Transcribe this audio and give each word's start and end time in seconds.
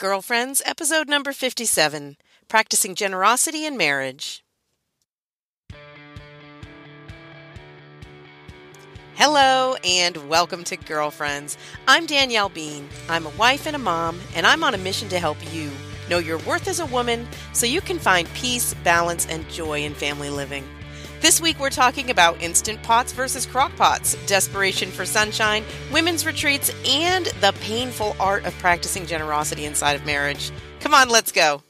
Girlfriends, 0.00 0.62
episode 0.64 1.10
number 1.10 1.30
57 1.30 2.16
Practicing 2.48 2.94
Generosity 2.94 3.66
in 3.66 3.76
Marriage. 3.76 4.42
Hello 9.16 9.76
and 9.84 10.16
welcome 10.26 10.64
to 10.64 10.78
Girlfriends. 10.78 11.58
I'm 11.86 12.06
Danielle 12.06 12.48
Bean. 12.48 12.88
I'm 13.10 13.26
a 13.26 13.36
wife 13.36 13.66
and 13.66 13.76
a 13.76 13.78
mom, 13.78 14.18
and 14.34 14.46
I'm 14.46 14.64
on 14.64 14.72
a 14.72 14.78
mission 14.78 15.10
to 15.10 15.18
help 15.18 15.36
you 15.52 15.70
know 16.08 16.16
your 16.16 16.38
worth 16.38 16.66
as 16.66 16.80
a 16.80 16.86
woman 16.86 17.28
so 17.52 17.66
you 17.66 17.82
can 17.82 17.98
find 17.98 18.26
peace, 18.32 18.72
balance, 18.82 19.26
and 19.26 19.46
joy 19.50 19.84
in 19.84 19.92
family 19.92 20.30
living. 20.30 20.64
This 21.20 21.38
week 21.38 21.60
we're 21.60 21.68
talking 21.68 22.08
about 22.08 22.40
instant 22.40 22.82
pots 22.82 23.12
versus 23.12 23.44
crock 23.44 23.76
pots, 23.76 24.16
desperation 24.24 24.90
for 24.90 25.04
sunshine, 25.04 25.64
women's 25.92 26.24
retreats, 26.24 26.72
and 26.88 27.26
the 27.42 27.52
painful 27.60 28.16
art 28.18 28.46
of 28.46 28.54
practicing 28.54 29.04
generosity 29.04 29.66
inside 29.66 29.96
of 29.96 30.06
marriage. 30.06 30.50
Come 30.80 30.94
on, 30.94 31.10
let's 31.10 31.30
go. 31.30 31.62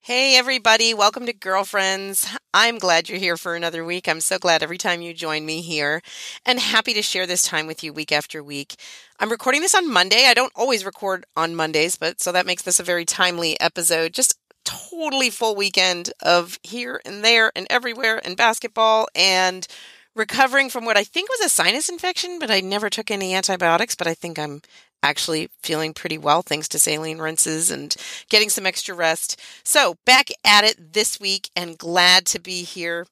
Hey, 0.00 0.36
everybody, 0.36 0.92
welcome 0.92 1.24
to 1.24 1.32
Girlfriends. 1.32 2.28
I'm 2.52 2.78
glad 2.78 3.08
you're 3.08 3.18
here 3.18 3.36
for 3.36 3.54
another 3.54 3.84
week. 3.84 4.08
I'm 4.08 4.20
so 4.20 4.38
glad 4.38 4.62
every 4.62 4.78
time 4.78 5.02
you 5.02 5.12
join 5.14 5.44
me 5.44 5.62
here 5.62 6.02
and 6.46 6.58
happy 6.58 6.94
to 6.94 7.02
share 7.02 7.26
this 7.26 7.42
time 7.42 7.66
with 7.66 7.82
you 7.82 7.92
week 7.92 8.10
after 8.10 8.42
week. 8.42 8.76
I'm 9.18 9.30
recording 9.30 9.60
this 9.60 9.74
on 9.74 9.90
Monday. 9.90 10.26
I 10.26 10.34
don't 10.34 10.52
always 10.54 10.84
record 10.84 11.24
on 11.36 11.54
Mondays, 11.54 11.96
but 11.96 12.20
so 12.20 12.32
that 12.32 12.46
makes 12.46 12.62
this 12.62 12.80
a 12.80 12.82
very 12.82 13.04
timely 13.04 13.58
episode. 13.60 14.14
Just 14.14 14.37
totally 14.68 15.30
full 15.30 15.56
weekend 15.56 16.12
of 16.20 16.58
here 16.62 17.00
and 17.06 17.24
there 17.24 17.50
and 17.56 17.66
everywhere 17.70 18.20
and 18.22 18.36
basketball 18.36 19.08
and 19.14 19.66
recovering 20.14 20.68
from 20.68 20.84
what 20.84 20.98
I 20.98 21.04
think 21.04 21.30
was 21.30 21.40
a 21.40 21.48
sinus 21.48 21.88
infection, 21.88 22.38
but 22.38 22.50
I 22.50 22.60
never 22.60 22.90
took 22.90 23.10
any 23.10 23.34
antibiotics, 23.34 23.94
but 23.94 24.06
I 24.06 24.12
think 24.12 24.38
I'm 24.38 24.60
actually 25.02 25.48
feeling 25.62 25.94
pretty 25.94 26.18
well 26.18 26.42
thanks 26.42 26.68
to 26.68 26.78
saline 26.78 27.18
rinses 27.18 27.70
and 27.70 27.96
getting 28.28 28.50
some 28.50 28.66
extra 28.66 28.94
rest. 28.94 29.40
So, 29.64 29.96
back 30.04 30.28
at 30.44 30.64
it 30.64 30.92
this 30.92 31.18
week 31.18 31.50
and 31.56 31.78
glad 31.78 32.26
to 32.26 32.38
be 32.38 32.62
here. 32.64 33.06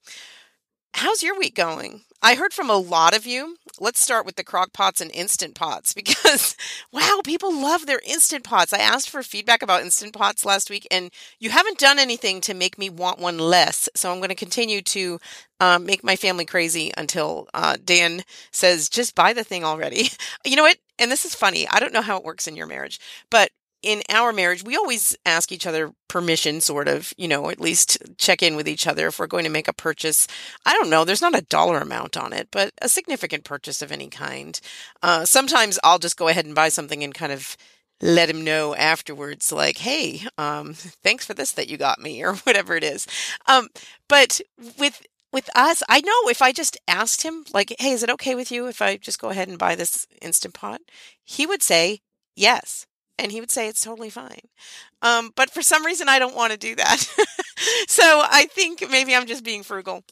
How's 0.95 1.23
your 1.23 1.39
week 1.39 1.55
going? 1.55 2.03
I 2.23 2.35
heard 2.35 2.53
from 2.53 2.71
a 2.71 2.77
lot 2.77 3.15
of 3.15 3.27
you. 3.27 3.57
Let's 3.79 4.01
start 4.01 4.25
with 4.27 4.37
the 4.37 4.45
crock 4.45 4.73
pots 4.73 5.01
and 5.01 5.11
instant 5.13 5.55
pots 5.55 5.93
because 5.95 6.57
wow, 6.93 7.21
people 7.25 7.55
love 7.55 7.87
their 7.87 8.01
instant 8.07 8.43
pots. 8.45 8.73
I 8.73 8.79
asked 8.79 9.11
for 9.11 9.23
feedback 9.23 9.63
about 9.63 9.83
instant 9.83 10.13
pots 10.15 10.45
last 10.45 10.71
week 10.71 10.87
and 10.91 11.11
you 11.39 11.51
haven't 11.51 11.79
done 11.79 11.99
anything 11.99 12.41
to 12.43 12.55
make 12.55 12.79
me 12.79 12.91
want 12.91 13.19
one 13.19 13.39
less. 13.39 13.89
So 13.95 14.11
I'm 14.11 14.19
going 14.19 14.31
to 14.31 14.35
continue 14.35 14.83
to 14.83 15.21
um, 15.61 15.87
make 15.87 16.03
my 16.03 16.17
family 16.17 16.45
crazy 16.45 16.93
until 16.97 17.49
uh, 17.55 17.77
Dan 17.85 18.23
says, 18.51 18.89
just 18.89 19.15
buy 19.15 19.33
the 19.33 19.45
thing 19.45 19.65
already. 19.65 20.09
you 20.45 20.57
know 20.57 20.63
what? 20.63 20.79
And 20.99 21.11
this 21.11 21.25
is 21.25 21.35
funny. 21.35 21.69
I 21.69 21.81
don't 21.81 21.93
know 21.93 22.03
how 22.03 22.17
it 22.17 22.25
works 22.25 22.49
in 22.49 22.57
your 22.57 22.67
marriage, 22.67 22.99
but 23.31 23.51
in 23.87 24.03
our 24.11 24.33
marriage, 24.33 24.65
we 24.65 24.77
always 24.77 25.17
ask 25.25 25.53
each 25.53 25.65
other 25.65 25.93
permission, 26.09 26.61
sort 26.61 26.89
of, 26.89 27.13
you 27.17 27.29
know, 27.29 27.51
at 27.51 27.61
least 27.61 27.99
check 28.19 28.43
in 28.43 28.57
with 28.57 28.67
each 28.67 28.85
other 28.85 29.07
if 29.07 29.21
we're 29.21 29.29
going 29.29 29.45
to 29.45 29.51
make 29.51 29.69
a 29.69 29.73
purchase. 29.73 30.27
I 30.67 30.73
don't 30.73 30.91
know, 30.91 31.05
there's 31.05 31.23
not 31.23 31.39
a 31.39 31.43
dollar 31.43 31.79
amount 31.79 32.17
on 32.17 32.33
it, 32.33 32.49
but 32.51 32.73
a 32.83 32.89
significant 32.89 33.45
purchase 33.45 33.83
of 33.83 33.93
any 33.93 34.09
kind. 34.09 34.61
Uh, 35.05 35.25
sometimes 35.25 35.79
I'll 35.85 36.01
just 36.01 36.17
go 36.17 36.27
ahead 36.27 36.47
and 36.47 36.55
buy 36.55 36.69
something 36.69 37.05
and 37.05 37.15
kind 37.15 37.31
of 37.31 37.57
let 38.03 38.29
him 38.29 38.43
know 38.43 38.75
afterwards, 38.75 39.53
like, 39.53 39.79
hey, 39.79 40.27
um, 40.37 40.75
thanks 40.75 41.25
for 41.25 41.35
this 41.35 41.53
that 41.53 41.69
you 41.69 41.77
got 41.77 42.01
me, 42.01 42.25
or 42.25 42.35
whatever 42.43 42.75
it 42.75 42.83
is. 42.83 43.07
Um, 43.47 43.69
but 44.09 44.41
with 44.79 45.01
with 45.33 45.49
us, 45.55 45.85
I 45.89 46.01
know 46.01 46.29
if 46.29 46.43
I 46.43 46.51
just 46.51 46.77
asked 46.89 47.23
him, 47.23 47.45
like, 47.55 47.73
hey, 47.79 47.91
is 47.91 48.03
it 48.03 48.11
okay 48.11 48.35
with 48.35 48.51
you 48.51 48.67
if 48.67 48.83
I 48.83 48.97
just 48.97 49.21
go 49.21 49.29
ahead 49.29 49.47
and 49.49 49.59
buy 49.59 49.77
this 49.77 50.09
instant 50.21 50.55
pot? 50.55 50.81
He 51.23 51.47
would 51.47 51.63
say 51.63 52.01
yes 52.35 52.87
and 53.19 53.33
he 53.33 53.41
would 53.41 53.51
say 53.51 53.69
it's 53.69 53.81
totally 53.81 54.11
fine. 54.11 54.41
Um, 55.03 55.33
but 55.35 55.51
for 55.51 55.63
some 55.63 55.85
reason, 55.85 56.09
I 56.09 56.19
don't 56.19 56.37
want 56.37 56.53
to 56.53 56.59
do 56.59 56.75
that. 56.77 56.99
so 57.89 58.03
I 58.31 58.47
think 58.51 58.85
maybe 58.91 59.15
I'm 59.15 59.27
just 59.27 59.45
being 59.45 59.63
frugal. 59.63 60.05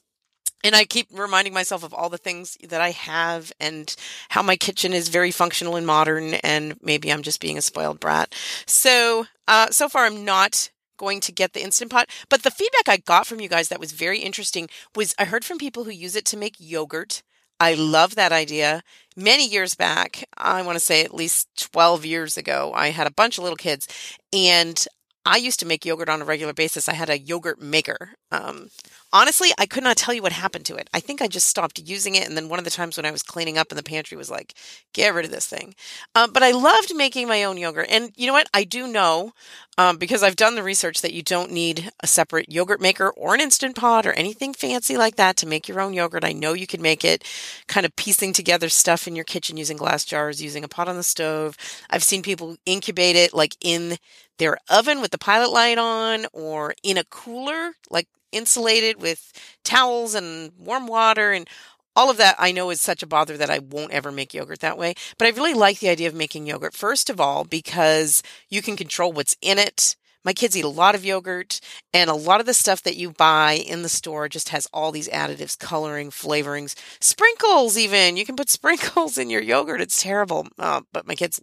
And 0.62 0.74
I 0.74 0.84
keep 0.86 1.08
reminding 1.12 1.52
myself 1.52 1.84
of 1.84 1.92
all 1.92 2.08
the 2.08 2.16
things 2.16 2.56
that 2.66 2.80
I 2.80 2.90
have 2.92 3.52
and 3.60 3.94
how 4.30 4.42
my 4.42 4.56
kitchen 4.56 4.94
is 4.94 5.10
very 5.10 5.30
functional 5.30 5.76
and 5.76 5.86
modern. 5.86 6.34
And 6.34 6.78
maybe 6.82 7.12
I'm 7.12 7.22
just 7.22 7.40
being 7.40 7.58
a 7.58 7.62
spoiled 7.62 8.00
brat. 8.00 8.34
So, 8.66 9.26
uh, 9.46 9.68
so 9.70 9.90
far, 9.90 10.06
I'm 10.06 10.24
not 10.24 10.70
going 10.96 11.20
to 11.20 11.32
get 11.32 11.52
the 11.52 11.62
Instant 11.62 11.90
Pot. 11.90 12.08
But 12.30 12.44
the 12.44 12.50
feedback 12.50 12.88
I 12.88 12.96
got 12.96 13.26
from 13.26 13.40
you 13.40 13.48
guys 13.48 13.68
that 13.68 13.80
was 13.80 13.92
very 13.92 14.20
interesting 14.20 14.68
was 14.96 15.14
I 15.18 15.26
heard 15.26 15.44
from 15.44 15.58
people 15.58 15.84
who 15.84 15.90
use 15.90 16.16
it 16.16 16.24
to 16.26 16.36
make 16.36 16.56
yogurt. 16.58 17.22
I 17.60 17.74
love 17.74 18.14
that 18.16 18.32
idea. 18.32 18.82
Many 19.16 19.46
years 19.48 19.74
back, 19.74 20.24
I 20.36 20.62
want 20.62 20.76
to 20.76 20.84
say 20.84 21.04
at 21.04 21.14
least 21.14 21.48
12 21.72 22.04
years 22.04 22.36
ago, 22.36 22.72
I 22.74 22.88
had 22.88 23.06
a 23.06 23.12
bunch 23.12 23.38
of 23.38 23.44
little 23.44 23.56
kids 23.56 23.86
and 24.32 24.84
I 25.24 25.36
used 25.36 25.60
to 25.60 25.66
make 25.66 25.84
yogurt 25.86 26.08
on 26.08 26.20
a 26.20 26.24
regular 26.24 26.52
basis. 26.52 26.88
I 26.88 26.94
had 26.94 27.08
a 27.08 27.18
yogurt 27.18 27.60
maker. 27.60 28.14
Um, 28.30 28.68
honestly, 29.14 29.50
I 29.56 29.64
could 29.64 29.84
not 29.84 29.96
tell 29.96 30.12
you 30.12 30.20
what 30.20 30.32
happened 30.32 30.66
to 30.66 30.74
it. 30.74 30.90
I 30.92 31.00
think 31.00 31.22
I 31.22 31.28
just 31.28 31.46
stopped 31.46 31.78
using 31.78 32.16
it. 32.16 32.26
And 32.26 32.36
then 32.36 32.48
one 32.48 32.58
of 32.58 32.64
the 32.64 32.70
times 32.70 32.96
when 32.96 33.06
I 33.06 33.12
was 33.12 33.22
cleaning 33.22 33.56
up 33.56 33.70
in 33.70 33.76
the 33.76 33.82
pantry 33.82 34.18
was 34.18 34.30
like, 34.30 34.54
get 34.92 35.14
rid 35.14 35.24
of 35.24 35.30
this 35.30 35.46
thing. 35.46 35.74
Um, 36.16 36.32
but 36.32 36.42
I 36.42 36.50
loved 36.50 36.94
making 36.94 37.28
my 37.28 37.44
own 37.44 37.56
yogurt. 37.56 37.86
And 37.88 38.10
you 38.16 38.26
know 38.26 38.32
what? 38.32 38.48
I 38.52 38.64
do 38.64 38.88
know 38.88 39.32
um, 39.78 39.96
because 39.96 40.22
I've 40.22 40.36
done 40.36 40.56
the 40.56 40.62
research 40.64 41.00
that 41.00 41.14
you 41.14 41.22
don't 41.22 41.52
need 41.52 41.90
a 42.00 42.06
separate 42.08 42.50
yogurt 42.50 42.80
maker 42.80 43.10
or 43.10 43.34
an 43.34 43.40
instant 43.40 43.76
pot 43.76 44.04
or 44.04 44.12
anything 44.12 44.52
fancy 44.52 44.96
like 44.96 45.14
that 45.16 45.36
to 45.38 45.46
make 45.46 45.68
your 45.68 45.80
own 45.80 45.94
yogurt. 45.94 46.24
I 46.24 46.32
know 46.32 46.52
you 46.52 46.66
can 46.66 46.82
make 46.82 47.04
it 47.04 47.24
kind 47.68 47.86
of 47.86 47.94
piecing 47.94 48.32
together 48.32 48.68
stuff 48.68 49.06
in 49.06 49.14
your 49.14 49.24
kitchen 49.24 49.56
using 49.56 49.76
glass 49.76 50.04
jars, 50.04 50.42
using 50.42 50.64
a 50.64 50.68
pot 50.68 50.88
on 50.88 50.96
the 50.96 51.02
stove. 51.04 51.56
I've 51.88 52.04
seen 52.04 52.22
people 52.22 52.56
incubate 52.66 53.14
it 53.14 53.32
like 53.32 53.56
in 53.60 53.96
their 54.38 54.58
oven 54.68 55.00
with 55.00 55.10
the 55.10 55.18
pilot 55.18 55.50
light 55.50 55.78
on 55.78 56.26
or 56.32 56.74
in 56.82 56.98
a 56.98 57.04
cooler, 57.04 57.72
like 57.90 58.08
insulated 58.32 59.00
with 59.00 59.32
towels 59.64 60.14
and 60.14 60.52
warm 60.58 60.86
water 60.86 61.32
and 61.32 61.48
all 61.96 62.10
of 62.10 62.16
that 62.16 62.36
I 62.38 62.52
know 62.52 62.70
is 62.70 62.80
such 62.80 63.02
a 63.02 63.06
bother 63.06 63.36
that 63.36 63.50
I 63.50 63.60
won't 63.60 63.92
ever 63.92 64.10
make 64.10 64.34
yogurt 64.34 64.60
that 64.60 64.78
way. 64.78 64.94
But 65.18 65.26
I 65.26 65.30
really 65.30 65.54
like 65.54 65.78
the 65.78 65.88
idea 65.88 66.08
of 66.08 66.14
making 66.14 66.46
yogurt, 66.46 66.74
first 66.74 67.08
of 67.08 67.20
all, 67.20 67.44
because 67.44 68.22
you 68.48 68.62
can 68.62 68.76
control 68.76 69.12
what's 69.12 69.36
in 69.40 69.58
it. 69.58 69.94
My 70.24 70.32
kids 70.32 70.56
eat 70.56 70.64
a 70.64 70.68
lot 70.68 70.94
of 70.94 71.04
yogurt, 71.04 71.60
and 71.92 72.08
a 72.08 72.14
lot 72.14 72.40
of 72.40 72.46
the 72.46 72.54
stuff 72.54 72.82
that 72.84 72.96
you 72.96 73.10
buy 73.10 73.52
in 73.52 73.82
the 73.82 73.90
store 73.90 74.26
just 74.28 74.48
has 74.48 74.66
all 74.72 74.90
these 74.90 75.08
additives, 75.10 75.58
coloring, 75.58 76.10
flavorings, 76.10 76.74
sprinkles, 76.98 77.76
even. 77.76 78.16
You 78.16 78.24
can 78.24 78.34
put 78.34 78.48
sprinkles 78.48 79.18
in 79.18 79.28
your 79.28 79.42
yogurt. 79.42 79.82
It's 79.82 80.02
terrible. 80.02 80.48
Uh, 80.58 80.80
but 80.92 81.06
my 81.06 81.14
kids 81.14 81.40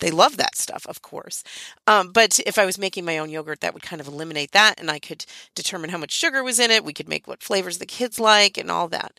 they 0.00 0.10
love 0.10 0.36
that 0.36 0.56
stuff, 0.56 0.86
of 0.86 1.02
course. 1.02 1.42
Um, 1.86 2.12
but 2.12 2.40
if 2.46 2.58
I 2.58 2.66
was 2.66 2.78
making 2.78 3.04
my 3.04 3.18
own 3.18 3.30
yogurt, 3.30 3.60
that 3.60 3.74
would 3.74 3.82
kind 3.82 4.00
of 4.00 4.08
eliminate 4.08 4.52
that, 4.52 4.78
and 4.78 4.90
I 4.90 4.98
could 4.98 5.24
determine 5.54 5.90
how 5.90 5.98
much 5.98 6.12
sugar 6.12 6.42
was 6.42 6.58
in 6.58 6.70
it. 6.70 6.84
We 6.84 6.92
could 6.92 7.08
make 7.08 7.26
what 7.26 7.42
flavors 7.42 7.78
the 7.78 7.86
kids 7.86 8.18
like 8.20 8.58
and 8.58 8.70
all 8.70 8.88
that. 8.88 9.12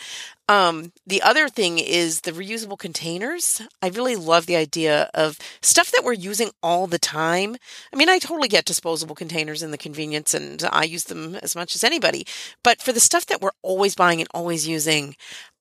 Um, 0.47 0.91
the 1.07 1.23
other 1.23 1.49
thing 1.49 1.79
is 1.79 2.21
the 2.21 2.31
reusable 2.31 2.77
containers. 2.77 3.61
I 3.81 3.89
really 3.89 4.15
love 4.15 4.45
the 4.45 4.55
idea 4.55 5.09
of 5.13 5.39
stuff 5.61 5.91
that 5.91 6.03
we're 6.03 6.13
using 6.13 6.51
all 6.61 6.85
the 6.85 6.99
time. 6.99 7.55
I 7.91 7.95
mean, 7.95 8.09
I 8.09 8.19
totally 8.19 8.47
get 8.47 8.65
disposable 8.65 9.15
containers 9.15 9.63
and 9.63 9.73
the 9.73 9.77
convenience, 9.77 10.33
and 10.33 10.63
I 10.71 10.83
use 10.83 11.05
them 11.05 11.35
as 11.35 11.55
much 11.55 11.73
as 11.75 11.83
anybody. 11.83 12.27
But 12.63 12.81
for 12.81 12.91
the 12.91 12.99
stuff 12.99 13.25
that 13.27 13.41
we're 13.41 13.51
always 13.63 13.95
buying 13.95 14.19
and 14.19 14.29
always 14.33 14.67
using, 14.67 15.15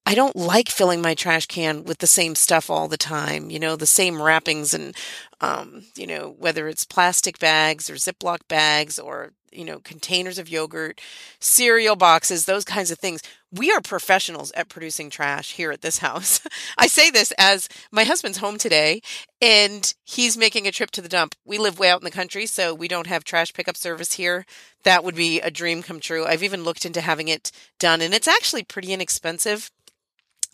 I 0.07 0.15
don't 0.15 0.37
like 0.37 0.69
filling 0.69 1.01
my 1.01 1.15
trash 1.15 1.47
can 1.47 1.85
with 1.85 1.99
the 1.99 2.07
same 2.07 2.35
stuff 2.35 2.69
all 2.69 2.89
the 2.89 2.99
time, 2.99 3.49
you 3.49 3.59
know, 3.59 3.75
the 3.75 3.87
same 3.87 4.21
wrappings 4.21 4.75
and, 4.75 4.95
um, 5.41 5.85
you 5.97 6.07
know, 6.07 6.35
whether 6.39 6.69
it's 6.69 6.85
plastic 6.85 7.39
bags 7.39 7.89
or 7.89 7.95
Ziploc 7.95 8.41
bags 8.47 8.99
or, 8.99 9.33
you 9.51 9.65
know, 9.65 9.79
containers 9.79 10.39
of 10.39 10.47
yogurt, 10.47 11.01
cereal 11.41 11.97
boxes, 11.97 12.45
those 12.45 12.67
kinds 12.67 12.91
of 12.91 12.99
things. 12.99 13.23
We 13.51 13.71
are 13.71 13.81
professionals 13.81 14.53
at 14.53 14.69
producing 14.69 15.09
trash 15.09 15.53
here 15.53 15.71
at 15.71 15.81
this 15.81 15.99
house. 16.07 16.47
I 16.77 16.87
say 16.87 17.11
this 17.11 17.33
as 17.39 17.67
my 17.91 18.05
husband's 18.05 18.39
home 18.39 18.59
today 18.59 19.01
and 19.41 19.95
he's 20.05 20.37
making 20.37 20.67
a 20.67 20.73
trip 20.73 20.91
to 20.93 21.03
the 21.03 21.09
dump. 21.09 21.35
We 21.47 21.57
live 21.57 21.79
way 21.79 21.89
out 21.89 22.03
in 22.03 22.05
the 22.05 22.11
country, 22.11 22.45
so 22.45 22.75
we 22.75 22.89
don't 22.89 23.07
have 23.07 23.25
trash 23.25 23.55
pickup 23.55 23.79
service 23.79 24.13
here. 24.13 24.45
That 24.83 25.03
would 25.03 25.15
be 25.15 25.41
a 25.41 25.51
dream 25.51 25.83
come 25.83 26.01
true. 26.01 26.27
I've 26.27 26.43
even 26.43 26.63
looked 26.63 26.85
into 26.85 27.01
having 27.01 27.29
it 27.29 27.51
done 27.79 28.03
and 28.03 28.13
it's 28.13 28.29
actually 28.29 28.65
pretty 28.65 28.93
inexpensive 28.93 29.71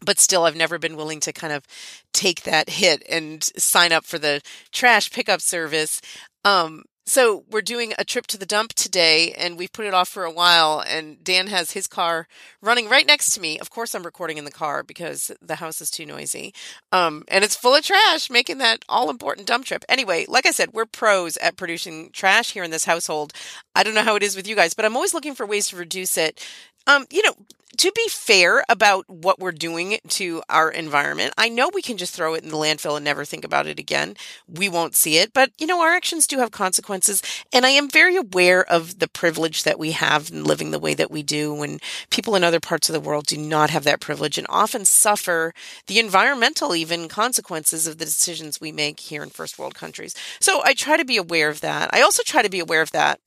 but 0.05 0.19
still 0.19 0.45
i've 0.45 0.57
never 0.57 0.79
been 0.79 0.97
willing 0.97 1.21
to 1.21 1.33
kind 1.33 1.53
of 1.53 1.67
take 2.13 2.43
that 2.43 2.69
hit 2.71 3.03
and 3.09 3.45
sign 3.57 3.93
up 3.93 4.05
for 4.05 4.19
the 4.19 4.41
trash 4.73 5.11
pickup 5.11 5.41
service 5.41 6.01
um, 6.45 6.85
so 7.11 7.43
we're 7.51 7.61
doing 7.61 7.93
a 7.99 8.05
trip 8.05 8.29
to 8.29 8.39
the 8.39 8.47
dump 8.47 8.73
today 8.75 9.33
and 9.33 9.59
we've 9.59 9.73
put 9.73 9.85
it 9.85 9.95
off 9.95 10.09
for 10.09 10.23
a 10.23 10.31
while 10.31 10.81
and 10.87 11.23
Dan 11.25 11.49
has 11.49 11.73
his 11.73 11.89
car 11.89 12.29
running 12.63 12.89
right 12.89 13.05
next 13.05 13.35
to 13.35 13.41
me. 13.41 13.59
Of 13.59 13.69
course 13.69 13.97
I'm 13.97 14.05
recording 14.05 14.39
in 14.39 14.45
the 14.45 14.53
car 14.53 14.85
because 14.85 15.33
the 15.43 15.57
house 15.57 15.81
is 15.81 15.91
too 15.91 16.07
noisy. 16.07 16.55
Um, 16.93 17.25
and 17.27 17.43
it's 17.43 17.57
full 17.57 17.75
of 17.75 17.83
trash 17.83 18.31
making 18.31 18.59
that 18.59 18.85
all 18.89 19.11
important 19.11 19.49
dump 19.49 19.65
trip. 19.65 19.85
Anyway, 19.89 20.25
like 20.29 20.47
I 20.47 20.53
said, 20.53 20.73
we're 20.73 20.87
pros 20.87 21.37
at 21.39 21.57
producing 21.57 22.11
trash 22.13 22.53
here 22.53 22.63
in 22.63 22.71
this 22.71 22.85
household. 22.85 23.33
I 23.75 23.83
don't 23.83 23.95
know 23.95 24.05
how 24.05 24.15
it 24.15 24.23
is 24.23 24.37
with 24.37 24.47
you 24.47 24.55
guys, 24.55 24.75
but 24.75 24.85
I'm 24.85 24.95
always 24.95 25.13
looking 25.13 25.35
for 25.35 25.45
ways 25.45 25.67
to 25.71 25.77
reduce 25.77 26.17
it 26.17 26.41
um, 26.87 27.07
you 27.11 27.23
know, 27.23 27.35
to 27.81 27.93
be 27.97 28.09
fair 28.11 28.63
about 28.69 29.09
what 29.09 29.39
we're 29.39 29.53
doing 29.53 29.99
to 30.07 30.43
our 30.51 30.71
environment, 30.71 31.33
I 31.39 31.49
know 31.49 31.71
we 31.73 31.81
can 31.81 31.97
just 31.97 32.15
throw 32.15 32.35
it 32.35 32.43
in 32.43 32.51
the 32.51 32.57
landfill 32.57 32.97
and 32.97 33.05
never 33.05 33.25
think 33.25 33.43
about 33.43 33.67
it 33.67 33.79
again. 33.79 34.17
We 34.47 34.69
won't 34.69 34.95
see 34.95 35.17
it, 35.17 35.33
but 35.33 35.51
you 35.57 35.67
know, 35.67 35.81
our 35.81 35.95
actions 35.95 36.27
do 36.27 36.41
have 36.41 36.51
consequences. 36.51 37.23
And 37.55 37.65
I 37.65 37.71
am 37.71 37.89
very 37.89 38.17
aware 38.17 38.71
of 38.71 38.99
the 38.99 39.09
privilege 39.09 39.63
that 39.63 39.79
we 39.79 39.93
have 39.93 40.31
in 40.31 40.45
living 40.45 40.73
the 40.73 40.79
way 40.79 40.93
that 40.93 41.11
we 41.11 41.23
do 41.23 41.55
when 41.55 41.79
people 42.11 42.35
in 42.35 42.45
other 42.45 42.61
parts 42.61 42.91
of 42.91 42.93
the 42.93 43.01
world 43.01 43.25
do 43.25 43.39
not 43.39 43.71
have 43.71 43.85
that 43.85 44.01
privilege 44.01 44.37
and 44.37 44.47
often 44.51 44.85
suffer 44.85 45.55
the 45.87 45.99
environmental 45.99 46.75
even 46.77 47.09
consequences 47.09 47.87
of 47.87 47.97
the 47.97 48.05
decisions 48.05 48.61
we 48.61 48.73
make 48.73 49.01
here 49.01 49.23
in 49.23 49.31
first 49.31 49.59
world 49.59 49.75
countries. 49.75 50.15
So 50.39 50.61
I 50.65 50.75
try 50.75 50.99
to 50.99 51.05
be 51.07 51.17
aware 51.17 51.49
of 51.49 51.63
that. 51.63 51.89
I 51.95 52.03
also 52.03 52.23
try 52.27 52.43
to 52.43 52.51
be 52.51 52.61
aware 52.61 52.83
of 52.83 52.91
that 52.91 53.21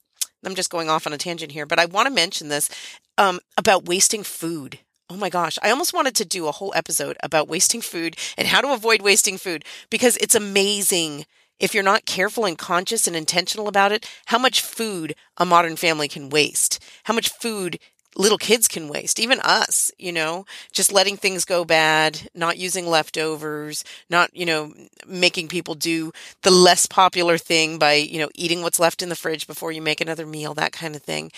I'm 0.46 0.56
just 0.56 0.70
going 0.70 0.90
off 0.90 1.08
on 1.08 1.14
a 1.14 1.18
tangent 1.18 1.52
here, 1.52 1.66
but 1.66 1.80
I 1.80 1.86
want 1.86 2.08
to 2.08 2.14
mention 2.14 2.50
this 2.50 2.70
um, 3.18 3.40
about 3.58 3.86
wasting 3.86 4.24
food. 4.24 4.80
Oh 5.10 5.18
my 5.18 5.30
gosh, 5.30 5.60
I 5.62 5.70
almost 5.70 5.94
wanted 5.94 6.16
to 6.16 6.26
do 6.26 6.48
a 6.48 6.52
whole 6.52 6.74
episode 6.76 7.18
about 7.22 7.48
wasting 7.48 7.82
food 7.82 8.16
and 8.38 8.48
how 8.48 8.62
to 8.62 8.74
avoid 8.74 9.02
wasting 9.02 9.38
food 9.38 9.64
because 9.90 10.18
it's 10.18 10.36
amazing 10.36 11.26
if 11.60 11.74
you're 11.74 11.84
not 11.84 12.06
careful 12.06 12.46
and 12.46 12.58
conscious 12.58 13.08
and 13.08 13.16
intentional 13.16 13.68
about 13.68 13.92
it, 13.92 14.10
how 14.26 14.38
much 14.38 14.62
food 14.62 15.16
a 15.38 15.46
modern 15.46 15.76
family 15.76 16.08
can 16.08 16.30
waste, 16.30 16.84
how 17.04 17.14
much 17.14 17.30
food 17.30 17.80
little 18.16 18.38
kids 18.38 18.68
can 18.68 18.88
waste, 18.88 19.20
even 19.20 19.40
us, 19.42 19.92
you 19.98 20.12
know, 20.12 20.46
just 20.72 20.92
letting 20.92 21.18
things 21.18 21.46
go 21.46 21.66
bad, 21.66 22.30
not 22.34 22.58
using 22.58 22.88
leftovers, 22.88 23.84
not, 24.10 24.36
you 24.36 24.46
know, 24.46 24.74
making 25.08 25.48
people 25.48 25.76
do 25.76 26.12
the 26.42 26.52
less 26.52 26.86
popular 26.86 27.38
thing 27.38 27.78
by, 27.78 27.94
you 27.94 28.20
know, 28.20 28.30
eating 28.36 28.62
what's 28.62 28.80
left 28.80 29.02
in 29.02 29.10
the 29.10 29.16
fridge 29.16 29.48
before 29.48 29.72
you 29.72 29.82
make 29.82 30.02
another 30.02 30.26
meal, 30.26 30.54
that 30.54 30.72
kind 30.72 30.96
of 30.96 31.02
thing. 31.02 31.32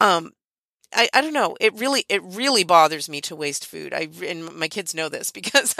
Um, 0.00 0.32
I, 0.92 1.08
I 1.14 1.20
don't 1.20 1.32
know. 1.32 1.56
It 1.60 1.74
really 1.74 2.04
it 2.08 2.22
really 2.24 2.64
bothers 2.64 3.08
me 3.08 3.20
to 3.22 3.36
waste 3.36 3.66
food. 3.66 3.94
I 3.94 4.08
and 4.24 4.52
my 4.54 4.68
kids 4.68 4.94
know 4.94 5.08
this 5.08 5.30
because 5.40 5.74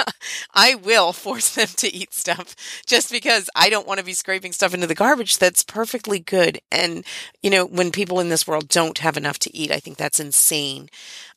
I 0.55 0.75
will 0.77 1.13
force 1.13 1.55
them 1.55 1.69
to 1.77 1.93
eat 1.93 2.15
stuff 2.15 2.55
just 2.87 3.11
because 3.11 3.51
I 3.55 3.71
don't 3.71 3.87
want 3.87 3.99
to 3.99 4.07
be 4.07 4.13
scraping 4.13 4.53
stuff 4.53 4.75
into 4.75 4.87
the 4.87 4.95
garbage 4.95 5.39
that's 5.39 5.63
perfectly 5.63 6.19
good. 6.19 6.61
And 6.71 7.05
you 7.43 7.51
know, 7.51 7.65
when 7.65 7.91
people 7.91 8.21
in 8.21 8.29
this 8.29 8.47
world 8.47 8.69
don't 8.69 8.99
have 8.99 9.17
enough 9.17 9.39
to 9.41 9.57
eat, 9.57 9.71
I 9.71 9.81
think 9.81 9.97
that's 9.97 10.21
insane. 10.21 10.89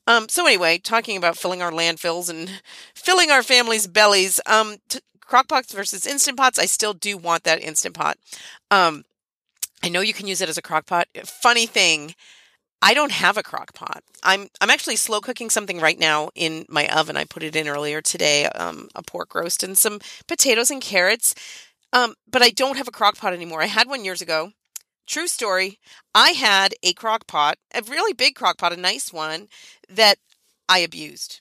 Um, 0.05 0.27
so 0.29 0.45
anyway, 0.45 0.77
talking 0.77 1.17
about 1.17 1.37
filling 1.37 1.61
our 1.61 1.71
landfills 1.71 2.29
and 2.29 2.61
filling 2.93 3.31
our 3.31 3.43
families' 3.43 3.87
bellies. 3.87 4.39
Um, 4.45 4.77
t- 4.89 4.99
crockpots 5.21 5.73
versus 5.73 6.05
instant 6.05 6.37
pots. 6.37 6.59
I 6.59 6.65
still 6.65 6.93
do 6.93 7.17
want 7.17 7.43
that 7.43 7.63
instant 7.63 7.95
pot. 7.95 8.17
Um, 8.69 9.03
I 9.81 9.89
know 9.89 10.01
you 10.01 10.13
can 10.13 10.27
use 10.27 10.41
it 10.41 10.49
as 10.49 10.57
a 10.57 10.61
crock 10.61 10.85
pot. 10.85 11.07
Funny 11.25 11.65
thing 11.65 12.13
I 12.83 12.93
don't 12.93 13.13
have 13.13 13.37
a 13.37 13.43
crock 13.43 13.73
pot. 13.73 14.03
I'm 14.23 14.49
I'm 14.59 14.69
actually 14.69 14.97
slow 14.97 15.21
cooking 15.21 15.49
something 15.49 15.79
right 15.79 15.97
now 15.97 16.31
in 16.35 16.65
my 16.67 16.85
oven. 16.89 17.15
I 17.15 17.23
put 17.23 17.41
it 17.41 17.55
in 17.55 17.69
earlier 17.69 18.01
today, 18.01 18.45
um, 18.47 18.89
a 18.93 19.01
pork 19.01 19.33
roast 19.33 19.63
and 19.63 19.77
some 19.77 20.01
potatoes 20.27 20.69
and 20.69 20.81
carrots. 20.81 21.33
Um, 21.93 22.15
but 22.29 22.41
I 22.41 22.49
don't 22.49 22.75
have 22.75 22.89
a 22.89 22.91
crock 22.91 23.17
pot 23.17 23.31
anymore. 23.31 23.61
I 23.61 23.67
had 23.67 23.87
one 23.87 24.03
years 24.03 24.21
ago. 24.21 24.51
True 25.07 25.27
story. 25.27 25.79
I 26.13 26.31
had 26.31 26.73
a 26.83 26.91
crock 26.91 27.25
pot, 27.25 27.57
a 27.73 27.81
really 27.83 28.11
big 28.11 28.35
crock 28.35 28.57
pot, 28.57 28.73
a 28.73 28.77
nice 28.77 29.13
one 29.13 29.47
that 29.89 30.17
I 30.67 30.79
abused. 30.79 31.39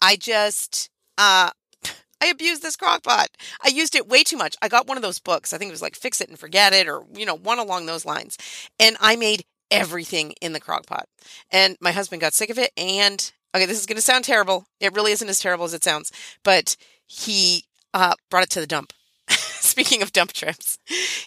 I 0.00 0.16
just 0.16 0.88
uh 1.18 1.50
I 2.22 2.26
abused 2.26 2.62
this 2.62 2.76
crock 2.76 3.02
pot. 3.02 3.28
I 3.62 3.68
used 3.68 3.94
it 3.94 4.08
way 4.08 4.22
too 4.22 4.38
much. 4.38 4.56
I 4.62 4.68
got 4.68 4.86
one 4.86 4.96
of 4.96 5.02
those 5.02 5.18
books. 5.18 5.52
I 5.52 5.58
think 5.58 5.68
it 5.68 5.72
was 5.72 5.82
like 5.82 5.94
Fix 5.94 6.22
It 6.22 6.30
and 6.30 6.38
Forget 6.38 6.72
It 6.72 6.88
or, 6.88 7.04
you 7.14 7.26
know, 7.26 7.36
one 7.36 7.58
along 7.58 7.84
those 7.84 8.06
lines. 8.06 8.38
And 8.78 8.96
I 8.98 9.16
made 9.16 9.44
everything 9.70 10.32
in 10.40 10.52
the 10.52 10.60
crock 10.60 10.86
pot. 10.86 11.06
And 11.50 11.76
my 11.80 11.92
husband 11.92 12.20
got 12.20 12.34
sick 12.34 12.50
of 12.50 12.58
it. 12.58 12.72
And 12.76 13.32
okay, 13.54 13.66
this 13.66 13.78
is 13.78 13.86
going 13.86 13.96
to 13.96 14.02
sound 14.02 14.24
terrible. 14.24 14.66
It 14.80 14.94
really 14.94 15.12
isn't 15.12 15.28
as 15.28 15.40
terrible 15.40 15.64
as 15.64 15.74
it 15.74 15.84
sounds, 15.84 16.12
but 16.42 16.76
he 17.06 17.64
uh, 17.94 18.14
brought 18.30 18.44
it 18.44 18.50
to 18.50 18.60
the 18.60 18.66
dump. 18.66 18.92
Speaking 19.28 20.02
of 20.02 20.12
dump 20.12 20.32
trips, 20.32 20.78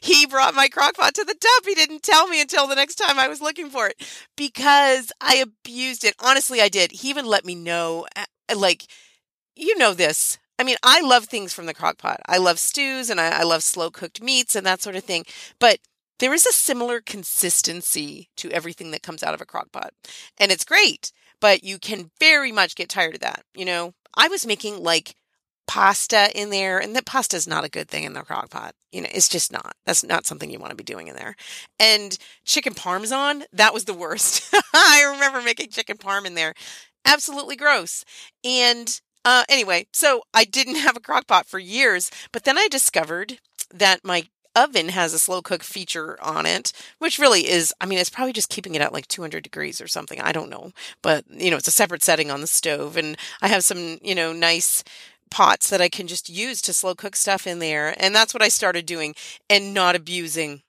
he 0.01 0.25
brought 0.25 0.55
my 0.55 0.67
crock 0.67 0.95
pot 0.95 1.13
to 1.15 1.23
the 1.23 1.35
dump. 1.39 1.65
He 1.65 1.75
didn't 1.75 2.03
tell 2.03 2.27
me 2.27 2.41
until 2.41 2.67
the 2.67 2.75
next 2.75 2.95
time 2.95 3.17
I 3.17 3.27
was 3.27 3.41
looking 3.41 3.69
for 3.69 3.87
it 3.87 4.25
because 4.35 5.11
I 5.21 5.35
abused 5.35 6.03
it. 6.03 6.15
Honestly, 6.19 6.61
I 6.61 6.69
did. 6.69 6.91
He 6.91 7.09
even 7.09 7.25
let 7.25 7.45
me 7.45 7.55
know, 7.55 8.05
uh, 8.15 8.25
like, 8.55 8.85
you 9.55 9.77
know 9.77 9.93
this. 9.93 10.37
I 10.59 10.63
mean, 10.63 10.77
I 10.83 11.01
love 11.01 11.25
things 11.25 11.53
from 11.53 11.65
the 11.65 11.73
crock 11.73 11.97
pot. 11.97 12.19
I 12.27 12.37
love 12.37 12.59
stews 12.59 13.09
and 13.09 13.19
I, 13.19 13.39
I 13.39 13.43
love 13.43 13.63
slow 13.63 13.89
cooked 13.89 14.21
meats 14.21 14.55
and 14.55 14.65
that 14.65 14.81
sort 14.81 14.95
of 14.95 15.03
thing. 15.03 15.25
But 15.59 15.79
there 16.19 16.33
is 16.33 16.45
a 16.45 16.53
similar 16.53 17.01
consistency 17.01 18.29
to 18.37 18.51
everything 18.51 18.91
that 18.91 19.03
comes 19.03 19.23
out 19.23 19.33
of 19.33 19.41
a 19.41 19.45
crock 19.45 19.71
pot. 19.71 19.93
And 20.37 20.51
it's 20.51 20.65
great, 20.65 21.11
but 21.39 21.63
you 21.63 21.79
can 21.79 22.11
very 22.19 22.51
much 22.51 22.75
get 22.75 22.89
tired 22.89 23.15
of 23.15 23.21
that. 23.21 23.43
You 23.55 23.65
know, 23.65 23.93
I 24.15 24.27
was 24.27 24.45
making 24.45 24.83
like 24.83 25.15
pasta 25.67 26.29
in 26.39 26.49
there, 26.49 26.79
and 26.79 26.95
that 26.95 27.05
pasta 27.05 27.35
is 27.35 27.47
not 27.47 27.63
a 27.63 27.69
good 27.69 27.89
thing 27.89 28.03
in 28.03 28.13
the 28.13 28.21
crock 28.21 28.49
pot. 28.49 28.75
You 28.91 29.01
know, 29.01 29.09
it's 29.11 29.29
just 29.29 29.51
not. 29.51 29.75
That's 29.85 30.03
not 30.03 30.25
something 30.25 30.49
you 30.49 30.59
want 30.59 30.71
to 30.71 30.75
be 30.75 30.83
doing 30.83 31.07
in 31.07 31.15
there. 31.15 31.35
And 31.79 32.17
chicken 32.45 32.73
parmesan, 32.73 33.45
that 33.53 33.73
was 33.73 33.85
the 33.85 33.93
worst. 33.93 34.53
I 34.73 35.03
remember 35.13 35.41
making 35.41 35.69
chicken 35.69 35.97
parm 35.97 36.25
in 36.25 36.35
there. 36.35 36.53
Absolutely 37.05 37.55
gross. 37.55 38.05
And 38.43 38.99
uh, 39.25 39.43
anyway, 39.49 39.87
so 39.93 40.23
I 40.33 40.43
didn't 40.45 40.75
have 40.75 40.97
a 40.97 41.01
crock 41.01 41.27
pot 41.27 41.47
for 41.47 41.59
years, 41.59 42.11
but 42.31 42.43
then 42.43 42.57
I 42.57 42.67
discovered 42.69 43.39
that 43.73 44.01
my 44.03 44.25
oven 44.55 44.89
has 44.89 45.13
a 45.13 45.19
slow 45.19 45.41
cook 45.41 45.63
feature 45.63 46.21
on 46.21 46.45
it, 46.45 46.71
which 46.99 47.19
really 47.19 47.49
is, 47.49 47.73
I 47.81 47.85
mean, 47.85 47.99
it's 47.99 48.09
probably 48.09 48.33
just 48.33 48.49
keeping 48.49 48.75
it 48.75 48.81
at 48.81 48.93
like 48.93 49.07
200 49.07 49.43
degrees 49.43 49.81
or 49.81 49.87
something. 49.87 50.19
I 50.21 50.31
don't 50.31 50.49
know. 50.49 50.71
But, 51.01 51.25
you 51.29 51.51
know, 51.51 51.57
it's 51.57 51.67
a 51.67 51.71
separate 51.71 52.03
setting 52.03 52.31
on 52.31 52.41
the 52.41 52.47
stove. 52.47 52.97
And 52.97 53.17
I 53.41 53.47
have 53.47 53.63
some, 53.63 53.97
you 54.01 54.15
know, 54.15 54.33
nice 54.33 54.83
pots 55.29 55.69
that 55.69 55.81
I 55.81 55.89
can 55.89 56.07
just 56.07 56.29
use 56.29 56.61
to 56.61 56.73
slow 56.73 56.95
cook 56.95 57.15
stuff 57.15 57.47
in 57.47 57.59
there. 57.59 57.95
And 57.97 58.13
that's 58.13 58.33
what 58.33 58.43
I 58.43 58.49
started 58.49 58.85
doing 58.85 59.15
and 59.49 59.73
not 59.73 59.95
abusing 59.95 60.61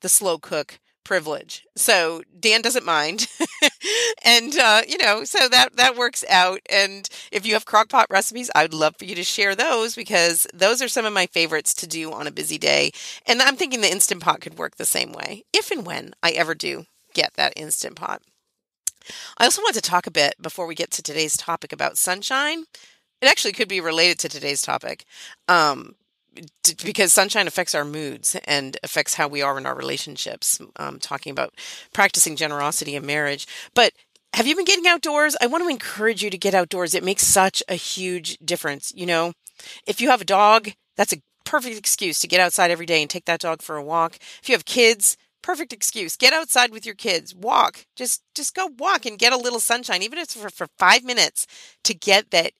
the 0.00 0.08
slow 0.08 0.38
cook 0.38 0.78
privilege. 1.04 1.66
So 1.76 2.22
Dan 2.38 2.62
doesn't 2.62 2.84
mind. 2.84 3.26
and 4.24 4.56
uh, 4.56 4.82
you 4.86 4.98
know, 4.98 5.24
so 5.24 5.48
that 5.48 5.76
that 5.76 5.96
works 5.96 6.24
out. 6.28 6.60
And 6.70 7.08
if 7.30 7.46
you 7.46 7.54
have 7.54 7.64
crockpot 7.64 8.06
recipes, 8.10 8.50
I 8.54 8.62
would 8.62 8.74
love 8.74 8.96
for 8.98 9.04
you 9.04 9.14
to 9.14 9.24
share 9.24 9.54
those 9.54 9.94
because 9.94 10.46
those 10.52 10.82
are 10.82 10.88
some 10.88 11.04
of 11.04 11.12
my 11.12 11.26
favorites 11.26 11.74
to 11.74 11.86
do 11.86 12.12
on 12.12 12.26
a 12.26 12.32
busy 12.32 12.58
day. 12.58 12.92
And 13.26 13.42
I'm 13.42 13.56
thinking 13.56 13.80
the 13.80 13.92
instant 13.92 14.22
pot 14.22 14.40
could 14.40 14.58
work 14.58 14.76
the 14.76 14.84
same 14.84 15.12
way 15.12 15.44
if 15.52 15.70
and 15.70 15.86
when 15.86 16.14
I 16.22 16.30
ever 16.32 16.54
do 16.54 16.86
get 17.14 17.34
that 17.34 17.52
instant 17.56 17.96
pot. 17.96 18.22
I 19.38 19.44
also 19.44 19.62
want 19.62 19.74
to 19.74 19.80
talk 19.80 20.06
a 20.06 20.12
bit 20.12 20.34
before 20.40 20.66
we 20.66 20.74
get 20.74 20.90
to 20.92 21.02
today's 21.02 21.36
topic 21.36 21.72
about 21.72 21.98
sunshine. 21.98 22.64
It 23.20 23.28
actually 23.28 23.52
could 23.52 23.68
be 23.68 23.80
related 23.80 24.18
to 24.20 24.28
today's 24.28 24.62
topic. 24.62 25.04
Um, 25.48 25.94
because 26.84 27.12
sunshine 27.12 27.46
affects 27.46 27.74
our 27.74 27.84
moods 27.84 28.36
and 28.44 28.76
affects 28.82 29.14
how 29.14 29.28
we 29.28 29.42
are 29.42 29.58
in 29.58 29.66
our 29.66 29.74
relationships. 29.74 30.60
Um, 30.76 30.98
talking 30.98 31.30
about 31.30 31.54
practicing 31.92 32.36
generosity 32.36 32.96
in 32.96 33.06
marriage, 33.06 33.46
but 33.74 33.92
have 34.34 34.46
you 34.46 34.56
been 34.56 34.64
getting 34.64 34.86
outdoors? 34.86 35.36
I 35.42 35.46
want 35.46 35.62
to 35.62 35.68
encourage 35.68 36.22
you 36.22 36.30
to 36.30 36.38
get 36.38 36.54
outdoors. 36.54 36.94
It 36.94 37.04
makes 37.04 37.26
such 37.26 37.62
a 37.68 37.74
huge 37.74 38.38
difference. 38.38 38.92
You 38.94 39.04
know, 39.04 39.32
if 39.86 40.00
you 40.00 40.08
have 40.08 40.22
a 40.22 40.26
dog, 40.26 40.70
that's 40.96 41.12
a 41.12 41.18
perfect 41.44 41.76
excuse 41.76 42.18
to 42.20 42.28
get 42.28 42.40
outside 42.40 42.70
every 42.70 42.86
day 42.86 43.02
and 43.02 43.10
take 43.10 43.26
that 43.26 43.40
dog 43.40 43.60
for 43.60 43.76
a 43.76 43.84
walk. 43.84 44.16
If 44.42 44.48
you 44.48 44.54
have 44.54 44.64
kids, 44.64 45.18
perfect 45.42 45.72
excuse. 45.72 46.16
Get 46.16 46.32
outside 46.32 46.70
with 46.70 46.86
your 46.86 46.94
kids. 46.94 47.34
Walk. 47.34 47.84
Just 47.94 48.22
just 48.34 48.54
go 48.54 48.70
walk 48.78 49.04
and 49.04 49.18
get 49.18 49.32
a 49.32 49.36
little 49.36 49.60
sunshine, 49.60 50.02
even 50.02 50.18
if 50.18 50.24
it's 50.24 50.36
for, 50.36 50.48
for 50.48 50.66
five 50.78 51.04
minutes, 51.04 51.46
to 51.84 51.92
get 51.92 52.30
that 52.30 52.52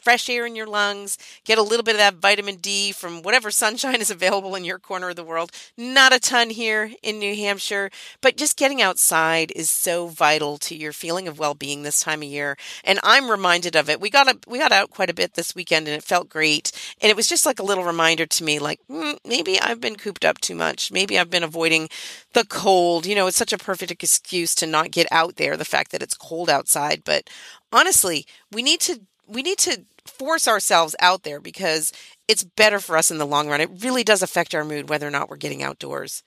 fresh 0.00 0.28
air 0.28 0.46
in 0.46 0.56
your 0.56 0.66
lungs, 0.66 1.18
get 1.44 1.58
a 1.58 1.62
little 1.62 1.84
bit 1.84 1.94
of 1.94 1.98
that 1.98 2.14
vitamin 2.14 2.56
D 2.56 2.92
from 2.92 3.22
whatever 3.22 3.50
sunshine 3.50 4.00
is 4.00 4.10
available 4.10 4.54
in 4.54 4.64
your 4.64 4.78
corner 4.78 5.10
of 5.10 5.16
the 5.16 5.24
world. 5.24 5.50
Not 5.76 6.12
a 6.12 6.18
ton 6.18 6.50
here 6.50 6.92
in 7.02 7.18
New 7.18 7.34
Hampshire, 7.34 7.90
but 8.20 8.36
just 8.36 8.56
getting 8.56 8.82
outside 8.82 9.52
is 9.54 9.70
so 9.70 10.08
vital 10.08 10.58
to 10.58 10.74
your 10.74 10.92
feeling 10.92 11.28
of 11.28 11.38
well-being 11.38 11.82
this 11.82 12.00
time 12.00 12.22
of 12.22 12.28
year. 12.28 12.56
And 12.84 12.98
I'm 13.02 13.30
reminded 13.30 13.76
of 13.76 13.88
it. 13.88 14.00
We 14.00 14.10
got 14.10 14.28
a, 14.28 14.38
we 14.46 14.58
got 14.58 14.72
out 14.72 14.90
quite 14.90 15.10
a 15.10 15.14
bit 15.14 15.34
this 15.34 15.54
weekend 15.54 15.88
and 15.88 15.96
it 15.96 16.02
felt 16.02 16.28
great. 16.28 16.72
And 17.00 17.10
it 17.10 17.16
was 17.16 17.28
just 17.28 17.46
like 17.46 17.58
a 17.58 17.64
little 17.64 17.84
reminder 17.84 18.26
to 18.26 18.44
me 18.44 18.58
like 18.58 18.80
mm, 18.90 19.18
maybe 19.24 19.60
I've 19.60 19.80
been 19.80 19.96
cooped 19.96 20.24
up 20.24 20.40
too 20.40 20.54
much. 20.54 20.90
Maybe 20.90 21.18
I've 21.18 21.30
been 21.30 21.44
avoiding 21.44 21.88
the 22.32 22.44
cold. 22.44 23.06
You 23.06 23.14
know, 23.14 23.26
it's 23.26 23.36
such 23.36 23.52
a 23.52 23.58
perfect 23.58 23.90
excuse 23.90 24.54
to 24.56 24.66
not 24.66 24.90
get 24.90 25.06
out 25.10 25.36
there, 25.36 25.56
the 25.56 25.64
fact 25.64 25.92
that 25.92 26.02
it's 26.02 26.14
cold 26.14 26.48
outside, 26.48 27.02
but 27.04 27.28
honestly, 27.72 28.26
we 28.50 28.62
need 28.62 28.80
to 28.80 29.00
we 29.26 29.42
need 29.42 29.58
to 29.58 29.84
force 30.06 30.46
ourselves 30.48 30.96
out 31.00 31.22
there 31.22 31.40
because 31.40 31.92
it's 32.28 32.44
better 32.44 32.78
for 32.78 32.96
us 32.96 33.10
in 33.10 33.18
the 33.18 33.26
long 33.26 33.48
run. 33.48 33.60
It 33.60 33.82
really 33.82 34.04
does 34.04 34.22
affect 34.22 34.54
our 34.54 34.64
mood 34.64 34.88
whether 34.88 35.06
or 35.06 35.10
not 35.10 35.28
we're 35.28 35.36
getting 35.36 35.62
outdoors. 35.62 36.22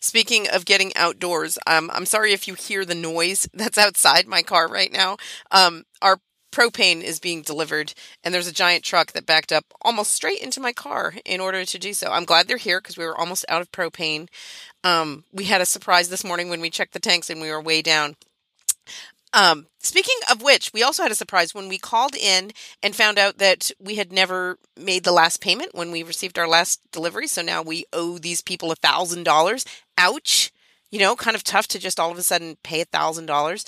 Speaking 0.00 0.48
of 0.48 0.64
getting 0.64 0.94
outdoors, 0.96 1.58
um, 1.66 1.90
I'm 1.92 2.06
sorry 2.06 2.32
if 2.32 2.46
you 2.46 2.54
hear 2.54 2.84
the 2.84 2.94
noise 2.94 3.48
that's 3.54 3.78
outside 3.78 4.26
my 4.26 4.42
car 4.42 4.68
right 4.68 4.92
now. 4.92 5.16
Um, 5.50 5.84
our 6.02 6.18
propane 6.52 7.02
is 7.02 7.18
being 7.18 7.42
delivered, 7.42 7.94
and 8.22 8.32
there's 8.32 8.46
a 8.46 8.52
giant 8.52 8.84
truck 8.84 9.12
that 9.12 9.26
backed 9.26 9.50
up 9.52 9.64
almost 9.82 10.12
straight 10.12 10.40
into 10.40 10.60
my 10.60 10.72
car 10.72 11.14
in 11.24 11.40
order 11.40 11.64
to 11.64 11.78
do 11.78 11.92
so. 11.92 12.12
I'm 12.12 12.24
glad 12.24 12.46
they're 12.46 12.56
here 12.56 12.80
because 12.80 12.96
we 12.96 13.04
were 13.04 13.18
almost 13.18 13.44
out 13.48 13.60
of 13.60 13.72
propane. 13.72 14.28
Um, 14.84 15.24
we 15.32 15.44
had 15.44 15.60
a 15.60 15.66
surprise 15.66 16.10
this 16.10 16.24
morning 16.24 16.48
when 16.48 16.60
we 16.60 16.70
checked 16.70 16.92
the 16.92 17.00
tanks 17.00 17.28
and 17.28 17.40
we 17.40 17.50
were 17.50 17.60
way 17.60 17.82
down. 17.82 18.16
Um, 19.34 19.66
speaking 19.80 20.16
of 20.30 20.42
which, 20.42 20.72
we 20.72 20.84
also 20.84 21.02
had 21.02 21.10
a 21.10 21.16
surprise 21.16 21.54
when 21.54 21.68
we 21.68 21.76
called 21.76 22.14
in 22.14 22.52
and 22.82 22.94
found 22.94 23.18
out 23.18 23.38
that 23.38 23.72
we 23.80 23.96
had 23.96 24.12
never 24.12 24.58
made 24.76 25.02
the 25.02 25.12
last 25.12 25.40
payment 25.40 25.74
when 25.74 25.90
we 25.90 26.04
received 26.04 26.38
our 26.38 26.46
last 26.46 26.80
delivery. 26.92 27.26
So 27.26 27.42
now 27.42 27.60
we 27.60 27.84
owe 27.92 28.18
these 28.18 28.40
people 28.40 28.70
a 28.70 28.76
thousand 28.76 29.24
dollars. 29.24 29.64
Ouch! 29.98 30.52
You 30.92 31.00
know, 31.00 31.16
kind 31.16 31.34
of 31.34 31.42
tough 31.42 31.66
to 31.68 31.80
just 31.80 31.98
all 31.98 32.12
of 32.12 32.18
a 32.18 32.22
sudden 32.22 32.56
pay 32.62 32.82
a 32.82 32.84
thousand 32.84 33.26
dollars. 33.26 33.64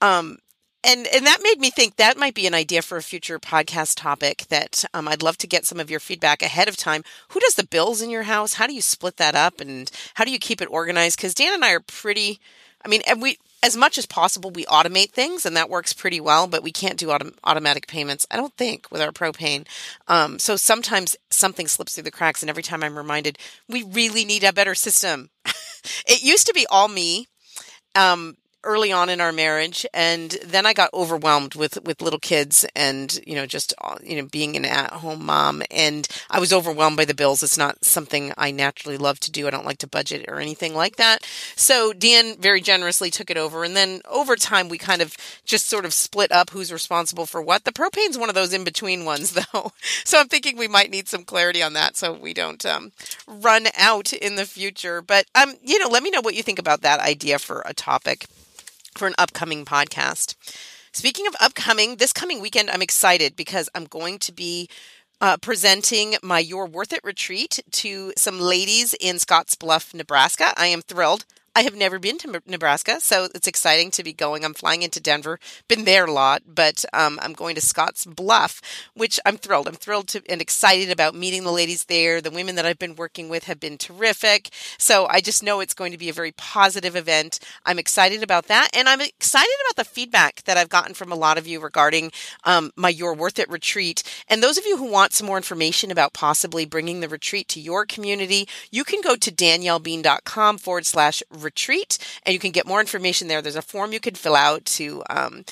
Um, 0.00 0.38
and 0.82 1.06
and 1.06 1.24
that 1.26 1.38
made 1.42 1.60
me 1.60 1.70
think 1.70 1.94
that 1.96 2.18
might 2.18 2.34
be 2.34 2.48
an 2.48 2.54
idea 2.54 2.82
for 2.82 2.98
a 2.98 3.02
future 3.02 3.38
podcast 3.38 3.94
topic 3.96 4.46
that 4.48 4.84
um, 4.92 5.06
I'd 5.06 5.22
love 5.22 5.38
to 5.38 5.46
get 5.46 5.64
some 5.64 5.78
of 5.78 5.90
your 5.90 6.00
feedback 6.00 6.42
ahead 6.42 6.66
of 6.66 6.76
time. 6.76 7.04
Who 7.28 7.38
does 7.38 7.54
the 7.54 7.66
bills 7.66 8.02
in 8.02 8.10
your 8.10 8.24
house? 8.24 8.54
How 8.54 8.66
do 8.66 8.74
you 8.74 8.82
split 8.82 9.16
that 9.18 9.36
up, 9.36 9.60
and 9.60 9.88
how 10.14 10.24
do 10.24 10.32
you 10.32 10.40
keep 10.40 10.60
it 10.60 10.70
organized? 10.70 11.16
Because 11.16 11.34
Dan 11.34 11.54
and 11.54 11.64
I 11.64 11.72
are 11.72 11.80
pretty. 11.80 12.40
I 12.84 12.88
mean, 12.88 13.00
and 13.06 13.22
we 13.22 13.38
as 13.64 13.76
much 13.76 13.96
as 13.96 14.04
possible 14.04 14.50
we 14.50 14.66
automate 14.66 15.10
things, 15.10 15.46
and 15.46 15.56
that 15.56 15.70
works 15.70 15.94
pretty 15.94 16.20
well. 16.20 16.46
But 16.46 16.62
we 16.62 16.70
can't 16.70 16.98
do 16.98 17.08
autom- 17.08 17.34
automatic 17.42 17.86
payments. 17.86 18.26
I 18.30 18.36
don't 18.36 18.54
think 18.56 18.86
with 18.90 19.00
our 19.00 19.10
propane. 19.10 19.66
Um, 20.06 20.38
so 20.38 20.56
sometimes 20.56 21.16
something 21.30 21.66
slips 21.66 21.94
through 21.94 22.04
the 22.04 22.10
cracks, 22.10 22.42
and 22.42 22.50
every 22.50 22.62
time 22.62 22.84
I'm 22.84 22.96
reminded 22.96 23.38
we 23.68 23.82
really 23.82 24.24
need 24.24 24.44
a 24.44 24.52
better 24.52 24.74
system. 24.74 25.30
it 26.06 26.22
used 26.22 26.46
to 26.46 26.52
be 26.54 26.66
all 26.70 26.88
me. 26.88 27.26
Um, 27.94 28.36
early 28.64 28.92
on 28.92 29.08
in 29.08 29.20
our 29.20 29.32
marriage 29.32 29.86
and 29.92 30.36
then 30.44 30.66
I 30.66 30.72
got 30.72 30.92
overwhelmed 30.92 31.54
with 31.54 31.82
with 31.84 32.02
little 32.02 32.18
kids 32.18 32.64
and 32.74 33.20
you 33.26 33.34
know 33.34 33.46
just 33.46 33.74
uh, 33.80 33.96
you 34.02 34.16
know 34.16 34.26
being 34.26 34.56
an 34.56 34.64
at-home 34.64 35.24
mom. 35.24 35.62
And 35.70 36.06
I 36.30 36.40
was 36.40 36.52
overwhelmed 36.52 36.96
by 36.96 37.04
the 37.04 37.14
bills. 37.14 37.42
It's 37.42 37.58
not 37.58 37.84
something 37.84 38.32
I 38.36 38.50
naturally 38.50 38.96
love 38.96 39.20
to 39.20 39.30
do. 39.30 39.46
I 39.46 39.50
don't 39.50 39.66
like 39.66 39.78
to 39.78 39.86
budget 39.86 40.26
or 40.28 40.40
anything 40.40 40.74
like 40.74 40.96
that. 40.96 41.24
So 41.56 41.92
Dan 41.92 42.36
very 42.38 42.60
generously 42.60 43.10
took 43.10 43.30
it 43.30 43.36
over. 43.36 43.64
And 43.64 43.76
then 43.76 44.00
over 44.08 44.36
time 44.36 44.68
we 44.68 44.78
kind 44.78 45.02
of 45.02 45.16
just 45.44 45.68
sort 45.68 45.84
of 45.84 45.94
split 45.94 46.32
up 46.32 46.50
who's 46.50 46.72
responsible 46.72 47.26
for 47.26 47.42
what. 47.42 47.64
The 47.64 47.72
propane's 47.72 48.18
one 48.18 48.28
of 48.28 48.34
those 48.34 48.52
in 48.52 48.64
between 48.64 49.04
ones 49.04 49.32
though. 49.52 49.72
So 50.04 50.18
I'm 50.18 50.28
thinking 50.28 50.56
we 50.56 50.68
might 50.68 50.90
need 50.90 51.08
some 51.08 51.24
clarity 51.24 51.62
on 51.62 51.74
that 51.74 51.96
so 51.96 52.12
we 52.12 52.34
don't 52.34 52.64
um, 52.66 52.92
run 53.26 53.66
out 53.76 54.12
in 54.12 54.36
the 54.36 54.46
future. 54.46 55.02
But 55.02 55.26
um 55.34 55.54
you 55.62 55.78
know 55.78 55.88
let 55.88 56.02
me 56.02 56.10
know 56.10 56.20
what 56.20 56.34
you 56.34 56.42
think 56.42 56.58
about 56.58 56.82
that 56.82 57.00
idea 57.00 57.38
for 57.38 57.62
a 57.64 57.74
topic 57.74 58.26
for 58.94 59.06
an 59.06 59.14
upcoming 59.18 59.64
podcast. 59.64 60.34
Speaking 60.92 61.26
of 61.26 61.34
upcoming, 61.40 61.96
this 61.96 62.12
coming 62.12 62.40
weekend, 62.40 62.70
I'm 62.70 62.82
excited 62.82 63.34
because 63.36 63.68
I'm 63.74 63.84
going 63.84 64.18
to 64.20 64.32
be 64.32 64.68
uh, 65.20 65.36
presenting 65.38 66.16
my 66.22 66.38
You're 66.38 66.66
Worth 66.66 66.92
It 66.92 67.00
retreat 67.02 67.60
to 67.72 68.12
some 68.16 68.40
ladies 68.40 68.94
in 69.00 69.16
Scottsbluff, 69.16 69.94
Nebraska. 69.94 70.52
I 70.56 70.66
am 70.66 70.82
thrilled. 70.82 71.24
I 71.56 71.62
have 71.62 71.76
never 71.76 72.00
been 72.00 72.18
to 72.18 72.42
Nebraska, 72.48 73.00
so 73.00 73.28
it's 73.32 73.46
exciting 73.46 73.92
to 73.92 74.02
be 74.02 74.12
going. 74.12 74.44
I'm 74.44 74.54
flying 74.54 74.82
into 74.82 74.98
Denver, 74.98 75.38
been 75.68 75.84
there 75.84 76.06
a 76.06 76.12
lot, 76.12 76.42
but 76.48 76.84
um, 76.92 77.20
I'm 77.22 77.32
going 77.32 77.54
to 77.54 77.60
Scottsbluff, 77.60 78.60
which 78.94 79.20
I'm 79.24 79.36
thrilled. 79.36 79.68
I'm 79.68 79.74
thrilled 79.74 80.08
to, 80.08 80.22
and 80.28 80.40
excited 80.40 80.90
about 80.90 81.14
meeting 81.14 81.44
the 81.44 81.52
ladies 81.52 81.84
there. 81.84 82.20
The 82.20 82.32
women 82.32 82.56
that 82.56 82.66
I've 82.66 82.80
been 82.80 82.96
working 82.96 83.28
with 83.28 83.44
have 83.44 83.60
been 83.60 83.78
terrific. 83.78 84.50
So 84.78 85.06
I 85.06 85.20
just 85.20 85.44
know 85.44 85.60
it's 85.60 85.74
going 85.74 85.92
to 85.92 85.98
be 85.98 86.08
a 86.08 86.12
very 86.12 86.32
positive 86.32 86.96
event. 86.96 87.38
I'm 87.64 87.78
excited 87.78 88.24
about 88.24 88.48
that. 88.48 88.70
And 88.74 88.88
I'm 88.88 89.00
excited 89.00 89.54
about 89.68 89.76
the 89.76 89.88
feedback 89.88 90.42
that 90.46 90.56
I've 90.56 90.68
gotten 90.68 90.94
from 90.94 91.12
a 91.12 91.16
lot 91.16 91.38
of 91.38 91.46
you 91.46 91.60
regarding 91.60 92.10
um, 92.42 92.72
my 92.74 92.88
You're 92.88 93.14
Worth 93.14 93.38
It 93.38 93.48
retreat. 93.48 94.02
And 94.26 94.42
those 94.42 94.58
of 94.58 94.66
you 94.66 94.76
who 94.76 94.90
want 94.90 95.12
some 95.12 95.28
more 95.28 95.36
information 95.36 95.92
about 95.92 96.14
possibly 96.14 96.64
bringing 96.64 96.98
the 96.98 97.08
retreat 97.08 97.46
to 97.50 97.60
your 97.60 97.86
community, 97.86 98.48
you 98.72 98.82
can 98.82 99.00
go 99.00 99.14
to 99.14 99.30
daniellebean.com 99.30 100.58
forward 100.58 100.86
slash 100.86 101.22
and 101.50 102.32
you 102.32 102.38
can 102.38 102.50
get 102.50 102.66
more 102.66 102.80
information 102.80 103.28
there. 103.28 103.42
There's 103.42 103.56
a 103.56 103.62
form 103.62 103.92
you 103.92 104.00
can 104.00 104.14
fill 104.14 104.36
out 104.36 104.64
to, 104.66 105.02
um, 105.10 105.44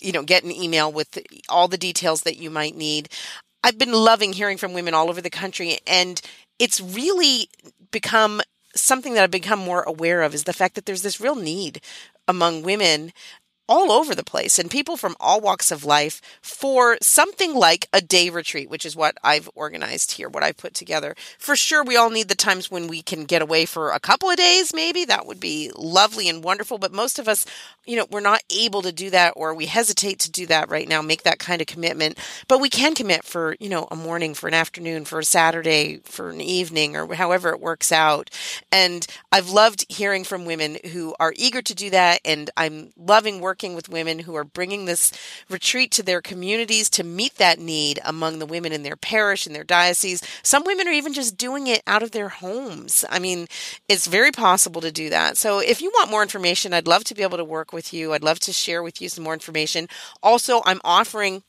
you 0.00 0.12
know, 0.12 0.22
get 0.22 0.44
an 0.44 0.52
email 0.52 0.90
with 0.90 1.18
all 1.48 1.68
the 1.68 1.78
details 1.78 2.22
that 2.22 2.36
you 2.36 2.50
might 2.50 2.76
need. 2.76 3.08
I've 3.62 3.78
been 3.78 3.92
loving 3.92 4.32
hearing 4.32 4.56
from 4.56 4.72
women 4.72 4.94
all 4.94 5.10
over 5.10 5.20
the 5.20 5.30
country, 5.30 5.78
and 5.86 6.20
it's 6.58 6.80
really 6.80 7.48
become 7.90 8.40
something 8.74 9.14
that 9.14 9.24
I've 9.24 9.30
become 9.30 9.58
more 9.58 9.82
aware 9.82 10.22
of 10.22 10.34
is 10.34 10.44
the 10.44 10.52
fact 10.52 10.74
that 10.76 10.86
there's 10.86 11.02
this 11.02 11.20
real 11.20 11.34
need 11.34 11.80
among 12.28 12.62
women 12.62 13.12
all 13.70 13.92
over 13.92 14.16
the 14.16 14.24
place 14.24 14.58
and 14.58 14.68
people 14.68 14.96
from 14.96 15.14
all 15.20 15.40
walks 15.40 15.70
of 15.70 15.84
life 15.84 16.20
for 16.42 16.98
something 17.00 17.54
like 17.54 17.86
a 17.92 18.00
day 18.00 18.28
retreat, 18.28 18.68
which 18.68 18.84
is 18.84 18.96
what 18.96 19.16
I've 19.22 19.48
organized 19.54 20.12
here, 20.12 20.28
what 20.28 20.42
I've 20.42 20.56
put 20.56 20.74
together. 20.74 21.14
For 21.38 21.54
sure, 21.54 21.84
we 21.84 21.96
all 21.96 22.10
need 22.10 22.26
the 22.26 22.34
times 22.34 22.68
when 22.68 22.88
we 22.88 23.00
can 23.00 23.24
get 23.24 23.42
away 23.42 23.66
for 23.66 23.92
a 23.92 24.00
couple 24.00 24.28
of 24.28 24.36
days, 24.36 24.74
maybe. 24.74 25.04
That 25.04 25.24
would 25.24 25.38
be 25.38 25.70
lovely 25.76 26.28
and 26.28 26.42
wonderful. 26.42 26.78
But 26.78 26.92
most 26.92 27.20
of 27.20 27.28
us, 27.28 27.46
you 27.86 27.94
know, 27.94 28.08
we're 28.10 28.18
not 28.18 28.42
able 28.50 28.82
to 28.82 28.90
do 28.90 29.08
that 29.10 29.34
or 29.36 29.54
we 29.54 29.66
hesitate 29.66 30.18
to 30.20 30.32
do 30.32 30.46
that 30.46 30.68
right 30.68 30.88
now, 30.88 31.00
make 31.00 31.22
that 31.22 31.38
kind 31.38 31.60
of 31.60 31.68
commitment. 31.68 32.18
But 32.48 32.60
we 32.60 32.70
can 32.70 32.96
commit 32.96 33.22
for, 33.22 33.54
you 33.60 33.68
know, 33.68 33.86
a 33.92 33.96
morning, 33.96 34.34
for 34.34 34.48
an 34.48 34.54
afternoon, 34.54 35.04
for 35.04 35.20
a 35.20 35.24
Saturday, 35.24 35.98
for 35.98 36.30
an 36.30 36.40
evening, 36.40 36.96
or 36.96 37.14
however 37.14 37.50
it 37.50 37.60
works 37.60 37.92
out. 37.92 38.30
And 38.72 39.06
I've 39.30 39.50
loved 39.50 39.86
hearing 39.88 40.24
from 40.24 40.44
women 40.44 40.78
who 40.92 41.14
are 41.20 41.32
eager 41.36 41.62
to 41.62 41.74
do 41.74 41.90
that. 41.90 42.20
And 42.24 42.50
I'm 42.56 42.92
loving 42.96 43.40
working 43.40 43.59
working 43.60 43.74
with 43.74 43.90
women 43.90 44.20
who 44.20 44.34
are 44.34 44.44
bringing 44.44 44.86
this 44.86 45.12
retreat 45.50 45.90
to 45.90 46.02
their 46.02 46.22
communities 46.22 46.88
to 46.88 47.04
meet 47.04 47.34
that 47.34 47.58
need 47.58 48.00
among 48.06 48.38
the 48.38 48.46
women 48.46 48.72
in 48.72 48.84
their 48.84 48.96
parish, 48.96 49.46
in 49.46 49.52
their 49.52 49.64
diocese. 49.64 50.22
Some 50.42 50.64
women 50.64 50.88
are 50.88 50.92
even 50.92 51.12
just 51.12 51.36
doing 51.36 51.66
it 51.66 51.82
out 51.86 52.02
of 52.02 52.12
their 52.12 52.30
homes. 52.30 53.04
I 53.10 53.18
mean, 53.18 53.48
it's 53.86 54.06
very 54.06 54.32
possible 54.32 54.80
to 54.80 54.90
do 54.90 55.10
that. 55.10 55.36
So 55.36 55.58
if 55.58 55.82
you 55.82 55.90
want 55.90 56.10
more 56.10 56.22
information, 56.22 56.72
I'd 56.72 56.88
love 56.88 57.04
to 57.04 57.14
be 57.14 57.22
able 57.22 57.36
to 57.36 57.44
work 57.44 57.70
with 57.70 57.92
you. 57.92 58.14
I'd 58.14 58.24
love 58.24 58.40
to 58.40 58.52
share 58.52 58.82
with 58.82 59.02
you 59.02 59.10
some 59.10 59.24
more 59.24 59.34
information. 59.34 59.88
Also, 60.22 60.62
I'm 60.64 60.80
offering 60.82 61.42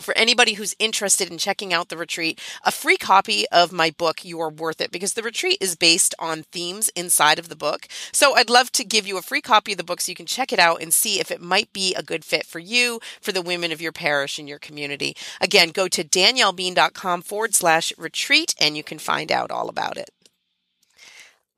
for 0.00 0.16
anybody 0.16 0.54
who's 0.54 0.74
interested 0.78 1.30
in 1.30 1.38
checking 1.38 1.72
out 1.72 1.88
the 1.88 1.96
retreat, 1.96 2.40
a 2.64 2.72
free 2.72 2.96
copy 2.96 3.46
of 3.48 3.72
my 3.72 3.90
book, 3.90 4.24
You're 4.24 4.50
Worth 4.50 4.80
It, 4.80 4.90
because 4.90 5.14
the 5.14 5.22
retreat 5.22 5.58
is 5.60 5.76
based 5.76 6.14
on 6.18 6.42
themes 6.44 6.90
inside 6.96 7.38
of 7.38 7.48
the 7.48 7.56
book. 7.56 7.86
So 8.12 8.34
I'd 8.34 8.50
love 8.50 8.72
to 8.72 8.84
give 8.84 9.06
you 9.06 9.18
a 9.18 9.22
free 9.22 9.40
copy 9.40 9.72
of 9.72 9.78
the 9.78 9.84
book 9.84 10.00
so 10.00 10.10
you 10.10 10.16
can 10.16 10.26
check 10.26 10.52
it 10.52 10.58
out 10.58 10.82
and 10.82 10.92
see 10.92 11.20
if 11.20 11.30
it 11.30 11.40
might 11.40 11.72
be 11.72 11.94
a 11.94 12.02
good 12.02 12.24
fit 12.24 12.46
for 12.46 12.58
you, 12.58 13.00
for 13.20 13.32
the 13.32 13.42
women 13.42 13.72
of 13.72 13.80
your 13.80 13.92
parish 13.92 14.38
and 14.38 14.48
your 14.48 14.58
community. 14.58 15.16
Again, 15.40 15.70
go 15.70 15.88
to 15.88 16.04
daniellebean.com 16.04 17.22
forward 17.22 17.54
slash 17.54 17.92
retreat 17.96 18.54
and 18.60 18.76
you 18.76 18.82
can 18.82 18.98
find 18.98 19.30
out 19.30 19.50
all 19.50 19.68
about 19.68 19.96
it. 19.96 20.10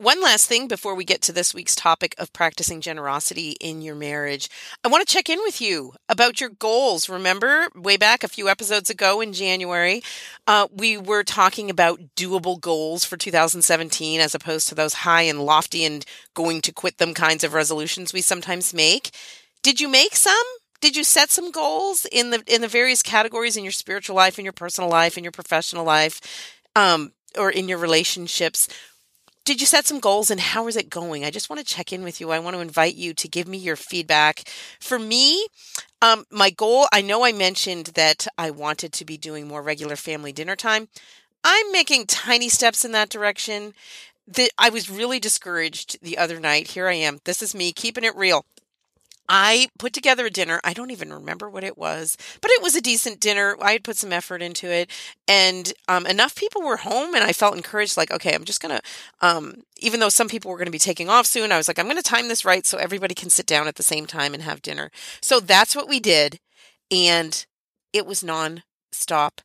One 0.02 0.20
last 0.20 0.48
thing 0.48 0.66
before 0.66 0.96
we 0.96 1.04
get 1.04 1.22
to 1.22 1.32
this 1.32 1.54
week's 1.54 1.76
topic 1.76 2.16
of 2.18 2.32
practicing 2.32 2.80
generosity 2.80 3.50
in 3.60 3.82
your 3.82 3.94
marriage. 3.94 4.50
I 4.82 4.88
want 4.88 5.06
to 5.06 5.14
check 5.14 5.30
in 5.30 5.38
with 5.44 5.60
you 5.60 5.92
about 6.08 6.40
your 6.40 6.50
goals. 6.50 7.08
Remember, 7.08 7.68
way 7.76 7.96
back 7.96 8.24
a 8.24 8.28
few 8.28 8.48
episodes 8.48 8.90
ago 8.90 9.20
in 9.20 9.32
January, 9.32 10.02
uh, 10.48 10.66
we 10.72 10.98
were 10.98 11.22
talking 11.22 11.70
about 11.70 12.00
doable 12.16 12.60
goals 12.60 13.04
for 13.04 13.16
2017 13.16 14.20
as 14.20 14.34
opposed 14.34 14.66
to 14.66 14.74
those 14.74 14.92
high 14.92 15.22
and 15.22 15.46
lofty 15.46 15.84
and 15.84 16.04
going 16.34 16.62
to 16.62 16.72
quit 16.72 16.98
them 16.98 17.14
kinds 17.14 17.44
of 17.44 17.54
resolutions 17.54 18.12
we 18.12 18.22
sometimes 18.22 18.74
make. 18.74 19.12
Did 19.62 19.80
you 19.80 19.86
make 19.86 20.16
some? 20.16 20.34
Did 20.80 20.96
you 20.96 21.04
set 21.04 21.30
some 21.30 21.52
goals 21.52 22.06
in 22.10 22.30
the 22.30 22.42
in 22.48 22.60
the 22.60 22.66
various 22.66 23.02
categories 23.02 23.56
in 23.56 23.62
your 23.62 23.70
spiritual 23.70 24.16
life, 24.16 24.36
in 24.36 24.44
your 24.44 24.52
personal 24.52 24.90
life, 24.90 25.16
in 25.16 25.22
your 25.22 25.30
professional 25.30 25.84
life, 25.84 26.20
um, 26.74 27.12
or 27.38 27.52
in 27.52 27.68
your 27.68 27.78
relationships? 27.78 28.66
Did 29.44 29.60
you 29.60 29.66
set 29.66 29.86
some 29.86 29.98
goals 29.98 30.30
and 30.30 30.40
how 30.40 30.68
is 30.68 30.76
it 30.76 30.88
going? 30.88 31.24
I 31.24 31.30
just 31.30 31.50
want 31.50 31.58
to 31.58 31.74
check 31.74 31.92
in 31.92 32.04
with 32.04 32.20
you. 32.20 32.30
I 32.30 32.38
want 32.38 32.54
to 32.54 32.62
invite 32.62 32.94
you 32.94 33.12
to 33.14 33.28
give 33.28 33.48
me 33.48 33.58
your 33.58 33.76
feedback. 33.76 34.44
For 34.78 34.98
me, 34.98 35.46
um, 36.00 36.24
my 36.30 36.50
goal, 36.50 36.86
I 36.92 37.00
know 37.00 37.24
I 37.24 37.32
mentioned 37.32 37.86
that 37.94 38.26
I 38.38 38.50
wanted 38.50 38.92
to 38.92 39.04
be 39.04 39.16
doing 39.16 39.48
more 39.48 39.62
regular 39.62 39.96
family 39.96 40.32
dinner 40.32 40.56
time. 40.56 40.88
I'm 41.42 41.72
making 41.72 42.06
tiny 42.06 42.48
steps 42.48 42.84
in 42.84 42.92
that 42.92 43.08
direction. 43.08 43.74
The, 44.28 44.50
I 44.58 44.70
was 44.70 44.88
really 44.88 45.18
discouraged 45.18 46.00
the 46.02 46.18
other 46.18 46.38
night. 46.38 46.68
Here 46.68 46.86
I 46.86 46.94
am. 46.94 47.18
This 47.24 47.42
is 47.42 47.54
me 47.54 47.72
keeping 47.72 48.04
it 48.04 48.14
real. 48.14 48.44
I 49.34 49.68
put 49.78 49.94
together 49.94 50.26
a 50.26 50.30
dinner. 50.30 50.60
I 50.62 50.74
don't 50.74 50.90
even 50.90 51.10
remember 51.10 51.48
what 51.48 51.64
it 51.64 51.78
was, 51.78 52.18
but 52.42 52.50
it 52.50 52.62
was 52.62 52.76
a 52.76 52.82
decent 52.82 53.18
dinner. 53.18 53.56
I 53.62 53.72
had 53.72 53.82
put 53.82 53.96
some 53.96 54.12
effort 54.12 54.42
into 54.42 54.70
it, 54.70 54.90
and 55.26 55.72
um, 55.88 56.06
enough 56.06 56.36
people 56.36 56.60
were 56.60 56.76
home, 56.76 57.14
and 57.14 57.24
I 57.24 57.32
felt 57.32 57.56
encouraged. 57.56 57.96
Like, 57.96 58.10
okay, 58.10 58.34
I'm 58.34 58.44
just 58.44 58.60
gonna, 58.60 58.82
um, 59.22 59.62
even 59.78 60.00
though 60.00 60.10
some 60.10 60.28
people 60.28 60.50
were 60.50 60.58
going 60.58 60.66
to 60.66 60.70
be 60.70 60.78
taking 60.78 61.08
off 61.08 61.24
soon, 61.24 61.50
I 61.50 61.56
was 61.56 61.66
like, 61.66 61.78
I'm 61.78 61.86
going 61.86 61.96
to 61.96 62.02
time 62.02 62.28
this 62.28 62.44
right 62.44 62.66
so 62.66 62.76
everybody 62.76 63.14
can 63.14 63.30
sit 63.30 63.46
down 63.46 63.66
at 63.66 63.76
the 63.76 63.82
same 63.82 64.04
time 64.04 64.34
and 64.34 64.42
have 64.42 64.60
dinner. 64.60 64.90
So 65.22 65.40
that's 65.40 65.74
what 65.74 65.88
we 65.88 65.98
did, 65.98 66.38
and 66.90 67.46
it 67.94 68.04
was 68.04 68.22
non-stop 68.22 69.40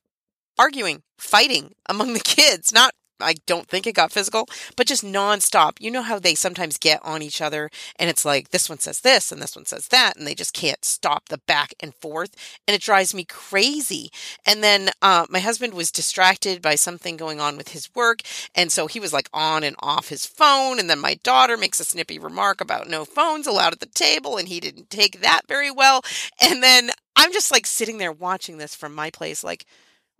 arguing, 0.60 1.04
fighting 1.18 1.76
among 1.88 2.12
the 2.12 2.20
kids, 2.20 2.74
not 2.74 2.92
I 3.20 3.36
don't 3.46 3.68
think 3.68 3.88
it 3.88 3.96
got 3.96 4.12
physical, 4.12 4.48
but 4.76 4.88
just 4.88 5.04
nonstop. 5.04 5.74
You 5.80 5.92
know 5.92 6.02
how 6.02 6.20
they 6.20 6.36
sometimes 6.36 6.78
get 6.78 7.00
on 7.04 7.22
each 7.22 7.42
other 7.42 7.70
and 7.98 8.10
it's 8.10 8.26
like 8.26 8.50
this 8.50 8.70
one 8.70 8.80
says 8.80 9.02
this 9.02 9.32
and 9.32 9.42
this 9.42 9.56
one 9.56 9.66
says 9.66 9.88
that, 9.90 10.16
and 10.16 10.26
they 10.26 10.36
just 10.36 10.54
can't 10.54 10.84
stop 10.84 11.30
the 11.30 11.40
back 11.40 11.74
and 11.80 11.94
forth. 11.96 12.36
And 12.68 12.76
it 12.76 12.82
drives 12.82 13.14
me 13.14 13.24
crazy. 13.24 14.12
And 14.46 14.64
then 14.64 14.90
uh, 15.02 15.26
my 15.30 15.40
husband 15.40 15.74
was 15.74 15.92
distracted 15.92 16.62
by 16.62 16.76
something 16.76 17.18
going 17.18 17.40
on 17.40 17.58
with 17.58 17.70
his 17.70 17.94
work. 17.96 18.22
And 18.56 18.72
so 18.72 18.88
he 18.88 19.00
was 19.00 19.14
like 19.14 19.30
on 19.34 19.64
and 19.64 19.76
off 19.80 20.10
his 20.10 20.26
phone. 20.26 20.80
And 20.80 20.90
then 20.90 21.00
my 21.00 21.16
daughter 21.24 21.58
makes 21.58 21.80
a 21.80 21.86
snippy 21.86 22.20
remark 22.20 22.62
about 22.62 22.90
no 22.90 23.06
phones 23.06 23.48
allowed 23.48 23.74
at 23.74 23.80
the 23.80 23.86
table, 23.88 24.38
and 24.38 24.48
he 24.48 24.60
didn't 24.60 24.90
take 24.90 25.22
that 25.22 25.42
very 25.48 25.72
well. 25.72 26.02
And 26.42 26.62
then 26.62 26.92
I'm 27.16 27.34
just 27.34 27.52
like 27.52 27.66
sitting 27.66 27.98
there 27.98 28.12
watching 28.12 28.58
this 28.58 28.76
from 28.76 28.94
my 28.94 29.10
place, 29.10 29.44
like, 29.44 29.66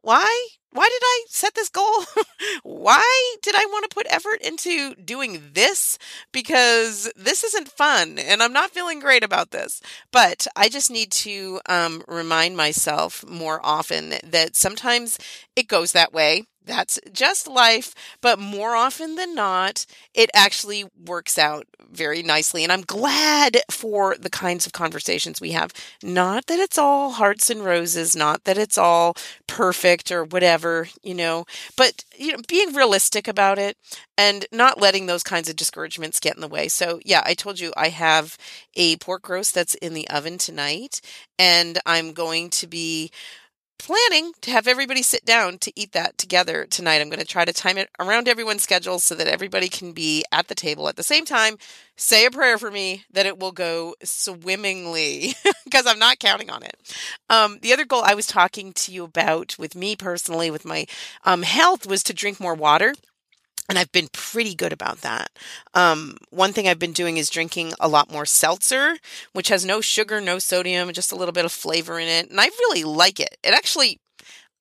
why 0.02 0.48
why 0.72 0.88
did 0.90 1.02
I 1.04 1.26
set 1.30 1.56
this 1.56 1.70
goal? 1.70 2.04
why 2.64 3.36
did 3.42 3.56
I 3.56 3.66
want 3.66 3.90
to 3.90 3.94
put 3.94 4.08
effort 4.10 4.42
into 4.42 4.96
doing 4.96 5.52
this? 5.54 5.98
Because 6.32 7.12
this 7.16 7.44
isn't 7.44 7.70
fun 7.70 8.20
and 8.20 8.44
I'm 8.44 8.54
not 8.54 8.72
feeling 8.72 9.00
great 9.00 9.24
about 9.24 9.52
this. 9.52 9.82
But 10.12 10.46
I 10.56 10.70
just 10.70 10.92
need 10.92 11.12
to 11.14 11.60
um, 11.68 12.04
remind 12.08 12.58
myself 12.58 13.26
more 13.28 13.60
often 13.64 14.16
that 14.24 14.56
sometimes 14.56 15.18
it 15.56 15.68
goes 15.68 15.94
that 15.94 16.14
way 16.14 16.44
that's 16.68 17.00
just 17.12 17.48
life. 17.48 17.96
But 18.22 18.38
more 18.38 18.76
often 18.76 19.16
than 19.16 19.34
not, 19.34 19.86
it 20.14 20.30
actually 20.36 20.86
works 21.06 21.38
out 21.38 21.66
very 21.90 22.22
nicely. 22.22 22.64
And 22.64 22.72
I'm 22.72 22.82
glad 22.82 23.58
for 23.72 24.16
the 24.20 24.30
kinds 24.30 24.68
of 24.68 24.74
conversations 24.74 25.42
we 25.42 25.52
have. 25.52 25.74
Not 26.04 26.48
that 26.48 26.60
it's 26.60 26.78
all 26.78 27.12
hearts 27.12 27.50
and 27.50 27.64
roses, 27.64 28.16
not 28.16 28.44
that 28.44 28.58
it's 28.58 28.78
all 28.78 29.16
perfect 29.48 30.12
or 30.12 30.24
whatever, 30.26 30.57
you 31.04 31.14
know, 31.14 31.46
but 31.76 32.04
you 32.18 32.32
know, 32.32 32.40
being 32.48 32.74
realistic 32.74 33.28
about 33.28 33.60
it 33.60 33.78
and 34.18 34.46
not 34.52 34.82
letting 34.82 35.06
those 35.06 35.24
kinds 35.24 35.50
of 35.50 35.56
discouragements 35.56 36.20
get 36.20 36.36
in 36.36 36.42
the 36.42 36.48
way. 36.48 36.68
So, 36.68 37.00
yeah, 37.06 37.22
I 37.26 37.34
told 37.34 37.60
you 37.60 37.74
I 37.76 37.90
have 37.90 38.38
a 38.76 38.98
pork 38.98 39.28
roast 39.30 39.54
that's 39.54 39.76
in 39.76 39.94
the 39.94 40.08
oven 40.10 40.38
tonight, 40.38 41.02
and 41.38 41.80
I'm 41.86 42.14
going 42.14 42.50
to 42.52 42.68
be 42.68 43.12
planning 43.78 44.34
to 44.42 44.52
have 44.52 44.68
everybody 44.68 45.02
sit 45.02 45.26
down 45.26 45.58
to 45.60 45.72
eat 45.76 45.92
that 45.94 46.18
together 46.18 46.66
tonight. 46.66 47.02
I'm 47.02 47.10
going 47.10 47.20
to 47.20 47.26
try 47.26 47.46
to 47.46 47.54
time 47.54 47.78
it 47.78 47.90
around 48.00 48.28
everyone's 48.28 48.64
schedule 48.64 49.00
so 49.00 49.16
that 49.16 49.28
everybody 49.28 49.70
can 49.70 49.94
be 49.94 50.24
at 50.32 50.48
the 50.48 50.56
table 50.56 50.88
at 50.90 50.96
the 50.96 51.04
same 51.04 51.26
time. 51.26 51.58
Say 51.96 52.26
a 52.26 52.32
prayer 52.32 52.58
for 52.58 52.72
me 52.72 53.06
that 53.12 53.26
it 53.26 53.40
will 53.40 53.52
go 53.52 53.96
swimmingly 54.04 55.36
because 55.64 55.86
I'm 55.86 56.00
not 56.00 56.20
counting 56.20 56.50
on 56.50 56.64
it. 56.64 56.76
Um, 57.30 57.60
the 57.62 57.74
other 57.74 57.86
goal 57.86 58.04
I 58.06 58.16
was 58.16 58.28
talking 58.28 58.74
to 58.74 58.92
you 58.92 59.04
about 59.04 59.56
with 59.58 59.76
me 59.76 59.96
personally, 59.96 60.52
with 60.52 60.66
my 60.66 60.86
um, 61.24 61.44
health, 61.44 61.88
was 61.88 62.04
to 62.04 62.14
drink 62.14 62.40
more 62.40 62.56
water 62.56 62.94
and 63.70 63.78
I've 63.78 63.92
been 63.92 64.08
pretty 64.12 64.56
good 64.56 64.74
about 64.74 65.02
that. 65.02 65.30
Um, 65.74 66.18
one 66.30 66.54
thing 66.54 66.68
I've 66.68 66.80
been 66.80 66.94
doing 66.94 67.18
is 67.18 67.30
drinking 67.30 67.74
a 67.80 67.88
lot 67.88 68.12
more 68.12 68.26
seltzer, 68.26 68.98
which 69.34 69.50
has 69.50 69.66
no 69.66 69.82
sugar, 69.82 70.22
no 70.22 70.40
sodium, 70.40 70.92
just 70.94 71.12
a 71.12 71.16
little 71.16 71.34
bit 71.34 71.46
of 71.46 71.52
flavor 71.52 72.00
in 72.00 72.08
it. 72.08 72.30
And 72.30 72.40
I 72.40 72.46
really 72.46 72.84
like 72.84 73.20
it. 73.20 73.38
It 73.44 73.54
actually, 73.54 74.00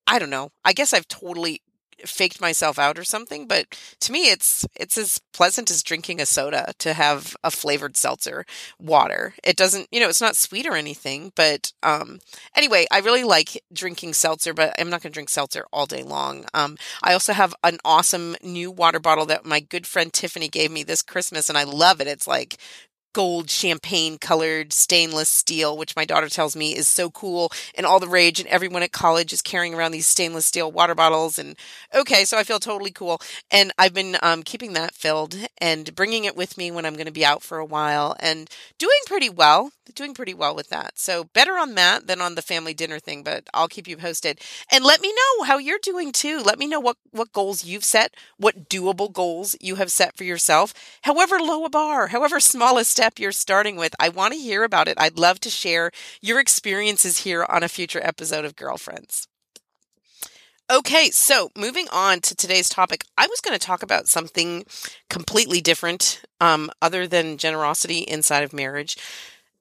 I 0.07 0.19
don't 0.19 0.31
know, 0.31 0.51
I 0.65 0.73
guess 0.73 0.93
I've 0.93 1.09
totally 1.09 1.63
faked 2.05 2.41
myself 2.41 2.79
out 2.79 2.99
or 2.99 3.05
something 3.05 3.47
but 3.47 3.67
to 4.01 4.13
me 4.13 4.31
it's 4.31 4.67
it's 4.75 4.99
as 4.99 5.21
pleasant 5.33 5.71
as 5.71 5.83
drinking 5.83 6.21
a 6.21 6.27
soda 6.27 6.73
to 6.79 6.93
have 6.93 7.37
a 7.43 7.51
flavored 7.51 7.97
seltzer 7.97 8.45
water. 8.79 9.35
It 9.45 9.57
doesn't 9.57 9.89
you 9.91 10.01
know 10.01 10.09
it's 10.09 10.21
not 10.21 10.37
sweet 10.37 10.67
or 10.67 10.75
anything 10.75 11.33
but 11.35 11.73
um 11.83 12.19
anyway 12.55 12.87
i 12.91 12.99
really 12.99 13.25
like 13.25 13.63
drinking 13.73 14.15
seltzer 14.15 14.53
but 14.55 14.75
i'm 14.79 14.91
not 14.91 15.03
going 15.03 15.13
to 15.13 15.15
drink 15.15 15.29
seltzer 15.29 15.67
all 15.73 15.87
day 15.87 16.03
long. 16.03 16.45
Um 16.55 16.77
i 17.03 17.13
also 17.13 17.33
have 17.33 17.55
an 17.65 17.79
awesome 17.85 18.37
new 18.43 18.71
water 18.71 19.01
bottle 19.01 19.27
that 19.27 19.45
my 19.47 19.61
good 19.61 19.87
friend 19.87 20.13
tiffany 20.13 20.49
gave 20.49 20.71
me 20.71 20.83
this 20.83 21.03
christmas 21.03 21.49
and 21.49 21.59
i 21.59 21.65
love 21.65 22.01
it. 22.01 22.07
It's 22.07 22.27
like 22.27 22.57
gold 23.17 23.49
champagne 23.49 24.19
colored 24.19 24.75
stainless 24.75 25.31
steel, 25.31 25.75
which 25.75 25.97
my 25.97 26.05
daughter 26.05 26.29
tells 26.29 26.55
me 26.55 26.77
is 26.77 26.87
so 26.87 27.09
cool 27.09 27.51
and 27.75 27.87
all 27.87 27.99
the 27.99 28.07
rage. 28.07 28.39
And 28.39 28.49
everyone 28.51 28.83
at 28.83 28.93
college 28.93 29.33
is 29.33 29.41
carrying 29.41 29.73
around 29.73 29.93
these 29.93 30.07
stainless 30.07 30.45
steel 30.45 30.71
water 30.71 30.95
bottles. 30.95 31.39
And 31.39 31.57
okay, 31.95 32.27
so 32.27 32.37
I 32.37 32.45
feel 32.45 32.61
totally 32.61 32.91
cool. 32.91 33.19
And 33.51 33.73
I've 33.79 33.95
been 33.95 34.19
um, 34.23 34.43
keeping 34.43 34.75
that 34.75 34.95
filled 34.95 35.35
and 35.57 35.95
bringing 35.95 36.25
it 36.25 36.37
with 36.37 36.59
me 36.59 36.71
when 36.71 36.85
I'm 36.85 36.93
going 36.93 37.07
to 37.07 37.11
be 37.11 37.25
out 37.25 37.43
for 37.43 37.57
a 37.57 37.65
while 37.65 38.15
and 38.21 38.51
doing 38.77 39.01
pretty 39.07 39.31
well. 39.31 39.71
Doing 39.95 40.15
pretty 40.15 40.35
well 40.35 40.55
with 40.55 40.69
that. 40.71 40.99
So 40.99 41.25
better 41.25 41.53
on 41.53 41.77
that 41.77 42.09
than 42.09 42.21
on 42.21 42.35
the 42.35 42.43
family 42.43 42.75
dinner 42.75 42.99
thing, 42.99 43.23
but 43.23 43.45
I'll 43.55 43.69
keep 43.69 43.87
you 43.87 43.97
posted. 43.97 44.41
And 44.71 44.85
let 44.85 45.01
me 45.01 45.13
know 45.13 45.45
how 45.45 45.59
you're 45.59 45.79
doing 45.81 46.11
too. 46.11 46.43
Let 46.45 46.59
me 46.59 46.67
know 46.67 46.81
what, 46.81 46.97
what 47.13 47.33
goals 47.33 47.65
you've 47.65 47.85
set, 47.85 48.13
what 48.37 48.69
doable 48.69 49.11
goals 49.11 49.55
you 49.61 49.77
have 49.77 49.93
set 49.93 50.17
for 50.17 50.25
yourself, 50.25 50.75
however 51.03 51.39
low 51.39 51.65
a 51.65 51.71
bar, 51.71 52.09
however 52.09 52.41
small 52.41 52.79
a 52.79 52.85
step 52.85 53.06
step 53.07 53.21
you're 53.21 53.31
starting 53.31 53.77
with. 53.77 53.95
I 54.01 54.09
want 54.09 54.35
to 54.35 54.39
hear 54.41 54.65
about 54.65 54.89
it. 54.89 54.99
I'd 54.99 55.17
love 55.17 55.39
to 55.41 55.51
share 55.51 55.93
your 56.21 56.41
experiences 56.41 57.19
here 57.19 57.47
on 57.49 57.63
a 57.63 57.69
future 57.69 58.01
episode 58.03 58.45
of 58.45 58.57
Girlfriends. 58.57 59.29
Okay, 60.69 61.11
so 61.11 61.53
moving 61.57 61.87
on 61.93 62.19
to 62.23 62.35
today's 62.35 62.69
topic, 62.69 63.05
I 63.17 63.29
was 63.29 63.41
going 63.41 63.57
to 63.57 63.65
talk 63.65 63.85
about 63.85 64.09
something 64.09 64.65
completely 65.09 65.61
different, 65.61 66.23
um, 66.41 66.69
other 66.83 67.07
than 67.07 67.39
generosity 67.39 67.99
inside 67.99 68.43
of 68.43 68.53
marriage. 68.53 68.97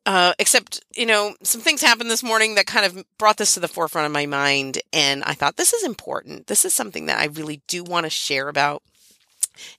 Uh, 0.08 0.34
except, 0.39 0.84
you 0.95 1.05
know, 1.05 1.36
some 1.43 1.62
things 1.62 1.81
happened 1.81 2.10
this 2.10 2.23
morning 2.23 2.55
that 2.55 2.65
kind 2.65 2.86
of 2.88 3.03
brought 3.19 3.38
this 3.38 3.53
to 3.53 3.60
the 3.60 3.67
forefront 3.67 4.08
of 4.08 4.12
my 4.12 4.25
mind. 4.25 4.79
And 4.91 5.23
I 5.23 5.36
thought, 5.36 5.58
this 5.58 5.73
is 5.73 5.84
important. 5.84 6.47
This 6.47 6.65
is 6.65 6.73
something 6.73 7.05
that 7.05 7.19
I 7.19 7.25
really 7.25 7.62
do 7.67 7.84
want 7.84 8.08
to 8.08 8.10
share 8.10 8.49
about. 8.49 8.81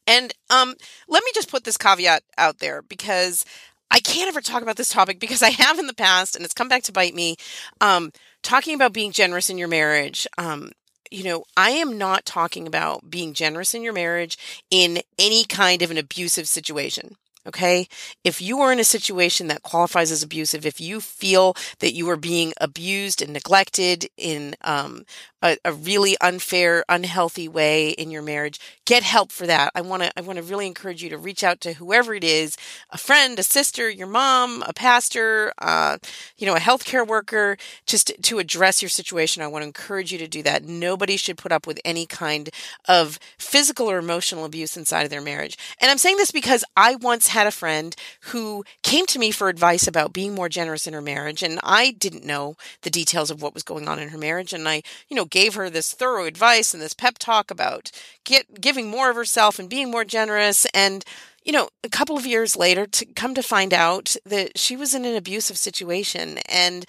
And 0.07 0.33
um, 0.51 0.75
let 1.09 1.25
me 1.25 1.31
just 1.35 1.51
put 1.51 1.65
this 1.65 1.77
caveat 1.77 2.23
out 2.39 2.59
there 2.59 2.83
because 2.83 3.45
I 3.91 4.01
can't 4.01 4.29
ever 4.29 4.41
talk 4.41 4.63
about 4.63 4.77
this 4.77 4.89
topic 4.89 5.21
because 5.21 5.43
I 5.43 5.51
have 5.51 5.79
in 5.79 5.87
the 5.87 5.95
past 5.95 6.37
and 6.37 6.45
it's 6.45 6.55
come 6.55 6.69
back 6.69 6.83
to 6.85 6.93
bite 6.93 7.15
me. 7.15 7.37
Um, 7.81 8.13
talking 8.43 8.75
about 8.75 8.93
being 8.93 9.13
generous 9.13 9.51
in 9.51 9.59
your 9.59 9.69
marriage. 9.69 10.27
Um, 10.39 10.71
you 11.11 11.25
know, 11.25 11.45
I 11.57 11.71
am 11.71 11.99
not 11.99 12.25
talking 12.25 12.67
about 12.67 13.11
being 13.11 13.33
generous 13.33 13.75
in 13.75 13.83
your 13.83 13.93
marriage 13.93 14.37
in 14.71 15.03
any 15.19 15.45
kind 15.45 15.83
of 15.83 15.91
an 15.91 15.99
abusive 15.99 16.49
situation. 16.49 17.17
Okay. 17.47 17.87
If 18.25 18.43
you 18.43 18.61
are 18.61 18.73
in 18.73 18.81
a 18.81 18.85
situation 18.85 19.47
that 19.47 19.63
qualifies 19.63 20.11
as 20.11 20.23
abusive, 20.25 20.67
if 20.67 20.81
you 20.81 21.01
feel 21.01 21.55
that 21.79 21.95
you 21.95 22.11
are 22.11 22.17
being 22.17 22.53
abused 22.61 23.23
and 23.23 23.33
neglected 23.33 24.09
in 24.17 24.57
um, 24.63 25.05
a, 25.43 25.57
a 25.65 25.73
really 25.73 26.17
unfair, 26.21 26.85
unhealthy 26.89 27.49
way 27.49 27.91
in 27.91 28.11
your 28.11 28.23
marriage, 28.23 28.59
get 28.85 29.03
help 29.03 29.31
for 29.31 29.47
that. 29.47 29.71
I 29.75 29.81
want 29.81 30.03
to 30.03 30.13
I 30.17 30.23
want 30.23 30.39
to 30.39 30.43
really 30.43 30.67
encourage 30.67 31.03
you 31.03 31.11
to 31.11 31.19
reach 31.19 31.45
out 31.45 31.61
to 31.63 31.75
whoever 31.75 32.15
it 32.15 32.25
is, 32.25 32.57
a 32.91 32.99
friend, 32.99 33.39
a 33.39 33.43
sister, 33.43 33.91
your 33.91 34.07
mom, 34.07 34.63
a 34.67 34.73
pastor, 34.73 35.53
uh, 35.59 35.99
you 36.37 36.47
know, 36.47 36.55
a 36.57 36.61
healthcare 36.61 37.07
worker, 37.07 37.57
just 37.87 38.13
to 38.23 38.39
address 38.39 38.83
your 38.83 38.89
situation. 38.89 39.43
I 39.43 39.47
want 39.47 39.63
to 39.63 39.67
encourage 39.67 40.13
you 40.13 40.19
to 40.19 40.29
do 40.29 40.43
that. 40.45 40.65
Nobody 40.65 41.17
should 41.17 41.37
put 41.37 41.53
up 41.53 41.67
with 41.67 41.81
any 41.85 42.07
kind 42.07 42.49
of 42.89 43.19
physical 43.39 43.91
or 43.91 43.99
emotional 43.99 44.45
abuse 44.45 44.77
inside 44.77 45.03
of 45.03 45.11
their 45.11 45.21
marriage. 45.21 45.59
And 45.81 45.91
I'm 45.91 45.99
saying 45.99 46.17
this 46.17 46.31
because 46.31 46.65
I 46.77 46.97
once 46.97 47.29
had 47.29 47.47
a 47.47 47.53
friend 47.53 47.95
who 48.33 48.65
came 48.83 49.07
to 49.07 49.19
me 49.19 49.31
for 49.31 49.49
advice 49.49 49.87
about 49.87 50.13
being 50.13 50.35
more 50.35 50.49
generous 50.49 50.87
in 50.87 50.95
her 50.95 51.03
marriage, 51.03 51.43
and 51.43 51.61
I 51.63 51.93
didn't 51.93 52.25
know 52.25 52.57
the 52.83 52.91
details 52.91 53.31
of 53.31 53.43
what 53.43 53.55
was 53.55 53.63
going 53.63 53.89
on 53.89 53.99
in 53.99 54.09
her 54.09 54.19
marriage, 54.19 54.53
and 54.53 54.69
I, 54.69 54.83
you 55.09 55.17
know, 55.17 55.27
gave 55.37 55.55
her 55.55 55.69
this 55.69 55.93
thorough 55.93 56.25
advice 56.25 56.73
and 56.73 56.83
this 56.83 56.95
pep 56.95 57.19
talk 57.19 57.51
about 57.51 57.91
get, 58.25 58.59
giving 58.59 58.89
more 58.89 59.11
of 59.11 59.17
herself 59.17 59.59
and 59.59 59.69
being 59.69 59.91
more 59.91 60.03
generous. 60.03 60.65
And, 60.73 61.05
you 61.45 61.53
know, 61.53 61.69
a 61.85 61.91
couple 61.91 62.17
of 62.17 62.25
years 62.25 62.57
later, 62.57 62.87
to 62.87 63.05
come 63.05 63.35
to 63.35 63.43
find 63.43 63.75
out 63.75 64.17
that 64.25 64.57
she 64.57 64.77
was 64.77 64.95
in 64.95 65.05
an 65.05 65.15
abusive 65.15 65.59
situation 65.59 66.39
and 66.49 66.87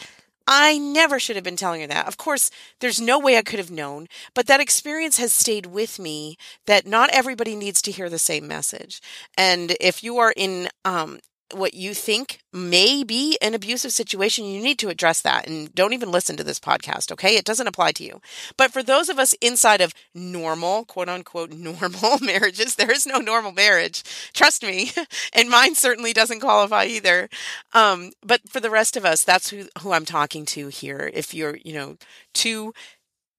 I 0.47 0.77
never 0.77 1.19
should 1.19 1.35
have 1.35 1.43
been 1.43 1.57
telling 1.57 1.81
her 1.81 1.87
that. 1.87 2.07
Of 2.07 2.15
course, 2.15 2.49
there's 2.79 3.01
no 3.01 3.19
way 3.19 3.37
I 3.37 3.41
could 3.41 3.59
have 3.59 3.69
known, 3.69 4.07
but 4.33 4.47
that 4.47 4.61
experience 4.61 5.17
has 5.17 5.33
stayed 5.33 5.65
with 5.65 5.99
me 5.99 6.37
that 6.67 6.87
not 6.87 7.09
everybody 7.11 7.53
needs 7.53 7.81
to 7.81 7.91
hear 7.91 8.09
the 8.09 8.17
same 8.17 8.47
message. 8.47 9.01
And 9.37 9.75
if 9.81 10.05
you 10.05 10.19
are 10.19 10.33
in 10.37 10.69
um, 10.85 11.19
what 11.53 11.73
you 11.73 11.93
think 11.93 12.39
may 12.51 13.03
be 13.03 13.37
an 13.41 13.53
abusive 13.53 13.91
situation, 13.91 14.45
you 14.45 14.61
need 14.61 14.79
to 14.79 14.89
address 14.89 15.21
that 15.21 15.47
and 15.47 15.73
don't 15.73 15.93
even 15.93 16.11
listen 16.11 16.35
to 16.37 16.43
this 16.43 16.59
podcast, 16.59 17.11
okay? 17.11 17.35
It 17.35 17.45
doesn't 17.45 17.67
apply 17.67 17.91
to 17.93 18.03
you. 18.03 18.21
But 18.57 18.71
for 18.71 18.83
those 18.83 19.09
of 19.09 19.19
us 19.19 19.33
inside 19.41 19.81
of 19.81 19.93
normal, 20.13 20.85
quote 20.85 21.09
unquote, 21.09 21.51
normal 21.51 22.19
marriages, 22.21 22.75
there 22.75 22.91
is 22.91 23.05
no 23.05 23.19
normal 23.19 23.51
marriage. 23.51 24.03
Trust 24.33 24.63
me. 24.63 24.91
and 25.33 25.49
mine 25.49 25.75
certainly 25.75 26.13
doesn't 26.13 26.39
qualify 26.39 26.85
either. 26.85 27.29
Um, 27.73 28.11
but 28.23 28.41
for 28.49 28.59
the 28.59 28.69
rest 28.69 28.97
of 28.97 29.05
us, 29.05 29.23
that's 29.23 29.49
who, 29.49 29.67
who 29.81 29.91
I'm 29.91 30.05
talking 30.05 30.45
to 30.47 30.67
here. 30.67 31.09
If 31.13 31.33
you're, 31.33 31.57
you 31.63 31.73
know, 31.73 31.97
too 32.33 32.73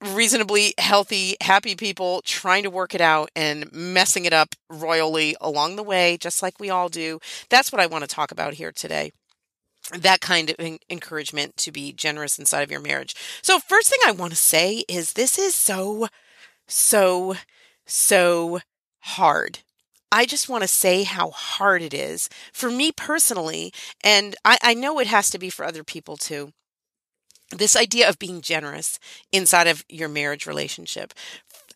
reasonably 0.01 0.75
healthy, 0.79 1.37
happy 1.41 1.75
people 1.75 2.23
trying 2.25 2.63
to 2.63 2.71
work 2.71 2.95
it 2.95 3.01
out 3.01 3.31
and 3.35 3.73
messing 3.73 4.25
it 4.25 4.33
up 4.33 4.55
royally 4.71 5.37
along 5.41 5.77
the 5.77 5.83
way, 5.83 6.17
just 6.17 6.43
like 6.43 6.61
we 6.61 6.71
all 6.71 6.89
do. 6.89 7.19
That's 7.49 7.73
what 7.73 7.81
I 7.81 7.87
want 7.87 8.03
to 8.05 8.09
talk 8.09 8.31
about 8.31 8.55
here 8.55 8.73
today. 8.73 9.13
That 9.99 10.21
kind 10.21 10.51
of 10.51 10.79
encouragement 10.91 11.57
to 11.59 11.73
be 11.73 11.93
generous 11.93 12.39
inside 12.39 12.63
of 12.63 12.71
your 12.71 12.81
marriage. 12.81 13.15
So, 13.43 13.59
first 13.59 13.89
thing 13.89 14.01
I 14.07 14.13
want 14.13 14.33
to 14.33 14.37
say 14.37 14.85
is 14.89 15.15
this 15.15 15.39
is 15.39 15.55
so, 15.55 16.09
so 16.67 17.35
so 17.89 18.61
hard. 19.01 19.61
I 20.11 20.25
just 20.25 20.49
want 20.49 20.63
to 20.63 20.69
say 20.69 21.03
how 21.03 21.31
hard 21.31 21.83
it 21.83 21.93
is 21.93 22.29
for 22.53 22.71
me 22.71 22.93
personally, 22.93 23.73
and 24.05 24.37
I, 24.45 24.59
I 24.63 24.75
know 24.75 24.99
it 25.01 25.07
has 25.07 25.31
to 25.31 25.39
be 25.39 25.51
for 25.51 25.65
other 25.65 25.85
people 25.85 26.17
too 26.17 26.53
this 27.51 27.77
idea 27.77 28.09
of 28.09 28.19
being 28.19 28.41
generous 28.41 28.99
inside 29.33 29.67
of 29.67 29.85
your 29.89 30.09
marriage 30.09 30.47
relationship. 30.47 31.15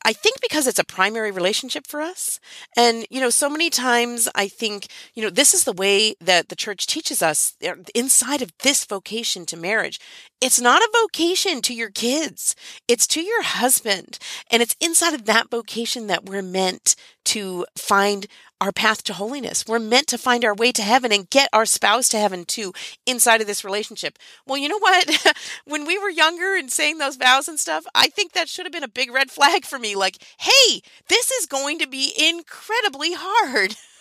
I 0.04 0.12
think 0.12 0.40
because 0.40 0.66
it's 0.66 0.80
a 0.80 0.85
primary 0.85 1.30
relationship 1.30 1.87
for 1.87 2.00
us. 2.00 2.40
And, 2.76 3.06
you 3.08 3.20
know, 3.20 3.30
so 3.30 3.48
many 3.48 3.70
times 3.70 4.28
I 4.35 4.48
think, 4.48 4.88
you 5.14 5.22
know, 5.22 5.30
this 5.30 5.54
is 5.54 5.62
the 5.62 5.72
way 5.72 6.16
that 6.20 6.48
the 6.48 6.56
church 6.56 6.87
teaches 6.87 7.22
us 7.22 7.54
inside 7.94 8.42
of 8.42 8.50
this 8.62 8.85
vocation 8.85 9.46
to 9.46 9.56
marriage. 9.56 10.00
It's 10.42 10.61
not 10.61 10.83
a 10.83 10.90
vocation 11.00 11.62
to 11.62 11.72
your 11.72 11.90
kids. 11.90 12.57
It's 12.88 13.07
to 13.07 13.20
your 13.20 13.44
husband. 13.44 14.18
And 14.50 14.61
it's 14.61 14.74
inside 14.81 15.14
of 15.14 15.24
that 15.26 15.48
vocation 15.48 16.09
that 16.09 16.24
we're 16.26 16.42
meant 16.42 16.96
to 17.26 17.64
find 17.78 18.26
our 18.61 18.72
path 18.72 19.05
to 19.05 19.12
holiness. 19.12 19.64
We're 19.68 19.78
meant 19.78 20.09
to 20.09 20.18
find 20.18 20.44
our 20.44 20.52
way 20.55 20.72
to 20.72 20.83
heaven 20.83 21.12
and 21.12 21.31
get 21.31 21.48
our 21.52 21.64
spouse 21.64 22.09
to 22.09 22.18
heaven 22.18 22.44
too 22.44 22.72
inside 23.07 23.40
of 23.40 23.46
this 23.46 23.64
relationship. 23.64 24.18
Well, 24.44 24.59
you 24.59 24.68
know 24.68 24.81
what? 24.81 25.37
when 25.64 25.87
we 25.87 25.96
were 25.96 26.11
younger 26.11 26.57
and 26.57 26.72
saying 26.72 26.98
those 26.98 27.14
vows 27.14 27.46
and 27.46 27.61
stuff, 27.61 27.85
I 27.94 28.09
think 28.09 28.33
that 28.33 28.48
should 28.48 28.66
have 28.66 28.72
been 28.72 28.83
a 28.83 28.88
big 28.88 29.12
red 29.12 29.31
flag 29.31 29.64
for 29.64 29.78
me. 29.78 29.94
Like, 29.94 30.18
hey, 30.38 30.83
this 31.09 31.31
is 31.31 31.46
going 31.46 31.78
to 31.78 31.87
be 31.87 32.12
incredibly 32.18 33.12
hard. 33.14 33.76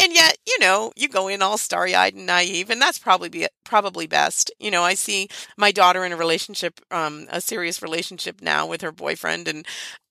and 0.00 0.12
yet, 0.12 0.36
you 0.46 0.58
know, 0.60 0.92
you 0.96 1.08
go 1.08 1.28
in 1.28 1.42
all 1.42 1.58
starry-eyed 1.58 2.14
and 2.14 2.26
naive, 2.26 2.70
and 2.70 2.80
that's 2.80 2.98
probably 2.98 3.28
be 3.28 3.46
probably 3.64 4.06
best. 4.06 4.50
You 4.58 4.70
know, 4.70 4.82
I 4.82 4.94
see 4.94 5.28
my 5.56 5.72
daughter 5.72 6.04
in 6.04 6.12
a 6.12 6.16
relationship, 6.16 6.80
um, 6.90 7.26
a 7.30 7.40
serious 7.40 7.82
relationship 7.82 8.40
now 8.42 8.66
with 8.66 8.82
her 8.82 8.92
boyfriend, 8.92 9.48
and 9.48 9.66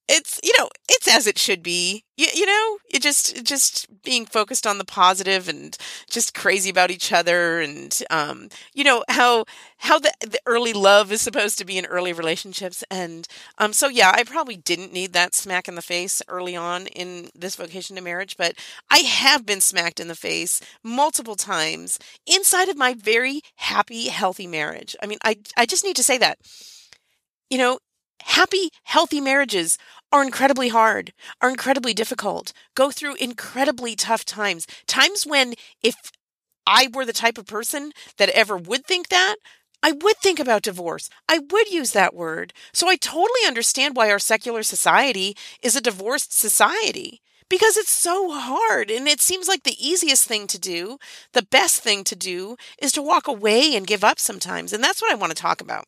it's 0.07 0.39
you 0.43 0.51
know 0.57 0.69
it's 0.89 1.07
as 1.07 1.27
it 1.27 1.37
should 1.37 1.63
be 1.63 2.03
you, 2.15 2.27
you 2.35 2.45
know? 2.45 2.77
It 2.91 3.01
just 3.01 3.43
just 3.43 3.87
being 4.03 4.25
focused 4.25 4.67
on 4.67 4.77
the 4.77 4.85
positive 4.85 5.47
and 5.49 5.75
just 6.09 6.35
crazy 6.35 6.69
about 6.69 6.91
each 6.91 7.11
other 7.11 7.59
and 7.59 7.97
um 8.11 8.49
you 8.73 8.83
know 8.83 9.03
how 9.09 9.45
how 9.77 9.97
the, 9.99 10.11
the 10.21 10.39
early 10.45 10.73
love 10.73 11.11
is 11.11 11.21
supposed 11.21 11.57
to 11.57 11.65
be 11.65 11.77
in 11.77 11.85
early 11.85 12.13
relationships. 12.13 12.83
And 12.91 13.27
um 13.57 13.73
so 13.73 13.87
yeah 13.87 14.11
i 14.15 14.23
probably 14.23 14.57
didn't 14.57 14.93
need 14.93 15.13
that 15.13 15.33
smack 15.35 15.67
in 15.67 15.75
the 15.75 15.81
face 15.81 16.21
early 16.27 16.55
on 16.55 16.87
in 16.87 17.29
this 17.35 17.55
vocation 17.55 17.95
to 17.95 18.01
marriage 18.01 18.35
but 18.37 18.55
i 18.89 18.99
have 18.99 19.45
been 19.45 19.61
smacked 19.61 19.99
in 19.99 20.07
the 20.07 20.15
face 20.15 20.61
multiple 20.83 21.35
times 21.35 21.99
inside 22.27 22.69
of 22.69 22.77
my 22.77 22.93
very 22.93 23.41
happy 23.55 24.07
healthy 24.09 24.47
marriage. 24.47 24.95
I 25.01 25.07
mean 25.07 25.19
i 25.23 25.37
i 25.57 25.65
just 25.65 25.83
need 25.83 25.95
to 25.95 26.03
say 26.03 26.17
that. 26.19 26.37
You 27.49 27.57
know 27.57 27.79
happy, 28.21 28.69
healthy 28.83 29.21
marriages 29.21 29.77
are 30.11 30.23
incredibly 30.23 30.69
hard, 30.69 31.13
are 31.41 31.49
incredibly 31.49 31.93
difficult, 31.93 32.53
go 32.75 32.91
through 32.91 33.15
incredibly 33.15 33.95
tough 33.95 34.25
times. 34.25 34.67
Times 34.87 35.25
when 35.25 35.53
if 35.81 35.95
I 36.65 36.87
were 36.93 37.05
the 37.05 37.13
type 37.13 37.37
of 37.37 37.45
person 37.47 37.91
that 38.17 38.29
ever 38.29 38.57
would 38.57 38.85
think 38.85 39.09
that, 39.09 39.35
I 39.81 39.91
would 39.91 40.17
think 40.17 40.39
about 40.39 40.61
divorce. 40.63 41.09
I 41.27 41.39
would 41.51 41.69
use 41.69 41.91
that 41.91 42.13
word. 42.15 42.53
So 42.73 42.87
I 42.87 42.95
totally 42.95 43.45
understand 43.45 43.95
why 43.95 44.09
our 44.11 44.19
secular 44.19 44.63
society 44.63 45.35
is 45.61 45.75
a 45.75 45.81
divorced 45.81 46.37
society 46.37 47.21
because 47.49 47.75
it's 47.75 47.91
so 47.91 48.31
hard 48.31 48.89
and 48.89 49.07
it 49.07 49.19
seems 49.19 49.47
like 49.47 49.63
the 49.63 49.77
easiest 49.85 50.25
thing 50.25 50.47
to 50.47 50.59
do, 50.59 50.97
the 51.33 51.43
best 51.43 51.81
thing 51.81 52.03
to 52.05 52.15
do 52.15 52.55
is 52.81 52.93
to 52.93 53.01
walk 53.01 53.27
away 53.27 53.75
and 53.75 53.85
give 53.85 54.03
up 54.03 54.19
sometimes. 54.19 54.71
And 54.71 54.81
that's 54.83 55.01
what 55.01 55.11
I 55.11 55.15
want 55.15 55.35
to 55.35 55.41
talk 55.41 55.59
about 55.59 55.85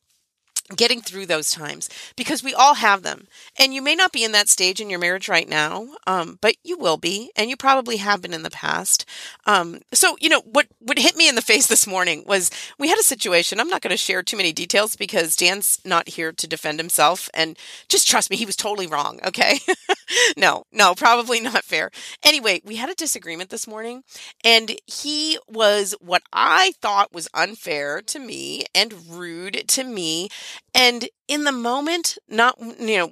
getting 0.75 1.01
through 1.01 1.25
those 1.25 1.51
times 1.51 1.89
because 2.15 2.43
we 2.43 2.53
all 2.53 2.75
have 2.75 3.03
them. 3.03 3.27
And 3.59 3.73
you 3.73 3.81
may 3.81 3.95
not 3.95 4.11
be 4.11 4.23
in 4.23 4.31
that 4.31 4.49
stage 4.49 4.79
in 4.79 4.89
your 4.89 4.99
marriage 4.99 5.27
right 5.29 5.47
now 5.47 5.87
um, 6.07 6.37
but 6.41 6.55
you 6.63 6.77
will 6.77 6.97
be 6.97 7.31
and 7.35 7.49
you 7.49 7.57
probably 7.57 7.97
have 7.97 8.21
been 8.21 8.33
in 8.33 8.43
the 8.43 8.49
past. 8.49 9.05
Um, 9.45 9.79
so 9.93 10.15
you 10.19 10.29
know 10.29 10.41
what 10.41 10.67
what 10.79 10.97
hit 10.99 11.15
me 11.15 11.27
in 11.27 11.35
the 11.35 11.41
face 11.41 11.67
this 11.67 11.87
morning 11.87 12.23
was 12.25 12.49
we 12.79 12.87
had 12.89 12.99
a 12.99 13.03
situation 13.03 13.59
i'm 13.59 13.67
not 13.67 13.81
going 13.81 13.91
to 13.91 13.97
share 13.97 14.23
too 14.23 14.37
many 14.37 14.51
details 14.53 14.95
because 14.95 15.35
dan's 15.35 15.79
not 15.85 16.09
here 16.09 16.31
to 16.31 16.47
defend 16.47 16.79
himself 16.79 17.29
and 17.33 17.57
just 17.87 18.07
trust 18.07 18.29
me 18.29 18.37
he 18.37 18.45
was 18.45 18.55
totally 18.55 18.87
wrong 18.87 19.19
okay? 19.25 19.59
No 20.37 20.65
no 20.71 20.93
probably 20.93 21.39
not 21.39 21.63
fair. 21.63 21.89
Anyway 22.23 22.61
we 22.63 22.75
had 22.75 22.89
a 22.89 22.95
disagreement 22.95 23.49
this 23.49 23.67
morning 23.67 24.03
and 24.43 24.75
he 24.85 25.37
was 25.47 25.95
what 25.99 26.23
i 26.31 26.73
thought 26.81 27.13
was 27.13 27.27
unfair 27.33 28.01
to 28.01 28.19
me 28.19 28.65
and 28.73 28.93
rude 29.09 29.63
to 29.67 29.83
me 29.83 30.29
and 30.73 31.09
in 31.27 31.43
the 31.43 31.51
moment, 31.51 32.17
not, 32.27 32.59
you 32.59 32.97
know, 32.97 33.11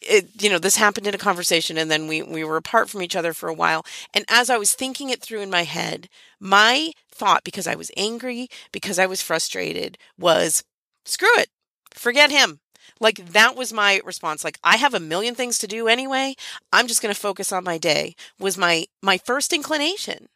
it, 0.00 0.42
you 0.42 0.50
know, 0.50 0.58
this 0.58 0.76
happened 0.76 1.06
in 1.06 1.14
a 1.14 1.18
conversation 1.18 1.78
and 1.78 1.90
then 1.90 2.06
we, 2.06 2.22
we 2.22 2.44
were 2.44 2.56
apart 2.56 2.90
from 2.90 3.02
each 3.02 3.16
other 3.16 3.32
for 3.32 3.48
a 3.48 3.54
while. 3.54 3.84
And 4.12 4.24
as 4.28 4.50
I 4.50 4.56
was 4.58 4.74
thinking 4.74 5.10
it 5.10 5.22
through 5.22 5.40
in 5.40 5.50
my 5.50 5.62
head, 5.62 6.08
my 6.40 6.92
thought, 7.10 7.44
because 7.44 7.66
I 7.66 7.74
was 7.74 7.90
angry, 7.96 8.48
because 8.72 8.98
I 8.98 9.06
was 9.06 9.22
frustrated, 9.22 9.98
was 10.18 10.64
screw 11.04 11.28
it, 11.36 11.48
forget 11.92 12.30
him. 12.30 12.60
Like 13.00 13.32
that 13.32 13.56
was 13.56 13.72
my 13.72 14.00
response. 14.04 14.44
Like 14.44 14.58
I 14.62 14.76
have 14.76 14.94
a 14.94 15.00
million 15.00 15.34
things 15.34 15.58
to 15.58 15.66
do 15.66 15.88
anyway. 15.88 16.34
I'm 16.72 16.86
just 16.86 17.02
going 17.02 17.14
to 17.14 17.20
focus 17.20 17.52
on 17.52 17.64
my 17.64 17.78
day 17.78 18.14
was 18.38 18.58
my, 18.58 18.86
my 19.02 19.18
first 19.18 19.52
inclination. 19.52 20.28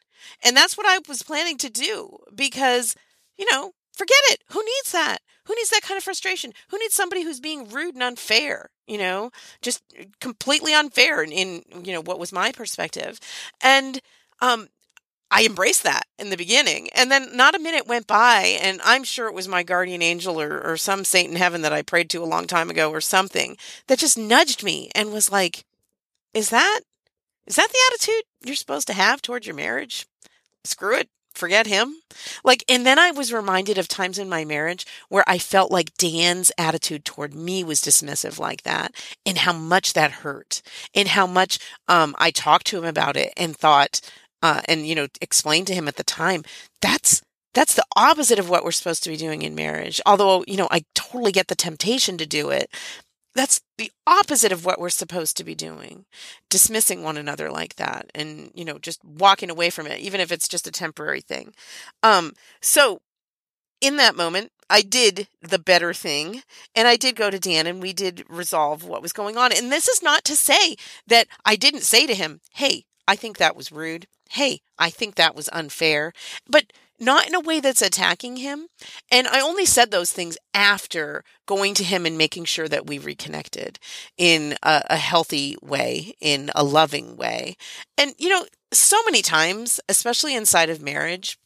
And 0.44 0.56
that's 0.56 0.76
what 0.76 0.86
I 0.86 0.98
was 1.08 1.22
planning 1.22 1.58
to 1.58 1.70
do 1.70 2.18
because, 2.34 2.94
you 3.36 3.46
know, 3.50 3.72
forget 3.92 4.18
it. 4.30 4.42
Who 4.52 4.64
needs 4.64 4.92
that? 4.92 5.18
Who 5.46 5.54
needs 5.54 5.70
that 5.70 5.82
kind 5.82 5.98
of 5.98 6.04
frustration? 6.04 6.52
Who 6.68 6.78
needs 6.78 6.94
somebody 6.94 7.22
who's 7.22 7.40
being 7.40 7.68
rude 7.68 7.94
and 7.94 8.02
unfair? 8.02 8.70
You 8.86 8.98
know, 8.98 9.30
just 9.62 9.82
completely 10.20 10.74
unfair 10.74 11.22
in, 11.22 11.32
in 11.32 11.62
you 11.84 11.92
know 11.92 12.02
what 12.02 12.18
was 12.18 12.32
my 12.32 12.52
perspective, 12.52 13.18
and 13.60 14.00
um, 14.40 14.68
I 15.30 15.44
embraced 15.44 15.82
that 15.82 16.06
in 16.18 16.30
the 16.30 16.36
beginning. 16.36 16.88
And 16.94 17.10
then 17.10 17.36
not 17.36 17.54
a 17.54 17.60
minute 17.60 17.86
went 17.86 18.06
by, 18.06 18.58
and 18.62 18.80
I'm 18.84 19.04
sure 19.04 19.26
it 19.26 19.34
was 19.34 19.48
my 19.48 19.62
guardian 19.62 20.02
angel 20.02 20.40
or, 20.40 20.60
or 20.60 20.76
some 20.76 21.04
saint 21.04 21.30
in 21.30 21.36
heaven 21.36 21.62
that 21.62 21.72
I 21.72 21.82
prayed 21.82 22.10
to 22.10 22.22
a 22.22 22.24
long 22.24 22.46
time 22.46 22.70
ago 22.70 22.90
or 22.90 23.00
something 23.00 23.56
that 23.88 23.98
just 23.98 24.16
nudged 24.16 24.62
me 24.62 24.90
and 24.94 25.12
was 25.12 25.30
like, 25.30 25.64
Is 26.32 26.50
that 26.50 26.80
is 27.46 27.56
that 27.56 27.68
the 27.70 27.78
attitude 27.92 28.24
you're 28.44 28.56
supposed 28.56 28.86
to 28.88 28.92
have 28.92 29.22
towards 29.22 29.46
your 29.46 29.56
marriage? 29.56 30.06
Screw 30.64 30.96
it 30.96 31.08
forget 31.36 31.66
him. 31.66 31.96
Like, 32.44 32.64
and 32.68 32.86
then 32.86 32.98
I 32.98 33.10
was 33.10 33.32
reminded 33.32 33.78
of 33.78 33.88
times 33.88 34.18
in 34.18 34.28
my 34.28 34.44
marriage 34.44 34.86
where 35.08 35.24
I 35.26 35.38
felt 35.38 35.70
like 35.70 35.96
Dan's 35.96 36.50
attitude 36.58 37.04
toward 37.04 37.34
me 37.34 37.62
was 37.64 37.80
dismissive 37.80 38.38
like 38.38 38.62
that 38.62 38.94
and 39.24 39.38
how 39.38 39.52
much 39.52 39.92
that 39.92 40.10
hurt 40.10 40.62
and 40.94 41.08
how 41.08 41.26
much, 41.26 41.58
um, 41.88 42.14
I 42.18 42.30
talked 42.30 42.66
to 42.68 42.78
him 42.78 42.84
about 42.84 43.16
it 43.16 43.32
and 43.36 43.56
thought, 43.56 44.00
uh, 44.42 44.62
and, 44.68 44.86
you 44.86 44.94
know, 44.94 45.08
explained 45.20 45.66
to 45.68 45.74
him 45.74 45.88
at 45.88 45.96
the 45.96 46.04
time, 46.04 46.44
that's, 46.80 47.22
that's 47.54 47.74
the 47.74 47.86
opposite 47.96 48.38
of 48.38 48.50
what 48.50 48.64
we're 48.64 48.70
supposed 48.70 49.02
to 49.04 49.10
be 49.10 49.16
doing 49.16 49.42
in 49.42 49.54
marriage. 49.54 50.00
Although, 50.04 50.44
you 50.46 50.56
know, 50.56 50.68
I 50.70 50.84
totally 50.94 51.32
get 51.32 51.48
the 51.48 51.54
temptation 51.54 52.18
to 52.18 52.26
do 52.26 52.50
it. 52.50 52.68
That's 53.36 53.60
the 53.76 53.92
opposite 54.06 54.50
of 54.50 54.64
what 54.64 54.80
we're 54.80 54.88
supposed 54.88 55.36
to 55.36 55.44
be 55.44 55.54
doing. 55.54 56.06
Dismissing 56.48 57.02
one 57.02 57.18
another 57.18 57.50
like 57.50 57.76
that 57.76 58.10
and, 58.14 58.50
you 58.54 58.64
know, 58.64 58.78
just 58.78 59.04
walking 59.04 59.50
away 59.50 59.68
from 59.68 59.86
it, 59.86 60.00
even 60.00 60.22
if 60.22 60.32
it's 60.32 60.48
just 60.48 60.66
a 60.66 60.72
temporary 60.72 61.20
thing. 61.20 61.52
Um, 62.02 62.32
so 62.62 63.02
in 63.82 63.96
that 63.96 64.16
moment, 64.16 64.52
I 64.70 64.80
did 64.80 65.28
the 65.42 65.58
better 65.58 65.92
thing 65.92 66.44
and 66.74 66.88
I 66.88 66.96
did 66.96 67.14
go 67.14 67.28
to 67.28 67.38
Dan 67.38 67.66
and 67.66 67.82
we 67.82 67.92
did 67.92 68.24
resolve 68.26 68.84
what 68.84 69.02
was 69.02 69.12
going 69.12 69.36
on. 69.36 69.52
And 69.52 69.70
this 69.70 69.86
is 69.86 70.02
not 70.02 70.24
to 70.24 70.34
say 70.34 70.76
that 71.06 71.28
I 71.44 71.56
didn't 71.56 71.82
say 71.82 72.06
to 72.06 72.14
him, 72.14 72.40
Hey, 72.54 72.86
I 73.06 73.16
think 73.16 73.36
that 73.36 73.54
was 73.54 73.70
rude. 73.70 74.06
Hey, 74.30 74.60
I 74.78 74.88
think 74.88 75.14
that 75.14 75.36
was 75.36 75.50
unfair. 75.52 76.14
But 76.48 76.72
not 76.98 77.26
in 77.26 77.34
a 77.34 77.40
way 77.40 77.60
that's 77.60 77.82
attacking 77.82 78.36
him. 78.36 78.68
And 79.10 79.26
I 79.26 79.40
only 79.40 79.66
said 79.66 79.90
those 79.90 80.12
things 80.12 80.38
after 80.54 81.24
going 81.46 81.74
to 81.74 81.84
him 81.84 82.06
and 82.06 82.18
making 82.18 82.44
sure 82.44 82.68
that 82.68 82.86
we 82.86 82.98
reconnected 82.98 83.78
in 84.16 84.56
a, 84.62 84.82
a, 84.90 84.96
healthy 84.96 85.56
way, 85.62 86.14
in 86.20 86.50
a 86.54 86.64
loving 86.64 87.16
way. 87.16 87.56
And, 87.96 88.14
you 88.18 88.28
know, 88.28 88.46
so 88.72 89.02
many 89.04 89.22
times, 89.22 89.80
especially 89.88 90.34
inside 90.34 90.70
of 90.70 90.82
marriage, 90.82 91.38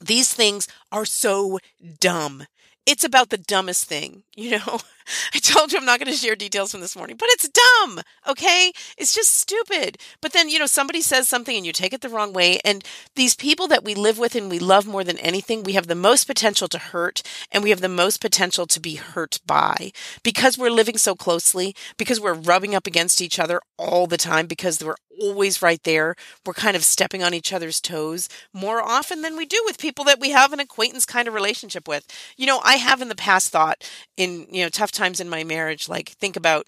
these 0.00 0.32
things 0.32 0.66
are 0.90 1.04
so 1.04 1.58
dumb 1.98 2.46
it's 2.90 3.04
about 3.04 3.30
the 3.30 3.38
dumbest 3.38 3.84
thing, 3.84 4.24
you 4.34 4.50
know. 4.50 4.80
I 5.34 5.38
told 5.38 5.72
you 5.72 5.78
I'm 5.78 5.84
not 5.84 6.00
going 6.00 6.10
to 6.10 6.18
share 6.18 6.34
details 6.36 6.72
from 6.72 6.80
this 6.80 6.96
morning, 6.96 7.16
but 7.16 7.28
it's 7.30 7.48
dumb, 7.48 8.00
okay? 8.28 8.72
It's 8.98 9.14
just 9.14 9.32
stupid. 9.34 9.96
But 10.20 10.32
then, 10.32 10.48
you 10.48 10.58
know, 10.58 10.66
somebody 10.66 11.00
says 11.00 11.28
something 11.28 11.56
and 11.56 11.64
you 11.64 11.72
take 11.72 11.92
it 11.92 12.00
the 12.00 12.08
wrong 12.08 12.32
way. 12.32 12.60
And 12.64 12.84
these 13.14 13.34
people 13.34 13.68
that 13.68 13.84
we 13.84 13.94
live 13.94 14.18
with 14.18 14.34
and 14.34 14.50
we 14.50 14.58
love 14.58 14.86
more 14.86 15.04
than 15.04 15.18
anything, 15.18 15.62
we 15.62 15.72
have 15.74 15.86
the 15.86 15.94
most 15.94 16.24
potential 16.24 16.68
to 16.68 16.78
hurt 16.78 17.22
and 17.50 17.62
we 17.62 17.70
have 17.70 17.80
the 17.80 17.88
most 17.88 18.20
potential 18.20 18.66
to 18.66 18.80
be 18.80 18.96
hurt 18.96 19.38
by 19.46 19.92
because 20.22 20.58
we're 20.58 20.70
living 20.70 20.98
so 20.98 21.14
closely, 21.14 21.74
because 21.96 22.20
we're 22.20 22.34
rubbing 22.34 22.74
up 22.74 22.86
against 22.86 23.22
each 23.22 23.38
other 23.38 23.60
all 23.78 24.06
the 24.06 24.16
time, 24.16 24.46
because 24.46 24.82
we're 24.82 24.96
always 25.20 25.62
right 25.62 25.82
there. 25.84 26.14
We're 26.44 26.54
kind 26.54 26.76
of 26.76 26.84
stepping 26.84 27.22
on 27.22 27.34
each 27.34 27.52
other's 27.52 27.80
toes 27.80 28.28
more 28.52 28.82
often 28.82 29.22
than 29.22 29.36
we 29.36 29.46
do 29.46 29.60
with 29.64 29.78
people 29.78 30.04
that 30.06 30.20
we 30.20 30.30
have 30.30 30.52
an 30.52 30.60
acquaintance 30.60 31.04
kind 31.06 31.28
of 31.28 31.34
relationship 31.34 31.86
with. 31.86 32.06
You 32.36 32.46
know, 32.46 32.60
I 32.64 32.74
have 32.74 33.02
in 33.02 33.08
the 33.08 33.14
past 33.14 33.50
thought 33.50 33.88
in, 34.16 34.46
you 34.50 34.62
know, 34.62 34.68
tough 34.68 34.92
times 34.92 35.20
in 35.20 35.28
my 35.28 35.44
marriage, 35.44 35.88
like 35.88 36.10
think 36.10 36.36
about 36.36 36.66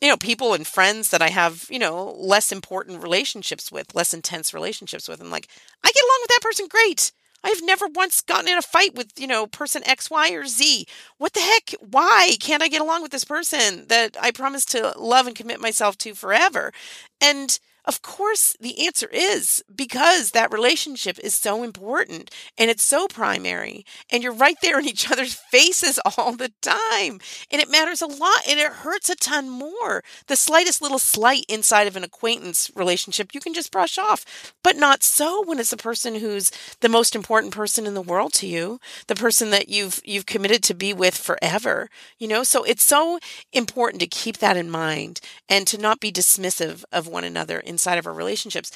you 0.00 0.08
know, 0.08 0.16
people 0.16 0.54
and 0.54 0.66
friends 0.66 1.10
that 1.10 1.20
I 1.20 1.28
have, 1.28 1.66
you 1.68 1.78
know, 1.78 2.14
less 2.18 2.52
important 2.52 3.02
relationships 3.02 3.70
with, 3.70 3.94
less 3.94 4.14
intense 4.14 4.54
relationships 4.54 5.06
with. 5.08 5.20
And 5.20 5.30
like, 5.30 5.48
I 5.84 5.90
get 5.92 6.04
along 6.04 6.18
with 6.22 6.28
that 6.28 6.42
person 6.42 6.68
great. 6.68 7.12
I've 7.42 7.62
never 7.62 7.86
once 7.86 8.20
gotten 8.20 8.48
in 8.48 8.58
a 8.58 8.62
fight 8.62 8.94
with, 8.94 9.12
you 9.18 9.26
know, 9.26 9.46
person 9.46 9.82
X, 9.86 10.10
Y, 10.10 10.30
or 10.32 10.46
Z. 10.46 10.86
What 11.18 11.32
the 11.32 11.40
heck? 11.40 11.74
Why 11.80 12.34
can't 12.40 12.62
I 12.62 12.68
get 12.68 12.82
along 12.82 13.02
with 13.02 13.12
this 13.12 13.24
person 13.24 13.86
that 13.88 14.16
I 14.20 14.30
promised 14.30 14.70
to 14.72 14.94
love 14.98 15.26
and 15.26 15.36
commit 15.36 15.60
myself 15.60 15.96
to 15.98 16.14
forever? 16.14 16.72
And 17.20 17.58
of 17.90 18.02
course, 18.02 18.56
the 18.60 18.86
answer 18.86 19.08
is 19.12 19.64
because 19.74 20.30
that 20.30 20.52
relationship 20.52 21.18
is 21.18 21.34
so 21.34 21.64
important 21.64 22.30
and 22.56 22.70
it's 22.70 22.84
so 22.84 23.08
primary, 23.08 23.84
and 24.12 24.22
you're 24.22 24.32
right 24.32 24.54
there 24.62 24.78
in 24.78 24.86
each 24.86 25.10
other's 25.10 25.34
faces 25.50 25.98
all 26.04 26.36
the 26.36 26.52
time. 26.62 27.18
And 27.50 27.60
it 27.60 27.68
matters 27.68 28.00
a 28.00 28.06
lot 28.06 28.46
and 28.48 28.60
it 28.60 28.70
hurts 28.70 29.10
a 29.10 29.16
ton 29.16 29.50
more. 29.50 30.04
The 30.28 30.36
slightest 30.36 30.80
little 30.80 31.00
slight 31.00 31.44
inside 31.48 31.88
of 31.88 31.96
an 31.96 32.04
acquaintance 32.04 32.70
relationship 32.76 33.34
you 33.34 33.40
can 33.40 33.54
just 33.54 33.72
brush 33.72 33.98
off, 33.98 34.54
but 34.62 34.76
not 34.76 35.02
so 35.02 35.42
when 35.44 35.58
it's 35.58 35.72
a 35.72 35.76
person 35.76 36.14
who's 36.14 36.52
the 36.78 36.88
most 36.88 37.16
important 37.16 37.52
person 37.52 37.88
in 37.88 37.94
the 37.94 38.00
world 38.00 38.32
to 38.34 38.46
you, 38.46 38.78
the 39.08 39.16
person 39.16 39.50
that 39.50 39.68
you've 39.68 40.00
you've 40.04 40.26
committed 40.26 40.62
to 40.62 40.74
be 40.74 40.94
with 40.94 41.16
forever. 41.16 41.90
You 42.20 42.28
know, 42.28 42.44
so 42.44 42.62
it's 42.62 42.84
so 42.84 43.18
important 43.52 44.00
to 44.00 44.06
keep 44.06 44.38
that 44.38 44.56
in 44.56 44.70
mind 44.70 45.20
and 45.48 45.66
to 45.66 45.76
not 45.76 45.98
be 45.98 46.12
dismissive 46.12 46.84
of 46.92 47.08
one 47.08 47.24
another 47.24 47.58
inside 47.80 47.98
of 47.98 48.06
our 48.06 48.12
relationships. 48.12 48.70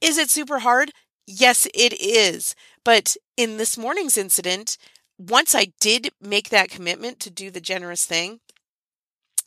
Is 0.00 0.18
it 0.18 0.30
super 0.30 0.60
hard? 0.60 0.90
Yes, 1.26 1.66
it 1.74 2.00
is. 2.00 2.54
But 2.84 3.16
in 3.36 3.56
this 3.56 3.78
morning's 3.78 4.16
incident, 4.16 4.76
once 5.18 5.54
I 5.54 5.72
did 5.80 6.10
make 6.20 6.50
that 6.50 6.70
commitment 6.70 7.20
to 7.20 7.30
do 7.30 7.50
the 7.50 7.60
generous 7.60 8.04
thing, 8.04 8.40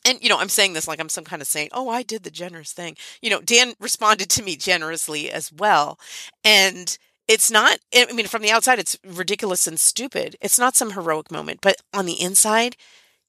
and 0.04 0.18
you 0.22 0.28
know, 0.30 0.38
I'm 0.38 0.48
saying 0.48 0.72
this 0.72 0.88
like 0.88 0.98
I'm 0.98 1.10
some 1.10 1.24
kind 1.24 1.42
of 1.42 1.48
saint. 1.48 1.70
Oh, 1.74 1.90
I 1.90 2.02
did 2.02 2.22
the 2.22 2.30
generous 2.30 2.72
thing. 2.72 2.96
You 3.20 3.30
know, 3.30 3.40
Dan 3.40 3.74
responded 3.80 4.30
to 4.30 4.42
me 4.42 4.56
generously 4.56 5.30
as 5.30 5.52
well. 5.52 5.98
And 6.42 6.96
it's 7.28 7.50
not 7.50 7.78
I 7.94 8.10
mean 8.12 8.26
from 8.26 8.42
the 8.42 8.50
outside 8.50 8.78
it's 8.78 8.98
ridiculous 9.06 9.66
and 9.66 9.78
stupid. 9.78 10.36
It's 10.40 10.58
not 10.58 10.74
some 10.74 10.92
heroic 10.92 11.30
moment, 11.30 11.60
but 11.60 11.76
on 11.92 12.06
the 12.06 12.20
inside 12.20 12.76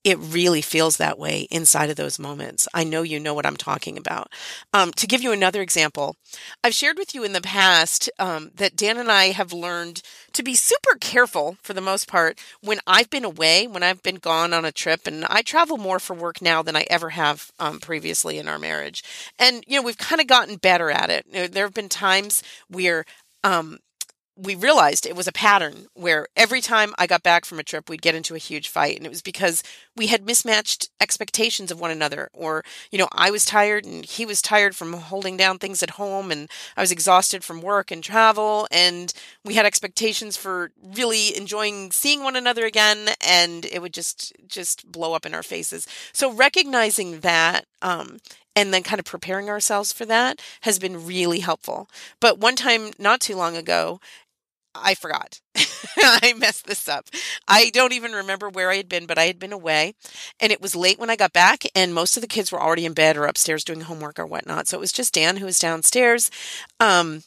it 0.03 0.17
really 0.19 0.61
feels 0.61 0.97
that 0.97 1.19
way 1.19 1.47
inside 1.51 1.89
of 1.89 1.95
those 1.95 2.17
moments. 2.17 2.67
I 2.73 2.83
know 2.83 3.03
you 3.03 3.19
know 3.19 3.33
what 3.33 3.45
I'm 3.45 3.57
talking 3.57 3.97
about. 3.97 4.31
Um, 4.73 4.91
to 4.93 5.05
give 5.05 5.21
you 5.21 5.31
another 5.31 5.61
example, 5.61 6.15
I've 6.63 6.73
shared 6.73 6.97
with 6.97 7.13
you 7.13 7.23
in 7.23 7.33
the 7.33 7.41
past 7.41 8.09
um, 8.17 8.51
that 8.55 8.75
Dan 8.75 8.97
and 8.97 9.11
I 9.11 9.27
have 9.27 9.53
learned 9.53 10.01
to 10.33 10.43
be 10.43 10.55
super 10.55 10.97
careful 10.99 11.57
for 11.61 11.73
the 11.73 11.81
most 11.81 12.07
part 12.07 12.39
when 12.61 12.79
I've 12.87 13.09
been 13.09 13.25
away, 13.25 13.67
when 13.67 13.83
I've 13.83 14.01
been 14.01 14.15
gone 14.15 14.53
on 14.53 14.65
a 14.65 14.71
trip, 14.71 15.05
and 15.05 15.25
I 15.25 15.41
travel 15.41 15.77
more 15.77 15.99
for 15.99 16.15
work 16.15 16.41
now 16.41 16.63
than 16.63 16.75
I 16.75 16.85
ever 16.89 17.11
have 17.11 17.51
um, 17.59 17.79
previously 17.79 18.39
in 18.39 18.47
our 18.47 18.59
marriage. 18.59 19.03
And, 19.37 19.63
you 19.67 19.75
know, 19.75 19.85
we've 19.85 19.97
kind 19.97 20.21
of 20.21 20.27
gotten 20.27 20.55
better 20.55 20.89
at 20.89 21.09
it. 21.09 21.51
There 21.53 21.65
have 21.65 21.73
been 21.73 21.89
times 21.89 22.41
where 22.69 23.05
um, 23.43 23.79
we 24.35 24.55
realized 24.55 25.05
it 25.05 25.15
was 25.15 25.27
a 25.27 25.31
pattern 25.31 25.87
where 25.93 26.27
every 26.35 26.61
time 26.61 26.93
I 26.97 27.05
got 27.05 27.21
back 27.21 27.45
from 27.45 27.59
a 27.59 27.63
trip, 27.63 27.89
we'd 27.89 28.01
get 28.01 28.15
into 28.15 28.33
a 28.33 28.39
huge 28.39 28.69
fight. 28.69 28.97
And 28.97 29.05
it 29.05 29.09
was 29.09 29.21
because 29.21 29.61
we 29.95 30.07
had 30.07 30.25
mismatched 30.25 30.89
expectations 30.99 31.69
of 31.69 31.79
one 31.79 31.91
another. 31.91 32.29
Or, 32.33 32.63
you 32.91 32.97
know, 32.97 33.09
I 33.11 33.29
was 33.29 33.45
tired 33.45 33.85
and 33.85 34.05
he 34.05 34.25
was 34.25 34.41
tired 34.41 34.75
from 34.75 34.93
holding 34.93 35.37
down 35.37 35.59
things 35.59 35.83
at 35.83 35.91
home. 35.91 36.31
And 36.31 36.49
I 36.77 36.81
was 36.81 36.91
exhausted 36.91 37.43
from 37.43 37.61
work 37.61 37.91
and 37.91 38.03
travel. 38.03 38.67
And 38.71 39.13
we 39.43 39.55
had 39.55 39.65
expectations 39.65 40.37
for 40.37 40.71
really 40.81 41.35
enjoying 41.35 41.91
seeing 41.91 42.23
one 42.23 42.35
another 42.35 42.65
again. 42.65 43.09
And 43.19 43.65
it 43.65 43.81
would 43.81 43.93
just, 43.93 44.33
just 44.47 44.89
blow 44.89 45.13
up 45.13 45.25
in 45.25 45.33
our 45.33 45.43
faces. 45.43 45.87
So 46.13 46.31
recognizing 46.31 47.19
that, 47.19 47.65
um, 47.81 48.19
and 48.55 48.73
then 48.73 48.83
kind 48.83 48.99
of 48.99 49.05
preparing 49.05 49.49
ourselves 49.49 49.91
for 49.91 50.05
that 50.05 50.41
has 50.61 50.79
been 50.79 51.05
really 51.05 51.39
helpful. 51.39 51.89
But 52.19 52.39
one 52.39 52.55
time, 52.55 52.91
not 52.99 53.21
too 53.21 53.35
long 53.35 53.55
ago, 53.55 53.99
I 54.73 54.95
forgot. 54.95 55.41
I 55.97 56.33
messed 56.37 56.65
this 56.65 56.87
up. 56.87 57.09
I 57.47 57.69
don't 57.71 57.93
even 57.93 58.13
remember 58.13 58.49
where 58.49 58.69
I 58.69 58.77
had 58.77 58.87
been, 58.87 59.05
but 59.05 59.17
I 59.17 59.25
had 59.25 59.39
been 59.39 59.53
away 59.53 59.93
and 60.39 60.51
it 60.51 60.61
was 60.61 60.75
late 60.75 60.99
when 60.99 61.09
I 61.09 61.15
got 61.15 61.33
back 61.33 61.63
and 61.75 61.93
most 61.93 62.15
of 62.15 62.21
the 62.21 62.27
kids 62.27 62.51
were 62.51 62.61
already 62.61 62.85
in 62.85 62.93
bed 62.93 63.17
or 63.17 63.25
upstairs 63.25 63.63
doing 63.63 63.81
homework 63.81 64.17
or 64.17 64.25
whatnot. 64.25 64.67
So 64.67 64.77
it 64.77 64.81
was 64.81 64.93
just 64.93 65.13
Dan 65.13 65.37
who 65.37 65.45
was 65.45 65.59
downstairs. 65.59 66.31
Um, 66.79 67.23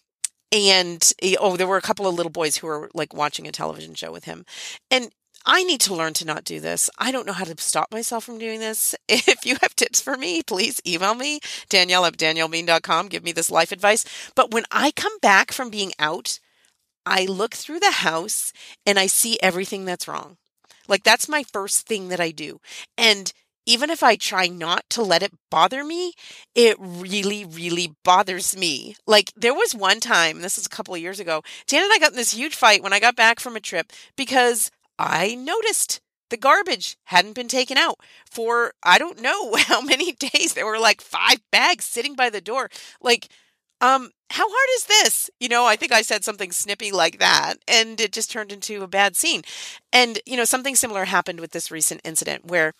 and 0.53 1.13
oh, 1.39 1.57
there 1.57 1.67
were 1.67 1.77
a 1.77 1.83
couple 1.83 2.07
of 2.07 2.15
little 2.15 2.31
boys 2.31 2.57
who 2.57 2.67
were 2.67 2.91
like 2.95 3.13
watching 3.13 3.47
a 3.47 3.53
television 3.53 3.95
show 3.95 4.13
with 4.13 4.25
him. 4.25 4.45
And 4.91 5.11
I 5.47 5.63
need 5.65 5.81
to 5.83 5.95
learn 5.95 6.15
to 6.15 6.25
not 6.25 6.45
do 6.45 6.61
this. 6.61 6.89
I 6.99 7.13
don't 7.13 7.27
know 7.27 7.33
how 7.33 7.45
to 7.45 7.55
stop 7.59 7.93
myself 7.93 8.25
from 8.25 8.39
doing 8.39 8.61
this. 8.61 8.95
If 9.09 9.45
you 9.45 9.57
have 9.61 9.77
tips 9.77 10.01
for 10.01 10.17
me, 10.17 10.43
please 10.43 10.81
email 10.87 11.15
me, 11.15 11.41
Danielle 11.69 12.07
at 12.07 12.17
daniellebean.com. 12.17 13.09
Give 13.09 13.25
me 13.25 13.33
this 13.33 13.51
life 13.51 13.73
advice. 13.73 14.05
But 14.35 14.53
when 14.53 14.65
I 14.71 14.91
come 14.91 15.19
back 15.21 15.53
from 15.53 15.71
being 15.71 15.93
out 15.99 16.39
I 17.07 17.27
look 17.27 17.55
through 17.55 17.81
the 17.81 17.91
house 17.91 18.53
and 18.87 18.99
I 18.99 19.07
see 19.07 19.39
everything 19.43 19.85
that's 19.85 20.09
wrong. 20.09 20.37
Like 20.89 21.03
that's 21.03 21.29
my 21.29 21.43
first 21.43 21.87
thing 21.87 22.09
that 22.09 22.21
I 22.21 22.31
do. 22.31 22.61
And 22.97 23.33
even 23.67 23.89
if 23.89 24.03
I 24.03 24.17
try 24.17 24.47
not 24.47 24.85
to 24.91 25.03
let 25.03 25.23
it 25.23 25.33
bother 25.51 25.85
me, 25.85 26.13
it 26.55 26.77
really, 26.79 27.45
really 27.45 27.95
bothers 28.05 28.57
me. 28.57 28.97
Like 29.07 29.33
there 29.37 29.55
was 29.55 29.75
one 29.75 30.01
time, 30.01 30.43
this 30.43 30.59
is 30.59 30.67
a 30.67 30.71
couple 30.71 30.95
of 30.95 31.01
years 31.01 31.21
ago, 31.21 31.43
Dan 31.67 31.85
and 31.85 31.93
I 31.93 31.99
got 31.99 32.11
in 32.11 32.17
this 32.17 32.35
huge 32.35 32.55
fight 32.55 32.83
when 32.83 32.93
I 32.93 33.01
got 33.01 33.17
back 33.17 33.41
from 33.41 33.57
a 33.57 33.61
trip 33.61 33.93
because 34.17 34.71
I 34.99 35.35
noticed 35.35 36.01
the 36.31 36.37
garbage 36.37 36.97
hadn't 37.05 37.35
been 37.35 37.49
taken 37.49 37.77
out 37.77 37.99
for 38.31 38.73
I 38.83 38.99
don't 38.99 39.21
know 39.21 39.55
how 39.59 39.81
many 39.81 40.13
days. 40.13 40.55
There 40.55 40.67
were 40.67 40.79
like 40.79 41.01
five 41.01 41.41
bags 41.51 41.85
sitting 41.85 42.15
by 42.15 42.31
the 42.31 42.41
door. 42.41 42.71
Like 43.01 43.29
um, 43.81 44.11
how 44.31 44.49
hard 44.49 44.69
is 44.77 44.85
this? 44.87 45.31
You 45.41 45.49
know, 45.49 45.67
I 45.67 45.77
think 45.77 45.93
I 45.93 46.03
said 46.03 46.25
something 46.25 46.53
snippy 46.53 46.91
like 46.91 47.19
that, 47.19 47.57
and 47.69 48.01
it 48.01 48.13
just 48.13 48.31
turned 48.31 48.51
into 48.51 48.83
a 48.83 48.89
bad 48.89 49.15
scene. 49.15 49.43
And, 49.93 50.19
you 50.25 50.37
know, 50.37 50.45
something 50.45 50.75
similar 50.75 51.05
happened 51.05 51.39
with 51.41 51.51
this 51.51 51.71
recent 51.71 52.01
incident 52.05 52.47
where 52.47 52.73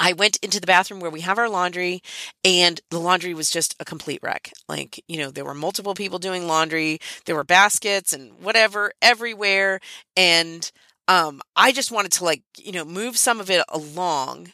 I 0.00 0.12
went 0.12 0.38
into 0.42 0.60
the 0.60 0.66
bathroom 0.66 1.00
where 1.00 1.10
we 1.10 1.20
have 1.22 1.38
our 1.38 1.48
laundry, 1.48 2.02
and 2.44 2.80
the 2.90 2.98
laundry 2.98 3.34
was 3.34 3.50
just 3.50 3.74
a 3.78 3.84
complete 3.84 4.20
wreck. 4.22 4.52
Like, 4.68 5.02
you 5.08 5.18
know, 5.18 5.30
there 5.30 5.44
were 5.44 5.54
multiple 5.54 5.94
people 5.94 6.18
doing 6.18 6.46
laundry, 6.46 6.98
there 7.26 7.36
were 7.36 7.44
baskets 7.44 8.12
and 8.12 8.32
whatever 8.40 8.92
everywhere. 9.00 9.80
And 10.16 10.70
um, 11.08 11.40
I 11.56 11.72
just 11.72 11.90
wanted 11.90 12.12
to, 12.12 12.24
like, 12.24 12.42
you 12.58 12.72
know, 12.72 12.84
move 12.84 13.16
some 13.16 13.40
of 13.40 13.50
it 13.50 13.64
along. 13.68 14.52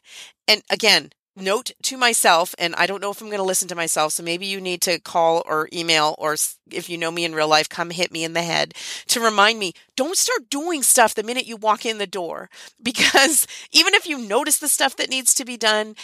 And 0.49 0.63
again, 0.71 1.11
note 1.37 1.73
to 1.83 1.97
myself, 1.97 2.55
and 2.59 2.75
I 2.77 2.87
don't 2.87 3.01
know 3.03 3.11
if 3.11 3.21
I'm 3.21 3.29
going 3.29 3.39
to 3.39 3.43
listen 3.45 3.69
to 3.69 3.75
myself, 3.75 4.13
so 4.13 4.23
maybe 4.23 4.47
you 4.47 4.61
need 4.61 4.81
to 4.83 5.01
call 5.01 5.43
or 5.47 5.69
email, 5.73 6.15
or 6.19 6.37
if 6.71 6.89
you 6.89 6.97
know 6.97 7.11
me 7.11 7.25
in 7.25 7.35
real 7.35 7.49
life, 7.49 7.69
come 7.69 7.91
hit 7.91 8.13
me 8.13 8.25
in 8.25 8.35
the 8.35 8.43
head 8.43 8.75
to 9.09 9.21
remind 9.21 9.59
me 9.59 9.73
don't 9.97 10.17
start 10.17 10.49
doing 10.51 10.83
stuff 10.83 11.15
the 11.15 11.23
minute 11.25 11.47
you 11.47 11.57
walk 11.57 11.85
in 11.85 11.99
the 11.99 12.07
door. 12.07 12.49
Because 12.83 13.47
even 13.73 13.95
if 13.95 14.07
you 14.07 14.19
notice 14.19 14.59
the 14.59 14.69
stuff 14.69 14.97
that 14.97 15.11
needs 15.11 15.35
to 15.35 15.45
be 15.45 15.57
done, 15.57 15.95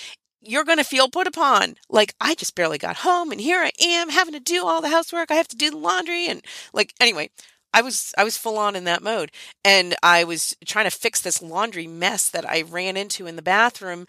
you're 0.40 0.64
going 0.64 0.78
to 0.78 0.84
feel 0.84 1.08
put 1.08 1.26
upon. 1.26 1.76
Like, 1.90 2.14
I 2.20 2.34
just 2.34 2.54
barely 2.54 2.78
got 2.78 2.98
home, 2.98 3.30
and 3.30 3.40
here 3.40 3.60
I 3.62 3.72
am 3.80 4.08
having 4.08 4.34
to 4.34 4.40
do 4.40 4.66
all 4.66 4.80
the 4.80 4.88
housework. 4.88 5.30
I 5.30 5.34
have 5.34 5.48
to 5.48 5.56
do 5.56 5.70
the 5.70 5.76
laundry. 5.76 6.26
And, 6.26 6.42
like, 6.72 6.94
anyway, 7.00 7.30
I 7.72 7.82
was 7.82 8.12
I 8.18 8.24
was 8.24 8.36
full 8.36 8.58
on 8.58 8.76
in 8.76 8.84
that 8.84 9.02
mode 9.02 9.30
and 9.64 9.94
I 10.02 10.24
was 10.24 10.56
trying 10.64 10.86
to 10.86 10.90
fix 10.90 11.20
this 11.20 11.42
laundry 11.42 11.86
mess 11.86 12.28
that 12.30 12.48
I 12.48 12.62
ran 12.62 12.96
into 12.96 13.26
in 13.26 13.36
the 13.36 13.42
bathroom 13.42 14.06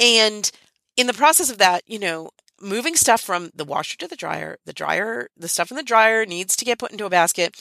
and 0.00 0.50
in 0.96 1.06
the 1.06 1.14
process 1.14 1.50
of 1.50 1.58
that, 1.58 1.82
you 1.86 1.98
know, 1.98 2.30
moving 2.60 2.94
stuff 2.94 3.20
from 3.20 3.50
the 3.54 3.64
washer 3.64 3.98
to 3.98 4.06
the 4.06 4.16
dryer, 4.16 4.56
the 4.64 4.72
dryer, 4.72 5.28
the 5.36 5.48
stuff 5.48 5.70
in 5.70 5.76
the 5.76 5.82
dryer 5.82 6.24
needs 6.24 6.54
to 6.56 6.64
get 6.64 6.78
put 6.78 6.92
into 6.92 7.04
a 7.04 7.10
basket 7.10 7.56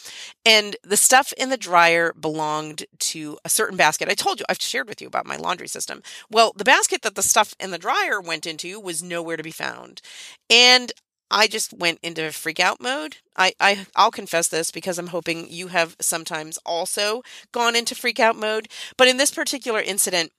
and 0.45 0.75
the 0.83 0.97
stuff 0.97 1.33
in 1.37 1.49
the 1.49 1.57
dryer 1.57 2.13
belonged 2.13 2.85
to 2.99 3.37
a 3.43 3.49
certain 3.49 3.77
basket. 3.77 4.07
I 4.07 4.13
told 4.13 4.39
you 4.39 4.45
I've 4.47 4.61
shared 4.61 4.87
with 4.87 5.01
you 5.01 5.07
about 5.07 5.25
my 5.25 5.37
laundry 5.37 5.67
system. 5.67 6.03
Well, 6.29 6.53
the 6.55 6.63
basket 6.63 7.01
that 7.01 7.15
the 7.15 7.23
stuff 7.23 7.55
in 7.59 7.71
the 7.71 7.79
dryer 7.79 8.21
went 8.21 8.45
into 8.45 8.79
was 8.79 9.01
nowhere 9.01 9.37
to 9.37 9.43
be 9.43 9.51
found. 9.51 10.01
And 10.49 10.93
I 11.31 11.47
just 11.47 11.73
went 11.73 11.99
into 12.03 12.31
freak 12.31 12.59
out 12.59 12.81
mode. 12.81 13.17
I, 13.37 13.53
I 13.59 13.87
I'll 13.95 14.11
confess 14.11 14.49
this 14.49 14.69
because 14.69 14.99
I'm 14.99 15.07
hoping 15.07 15.49
you 15.49 15.67
have 15.67 15.95
sometimes 16.01 16.59
also 16.65 17.23
gone 17.51 17.75
into 17.75 17.95
freak 17.95 18.19
out 18.19 18.35
mode. 18.35 18.67
But 18.97 19.07
in 19.07 19.17
this 19.17 19.31
particular 19.31 19.79
incident, 19.79 20.31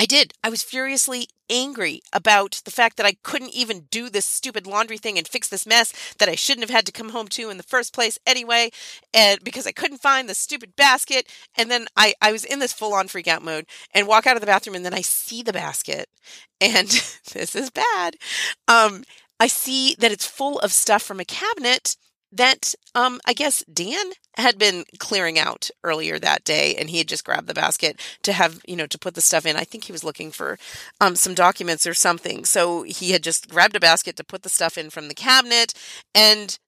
I 0.00 0.06
did. 0.06 0.32
I 0.44 0.50
was 0.50 0.62
furiously 0.62 1.26
angry 1.50 2.02
about 2.12 2.60
the 2.64 2.70
fact 2.70 2.98
that 2.98 3.06
I 3.06 3.16
couldn't 3.24 3.54
even 3.54 3.88
do 3.90 4.08
this 4.08 4.26
stupid 4.26 4.64
laundry 4.64 4.96
thing 4.96 5.18
and 5.18 5.26
fix 5.26 5.48
this 5.48 5.66
mess 5.66 5.92
that 6.18 6.28
I 6.28 6.36
shouldn't 6.36 6.68
have 6.68 6.74
had 6.74 6.86
to 6.86 6.92
come 6.92 7.08
home 7.08 7.26
to 7.28 7.50
in 7.50 7.56
the 7.56 7.64
first 7.64 7.92
place 7.92 8.16
anyway, 8.24 8.70
and 9.12 9.42
because 9.42 9.66
I 9.66 9.72
couldn't 9.72 10.02
find 10.02 10.28
the 10.28 10.34
stupid 10.34 10.76
basket. 10.76 11.26
And 11.56 11.68
then 11.68 11.86
I, 11.96 12.14
I 12.22 12.30
was 12.30 12.44
in 12.44 12.60
this 12.60 12.72
full 12.72 12.94
on 12.94 13.08
freak 13.08 13.26
out 13.26 13.42
mode 13.42 13.66
and 13.92 14.06
walk 14.06 14.26
out 14.26 14.36
of 14.36 14.40
the 14.40 14.46
bathroom 14.46 14.76
and 14.76 14.84
then 14.84 14.94
I 14.94 15.00
see 15.00 15.42
the 15.42 15.52
basket 15.52 16.08
and 16.60 16.88
this 17.32 17.56
is 17.56 17.70
bad. 17.70 18.16
Um, 18.68 19.02
I 19.40 19.46
see 19.46 19.94
that 19.98 20.12
it's 20.12 20.26
full 20.26 20.58
of 20.60 20.72
stuff 20.72 21.02
from 21.02 21.20
a 21.20 21.24
cabinet 21.24 21.96
that 22.30 22.74
um 22.94 23.20
I 23.26 23.32
guess 23.32 23.64
Dan 23.72 24.12
had 24.36 24.58
been 24.58 24.84
clearing 24.98 25.38
out 25.38 25.70
earlier 25.82 26.18
that 26.18 26.44
day 26.44 26.76
and 26.76 26.90
he 26.90 26.98
had 26.98 27.08
just 27.08 27.24
grabbed 27.24 27.46
the 27.46 27.54
basket 27.54 27.98
to 28.22 28.32
have, 28.32 28.60
you 28.66 28.76
know, 28.76 28.86
to 28.86 28.98
put 28.98 29.14
the 29.14 29.20
stuff 29.20 29.46
in. 29.46 29.56
I 29.56 29.64
think 29.64 29.84
he 29.84 29.92
was 29.92 30.04
looking 30.04 30.30
for 30.30 30.58
um 31.00 31.16
some 31.16 31.34
documents 31.34 31.86
or 31.86 31.94
something. 31.94 32.44
So 32.44 32.82
he 32.82 33.12
had 33.12 33.22
just 33.22 33.48
grabbed 33.48 33.76
a 33.76 33.80
basket 33.80 34.16
to 34.16 34.24
put 34.24 34.42
the 34.42 34.48
stuff 34.48 34.76
in 34.76 34.90
from 34.90 35.08
the 35.08 35.14
cabinet 35.14 35.72
and 36.14 36.58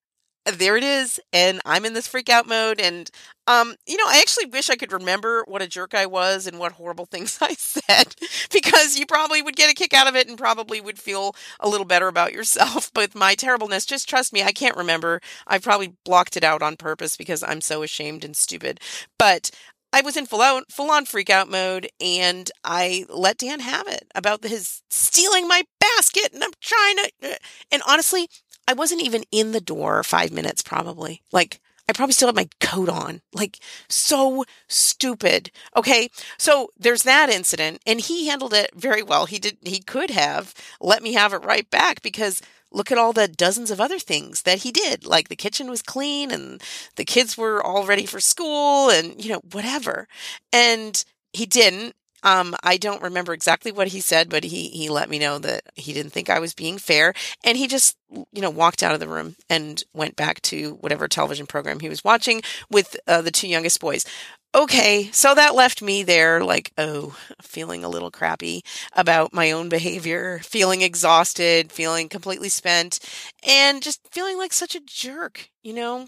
there 0.47 0.77
it 0.77 0.83
is 0.83 1.21
and 1.33 1.61
i'm 1.65 1.85
in 1.85 1.93
this 1.93 2.09
freak 2.09 2.29
out 2.29 2.49
mode 2.49 2.81
and 2.81 3.11
um 3.47 3.75
you 3.87 3.97
know 3.97 4.05
i 4.07 4.19
actually 4.19 4.47
wish 4.47 4.71
i 4.71 4.77
could 4.77 4.93
remember 4.93 5.45
what 5.47 5.61
a 5.63 5.67
jerk 5.67 5.95
i 5.95 6.07
was 6.07 6.47
and 6.47 6.59
what 6.59 6.73
horrible 6.73 7.05
things 7.11 7.39
i 7.43 7.53
said 7.55 8.15
because 8.51 8.99
you 8.99 9.07
probably 9.07 9.43
would 9.43 9.57
get 9.57 9.71
a 9.71 9.75
kick 9.75 9.93
out 9.93 10.09
of 10.09 10.17
it 10.17 10.29
and 10.29 10.39
probably 10.39 10.81
would 10.81 10.99
feel 10.99 11.35
a 11.61 11.69
little 11.69 11.87
better 11.87 12.09
about 12.09 12.33
yourself 12.33 12.91
but 12.95 13.15
my 13.15 13.35
terribleness 13.35 13.85
just 13.85 14.09
trust 14.09 14.33
me 14.33 14.43
i 14.43 14.53
can't 14.53 14.77
remember 14.77 15.21
i 15.47 15.59
probably 15.59 15.95
blocked 16.05 16.37
it 16.37 16.45
out 16.45 16.63
on 16.63 16.77
purpose 16.77 17.17
because 17.17 17.43
i'm 17.43 17.61
so 17.61 17.83
ashamed 17.83 18.25
and 18.25 18.37
stupid 18.37 18.81
but 19.19 19.51
I 19.93 20.03
was 20.03 20.17
in 20.17 20.27
full 20.27 20.41
out, 20.41 20.71
full 20.71 20.91
on 20.91 21.05
freak 21.05 21.31
out 21.31 21.51
mode, 21.51 21.89
and 22.01 22.49
I 22.63 23.07
let 23.09 23.39
Dan 23.39 23.59
have 23.59 23.89
it 23.89 24.07
about 24.15 24.45
his 24.45 24.83
stealing 24.89 25.49
my 25.49 25.63
basket, 25.81 26.33
and 26.33 26.45
I'm 26.45 26.53
trying 26.61 26.97
to. 26.97 27.13
Uh, 27.25 27.35
and 27.73 27.83
honestly, 27.89 28.29
I 28.71 28.73
wasn't 28.73 29.03
even 29.03 29.25
in 29.33 29.51
the 29.51 29.61
door 29.61 30.05
five 30.05 30.31
minutes, 30.31 30.63
probably. 30.63 31.23
Like, 31.33 31.61
I 31.89 31.93
probably 31.93 32.13
still 32.13 32.29
had 32.29 32.37
my 32.37 32.49
coat 32.61 32.89
on. 32.89 33.21
Like, 33.33 33.59
so 33.89 34.45
stupid. 34.69 35.51
Okay. 35.77 36.09
So 36.39 36.71
there's 36.79 37.03
that 37.03 37.31
incident, 37.31 37.83
and 37.85 38.01
he 38.01 38.29
handled 38.29 38.55
it 38.55 38.71
very 38.77 39.03
well. 39.03 39.27
He 39.27 39.41
did, 39.41 39.59
he 39.65 39.81
could 39.81 40.11
have 40.11 40.55
let 40.81 41.03
me 41.03 41.15
have 41.15 41.33
it 41.33 41.45
right 41.45 41.69
back 41.69 42.01
because 42.01 42.43
look 42.71 42.93
at 42.93 42.99
all 42.99 43.13
the 43.13 43.27
dozens 43.27 43.73
of 43.73 43.81
other 43.81 43.99
things 43.99 44.43
that 44.43 44.59
he 44.59 44.71
did. 44.71 45.05
Like 45.05 45.27
the 45.27 45.35
kitchen 45.35 45.69
was 45.69 45.83
clean 45.83 46.31
and 46.31 46.63
the 46.95 47.05
kids 47.05 47.37
were 47.37 47.61
all 47.61 47.85
ready 47.85 48.07
for 48.07 48.21
school 48.21 48.89
and, 48.89 49.21
you 49.21 49.33
know, 49.33 49.41
whatever. 49.51 50.07
And 50.53 51.05
he 51.33 51.45
didn't. 51.45 51.97
Um, 52.23 52.55
I 52.63 52.77
don't 52.77 53.03
remember 53.03 53.33
exactly 53.33 53.73
what 53.73 53.89
he 53.89 54.01
said, 54.01 54.29
but 54.29 54.45
he 54.45 54.69
he 54.69 54.89
let 54.89 55.11
me 55.11 55.19
know 55.19 55.39
that 55.39 55.63
he 55.75 55.93
didn't 55.93 56.13
think 56.13 56.29
I 56.31 56.39
was 56.39 56.55
being 56.55 56.79
fair, 56.79 57.15
and 57.45 57.57
he 57.57 57.67
just 57.67 57.97
you 58.33 58.43
know 58.43 58.51
walked 58.51 58.83
out 58.83 58.95
of 58.95 59.01
the 59.01 59.09
room 59.09 59.37
and 59.49 59.83
went 59.95 60.17
back 60.17 60.41
to 60.43 60.75
whatever 60.81 61.09
television 61.09 61.47
program 61.47 61.81
he 61.81 61.89
was 61.89 62.05
watching 62.05 62.43
with 62.71 62.97
uh, 63.07 63.23
the 63.23 63.31
two 63.31 63.49
youngest 63.49 63.81
boys. 63.81 64.05
Okay, 64.53 65.09
so 65.13 65.33
that 65.37 65.55
left 65.55 65.81
me 65.81 66.03
there, 66.03 66.43
like, 66.43 66.73
oh, 66.77 67.17
feeling 67.41 67.85
a 67.85 67.89
little 67.89 68.11
crappy 68.11 68.65
about 68.95 69.33
my 69.33 69.53
own 69.53 69.69
behavior, 69.69 70.41
feeling 70.43 70.83
exhausted, 70.83 71.71
feeling 71.71 72.09
completely 72.09 72.49
spent, 72.49 72.99
and 73.47 73.81
just 73.81 74.01
feeling 74.11 74.37
like 74.39 74.53
such 74.53 74.75
a 74.75 74.81
jerk, 74.85 75.51
you 75.63 75.73
know? 75.73 76.07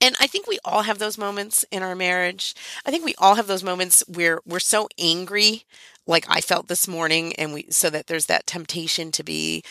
And 0.00 0.16
I 0.20 0.26
think 0.26 0.46
we 0.46 0.58
all 0.64 0.82
have 0.82 0.98
those 0.98 1.18
moments 1.18 1.64
in 1.70 1.82
our 1.82 1.94
marriage. 1.94 2.54
I 2.84 2.90
think 2.90 3.04
we 3.04 3.14
all 3.18 3.34
have 3.34 3.46
those 3.46 3.64
moments 3.64 4.02
where 4.08 4.40
we're 4.46 4.58
so 4.60 4.88
angry, 4.98 5.64
like 6.06 6.24
I 6.28 6.40
felt 6.40 6.68
this 6.68 6.88
morning, 6.88 7.34
and 7.34 7.52
we 7.52 7.66
so 7.70 7.90
that 7.90 8.06
there's 8.06 8.26
that 8.26 8.46
temptation 8.46 9.12
to 9.12 9.22
be 9.22 9.62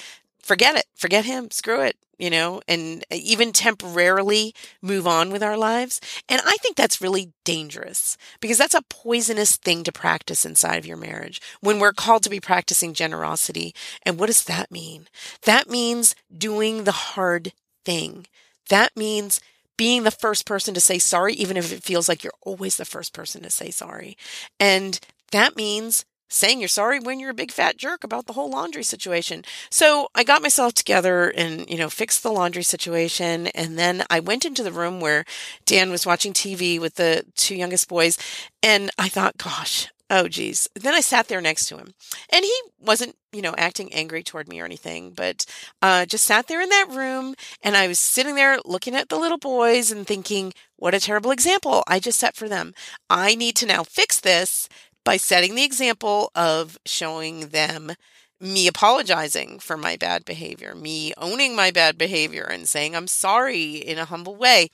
forget 0.42 0.76
it, 0.76 0.86
forget 0.96 1.26
him, 1.26 1.52
screw 1.52 1.82
it, 1.82 1.98
you 2.20 2.30
know, 2.30 2.62
and 2.68 3.04
uh, 3.12 3.16
even 3.16 3.52
temporarily 3.52 4.54
move 4.82 5.08
on 5.08 5.32
with 5.32 5.42
our 5.42 5.58
lives. 5.58 6.02
And 6.28 6.42
I 6.46 6.58
think 6.58 6.76
that's 6.76 7.02
really 7.02 7.32
dangerous 7.46 8.18
because 8.40 8.58
that's 8.58 8.76
a 8.76 8.84
poisonous 8.90 9.56
thing 9.56 9.84
to 9.86 9.92
practice 9.92 10.46
inside 10.46 10.76
of 10.76 10.86
your 10.86 10.98
marriage 10.98 11.42
when 11.62 11.80
we're 11.80 11.94
called 11.94 12.24
to 12.24 12.30
be 12.30 12.40
practicing 12.40 12.94
generosity. 12.94 13.74
And 14.04 14.20
what 14.20 14.28
does 14.28 14.44
that 14.44 14.70
mean? 14.70 15.08
That 15.44 15.70
means 15.70 16.14
doing 16.36 16.84
the 16.84 16.92
hard 16.92 17.54
thing. 17.86 18.28
That 18.70 18.96
means 18.96 19.40
being 19.80 20.04
the 20.04 20.12
first 20.12 20.46
person 20.46 20.74
to 20.74 20.82
say 20.82 21.00
sorry, 21.00 21.34
even 21.36 21.56
if 21.56 21.72
it 21.72 21.84
feels 21.84 22.10
like 22.10 22.22
you're 22.22 22.34
always 22.42 22.76
the 22.76 22.84
first 22.84 23.14
person 23.14 23.42
to 23.42 23.50
say 23.50 23.72
sorry. 23.72 24.18
And 24.60 25.00
that 25.32 25.56
means 25.56 26.04
saying 26.28 26.60
you're 26.60 26.68
sorry 26.68 27.00
when 27.00 27.18
you're 27.18 27.30
a 27.30 27.34
big 27.34 27.50
fat 27.50 27.78
jerk 27.78 28.04
about 28.04 28.26
the 28.26 28.34
whole 28.34 28.50
laundry 28.50 28.84
situation. 28.84 29.46
So 29.72 30.10
I 30.14 30.26
got 30.26 30.42
myself 30.42 30.74
together 30.74 31.30
and, 31.30 31.68
you 31.70 31.78
know, 31.78 31.90
fixed 31.90 32.24
the 32.24 32.30
laundry 32.30 32.62
situation. 32.62 33.48
And 33.48 33.80
then 33.80 34.04
I 34.10 34.20
went 34.20 34.44
into 34.44 34.64
the 34.64 34.74
room 34.74 35.00
where 35.00 35.24
Dan 35.66 35.90
was 35.92 36.06
watching 36.06 36.34
TV 36.34 36.78
with 36.78 36.96
the 36.96 37.24
two 37.38 37.56
youngest 37.56 37.88
boys. 37.88 38.18
And 38.62 38.92
I 39.00 39.08
thought, 39.08 39.38
gosh, 39.38 39.88
Oh, 40.12 40.28
geez. 40.28 40.68
Then 40.74 40.96
I 40.96 41.02
sat 41.02 41.28
there 41.28 41.42
next 41.42 41.68
to 41.68 41.78
him, 41.78 41.94
and 42.34 42.44
he 42.44 42.54
wasn't, 42.80 43.16
you 43.32 43.42
know, 43.42 43.54
acting 43.58 43.94
angry 43.94 44.24
toward 44.24 44.48
me 44.48 44.60
or 44.60 44.66
anything, 44.66 45.12
but 45.12 45.46
uh, 45.82 46.06
just 46.06 46.26
sat 46.26 46.48
there 46.48 46.62
in 46.62 46.70
that 46.70 46.88
room. 46.90 47.36
And 47.62 47.78
I 47.78 47.88
was 47.88 48.00
sitting 48.00 48.36
there 48.36 48.60
looking 48.66 48.96
at 48.96 49.10
the 49.10 49.18
little 49.20 49.38
boys 49.38 49.92
and 49.92 50.06
thinking, 50.08 50.54
what 50.78 50.94
a 50.94 51.00
terrible 51.00 51.32
example 51.32 51.84
I 51.88 52.00
just 52.00 52.20
set 52.20 52.36
for 52.36 52.50
them. 52.50 52.74
I 53.10 53.36
need 53.36 53.56
to 53.58 53.66
now 53.66 53.84
fix 53.84 54.20
this 54.20 54.68
by 55.06 55.18
setting 55.18 55.56
the 55.56 55.64
example 55.64 56.32
of 56.36 56.78
showing 56.86 57.50
them 57.50 57.94
me 58.42 58.68
apologizing 58.68 59.60
for 59.60 59.76
my 59.76 59.98
bad 59.98 60.24
behavior, 60.26 60.74
me 60.74 61.14
owning 61.18 61.56
my 61.56 61.72
bad 61.72 61.98
behavior 61.98 62.44
and 62.44 62.68
saying 62.68 62.96
I'm 62.96 63.08
sorry 63.08 63.76
in 63.76 63.98
a 63.98 64.06
humble 64.06 64.36
way. 64.36 64.70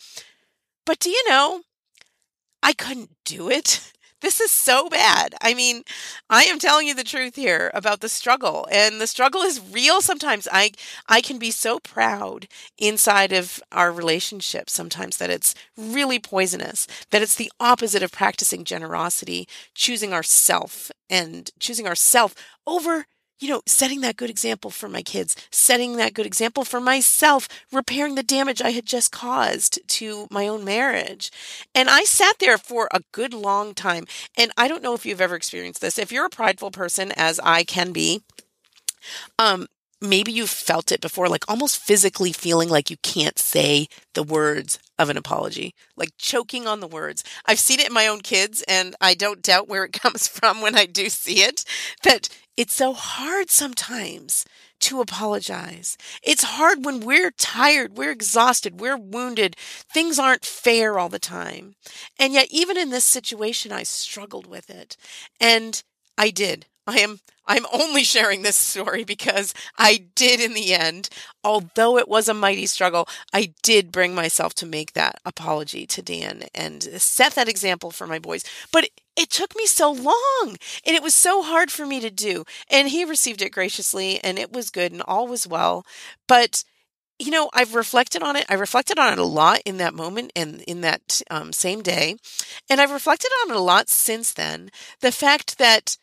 But 0.86 1.00
do 1.00 1.10
you 1.10 1.24
know, 1.28 1.62
I 2.62 2.74
couldn't 2.74 3.12
do 3.26 3.50
it. 3.50 3.92
This 4.26 4.42
is 4.42 4.50
so 4.50 4.90
bad. 4.90 5.36
I 5.40 5.54
mean, 5.54 5.84
I 6.32 6.46
am 6.46 6.58
telling 6.58 6.88
you 6.88 6.96
the 6.96 7.04
truth 7.04 7.36
here 7.36 7.70
about 7.76 8.00
the 8.00 8.10
struggle 8.10 8.68
and 8.72 9.00
the 9.00 9.06
struggle 9.06 9.44
is 9.44 9.62
real 9.72 10.02
sometimes. 10.02 10.48
I 10.52 10.72
I 11.08 11.22
can 11.22 11.38
be 11.38 11.52
so 11.52 11.78
proud 11.80 12.48
inside 12.80 13.32
of 13.32 13.62
our 13.72 13.92
relationship 13.92 14.68
sometimes 14.68 15.18
that 15.18 15.30
it's 15.30 15.54
really 15.78 16.18
poisonous, 16.18 16.88
that 17.12 17.22
it's 17.22 17.36
the 17.36 17.52
opposite 17.60 18.02
of 18.02 18.12
practicing 18.12 18.64
generosity, 18.64 19.48
choosing 19.76 20.12
ourself 20.12 20.90
and 21.08 21.52
choosing 21.60 21.86
ourself 21.86 22.34
over 22.66 23.06
you 23.40 23.50
know, 23.50 23.62
setting 23.66 24.02
that 24.02 24.16
good 24.16 24.30
example 24.30 24.72
for 24.72 24.88
my 24.88 25.02
kids, 25.02 25.36
setting 25.52 25.98
that 25.98 26.14
good 26.14 26.26
example 26.26 26.64
for 26.64 26.80
myself, 26.80 27.48
repairing 27.72 28.16
the 28.16 28.24
damage 28.24 28.62
I 28.62 28.72
had 28.72 28.86
just 28.86 29.12
caused 29.12 29.80
to 29.88 30.28
my 30.32 30.48
own 30.48 30.64
marriage. 30.64 31.32
And 31.74 31.90
I 31.90 32.04
sat 32.04 32.40
there 32.40 32.58
for 32.58 32.88
a 32.92 33.02
good 33.12 33.34
long 33.34 33.74
time. 33.74 34.06
And 34.38 34.52
I 34.58 34.68
don't 34.68 34.84
know 34.84 34.94
if 34.94 35.06
you've 35.06 35.22
ever 35.22 35.36
experienced 35.36 35.82
this. 35.82 35.98
If 36.00 36.12
you're 36.12 36.26
a 36.26 36.30
prideful 36.30 36.72
person, 36.72 37.12
as 37.18 37.40
I 37.44 37.64
can 37.64 37.92
be, 37.92 38.22
um, 39.38 39.68
maybe 40.02 40.32
you've 40.32 40.50
felt 40.50 40.92
it 40.92 41.02
before, 41.02 41.28
like 41.28 41.50
almost 41.50 41.80
physically 41.80 42.32
feeling 42.32 42.70
like 42.70 42.90
you 42.90 42.98
can't 42.98 43.40
say 43.40 43.88
the 44.14 44.24
words 44.24 44.80
of 44.98 45.10
an 45.10 45.18
apology, 45.18 45.74
like 45.98 46.10
choking 46.18 46.68
on 46.68 46.80
the 46.80 46.88
words. 46.88 47.24
I've 47.46 47.60
seen 47.60 47.80
it 47.80 47.88
in 47.88 47.94
my 47.94 48.08
own 48.08 48.22
kids, 48.22 48.64
and 48.68 48.96
I 49.02 49.14
don't 49.14 49.42
doubt 49.42 49.68
where 49.68 49.84
it 49.84 49.94
comes 50.02 50.28
from 50.28 50.62
when 50.62 50.76
I 50.76 50.86
do 50.86 51.10
see 51.10 51.42
it. 51.42 51.66
That 52.04 52.30
it's 52.58 52.74
so 52.74 52.94
hard 52.94 53.50
sometimes 53.50 54.46
to 54.82 55.02
apologize. 55.02 55.98
It's 56.24 56.44
hard 56.44 56.86
when 56.86 57.00
we're 57.02 57.32
tired, 57.32 57.98
we're 57.98 58.12
exhausted, 58.12 58.80
we're 58.80 58.98
wounded. 58.98 59.56
Things 59.58 60.20
aren't 60.20 60.46
fair 60.46 61.00
all 61.00 61.10
the 61.10 61.20
time. 61.20 61.76
And 62.20 62.34
yet, 62.34 62.48
even 62.52 62.78
in 62.78 62.90
this 62.90 63.06
situation, 63.06 63.72
I 63.72 63.84
struggled 63.84 64.48
with 64.48 64.70
it. 64.70 64.98
And 65.40 65.82
I 66.18 66.30
did. 66.30 66.66
I 66.88 67.00
am 67.00 67.20
I'm 67.48 67.66
only 67.72 68.04
sharing 68.04 68.42
this 68.42 68.56
story 68.58 69.04
because 69.04 69.54
I 69.78 70.06
did 70.16 70.40
in 70.40 70.54
the 70.54 70.74
end, 70.74 71.10
although 71.44 71.98
it 71.98 72.08
was 72.08 72.28
a 72.28 72.34
mighty 72.34 72.66
struggle, 72.66 73.08
I 73.34 73.54
did 73.64 73.92
bring 73.92 74.16
myself 74.16 74.54
to 74.56 74.66
make 74.66 74.94
that 74.94 75.20
apology 75.26 75.86
to 75.88 76.02
Dan 76.02 76.44
and 76.54 76.84
set 76.84 77.34
that 77.36 77.50
example 77.50 77.92
for 77.92 78.08
my 78.08 78.20
boys. 78.20 78.44
But 78.72 78.90
it 79.16 79.30
took 79.30 79.56
me 79.56 79.66
so 79.66 79.92
long 79.92 80.58
and 80.86 80.96
it 80.96 81.04
was 81.04 81.16
so 81.16 81.42
hard 81.42 81.72
for 81.72 81.86
me 81.86 82.00
to 82.00 82.10
do. 82.10 82.46
And 82.70 82.90
he 82.90 83.06
received 83.06 83.42
it 83.42 83.52
graciously 83.52 84.20
and 84.24 84.38
it 84.38 84.52
was 84.52 84.70
good 84.70 84.92
and 84.92 85.02
all 85.02 85.28
was 85.28 85.48
well. 85.48 85.86
But 86.28 86.64
you 87.18 87.32
know, 87.32 87.50
I've 87.54 87.76
reflected 87.76 88.22
on 88.22 88.36
it. 88.36 88.46
I 88.50 88.56
reflected 88.56 89.00
on 89.00 89.14
it 89.14 89.20
a 89.20 89.24
lot 89.24 89.62
in 89.66 89.78
that 89.78 89.94
moment 89.94 90.34
and 90.36 90.62
in 90.64 90.82
that 90.82 91.22
um, 91.32 91.54
same 91.54 91.82
day. 91.82 92.18
And 92.70 92.82
I've 92.82 92.92
reflected 92.92 93.32
on 93.42 93.52
it 93.52 93.56
a 93.56 93.62
lot 93.62 93.88
since 93.88 94.34
then. 94.34 94.70
The 95.00 95.14
fact 95.14 95.58
that 95.58 95.98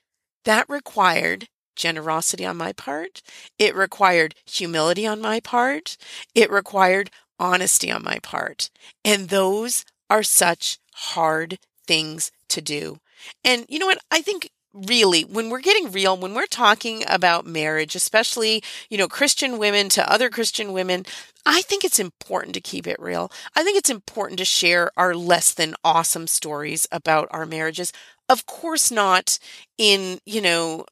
that 0.44 0.66
required 0.70 1.48
generosity 1.77 2.44
on 2.44 2.57
my 2.57 2.72
part. 2.72 3.22
It 3.59 3.75
required 3.75 4.35
humility 4.46 5.07
on 5.07 5.20
my 5.20 5.40
part. 5.40 5.96
It 6.35 6.51
required 6.51 7.11
honesty 7.38 7.90
on 7.90 8.05
my 8.05 8.18
part. 8.22 8.70
And 9.05 9.29
those 9.29 9.85
are 10.11 10.22
such 10.22 10.79
hard 10.92 11.59
things 11.87 12.31
to 12.53 12.62
do. 12.62 12.99
And 13.45 13.67
you 13.69 13.79
know 13.79 13.87
what? 13.87 13.99
I 14.11 14.23
think 14.23 14.51
really 14.75 15.23
when 15.23 15.51
we're 15.51 15.61
getting 15.61 15.93
real 15.93 16.17
when 16.17 16.33
we're 16.33 16.47
talking 16.47 17.05
about 17.07 17.45
marriage 17.45 17.95
especially 17.95 18.65
you 18.88 18.97
know 18.97 19.07
christian 19.07 19.59
women 19.59 19.87
to 19.91 20.11
other 20.11 20.31
christian 20.31 20.73
women 20.73 21.05
i 21.45 21.61
think 21.61 21.85
it's 21.85 22.01
important 22.01 22.55
to 22.55 22.61
keep 22.62 22.87
it 22.87 22.97
real 22.99 23.31
i 23.55 23.62
think 23.62 23.77
it's 23.77 23.91
important 23.91 24.38
to 24.38 24.47
share 24.47 24.91
our 24.97 25.15
less 25.15 25.53
than 25.53 25.75
awesome 25.85 26.27
stories 26.27 26.88
about 26.91 27.29
our 27.33 27.45
marriages 27.45 27.93
of 28.33 28.46
course 28.46 28.90
not 28.90 29.38
in, 29.79 30.19
you 30.25 30.40
know, 30.40 30.87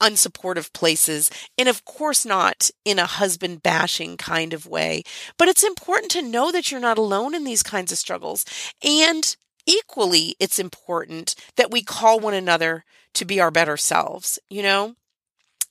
unsupportive 0.00 0.72
places, 0.72 1.30
and 1.58 1.68
of 1.68 1.84
course 1.84 2.24
not 2.24 2.70
in 2.84 2.98
a 2.98 3.06
husband 3.06 3.62
bashing 3.62 4.16
kind 4.16 4.52
of 4.52 4.66
way. 4.66 5.02
But 5.38 5.48
it's 5.48 5.64
important 5.64 6.10
to 6.12 6.22
know 6.22 6.52
that 6.52 6.70
you're 6.70 6.80
not 6.80 6.98
alone 6.98 7.34
in 7.34 7.44
these 7.44 7.62
kinds 7.62 7.92
of 7.92 7.98
struggles. 7.98 8.44
And 8.84 9.36
equally, 9.66 10.36
it's 10.40 10.58
important 10.58 11.34
that 11.56 11.70
we 11.70 11.82
call 11.82 12.20
one 12.20 12.34
another 12.34 12.84
to 13.14 13.24
be 13.24 13.40
our 13.40 13.50
better 13.50 13.76
selves, 13.76 14.38
you 14.48 14.62
know? 14.62 14.94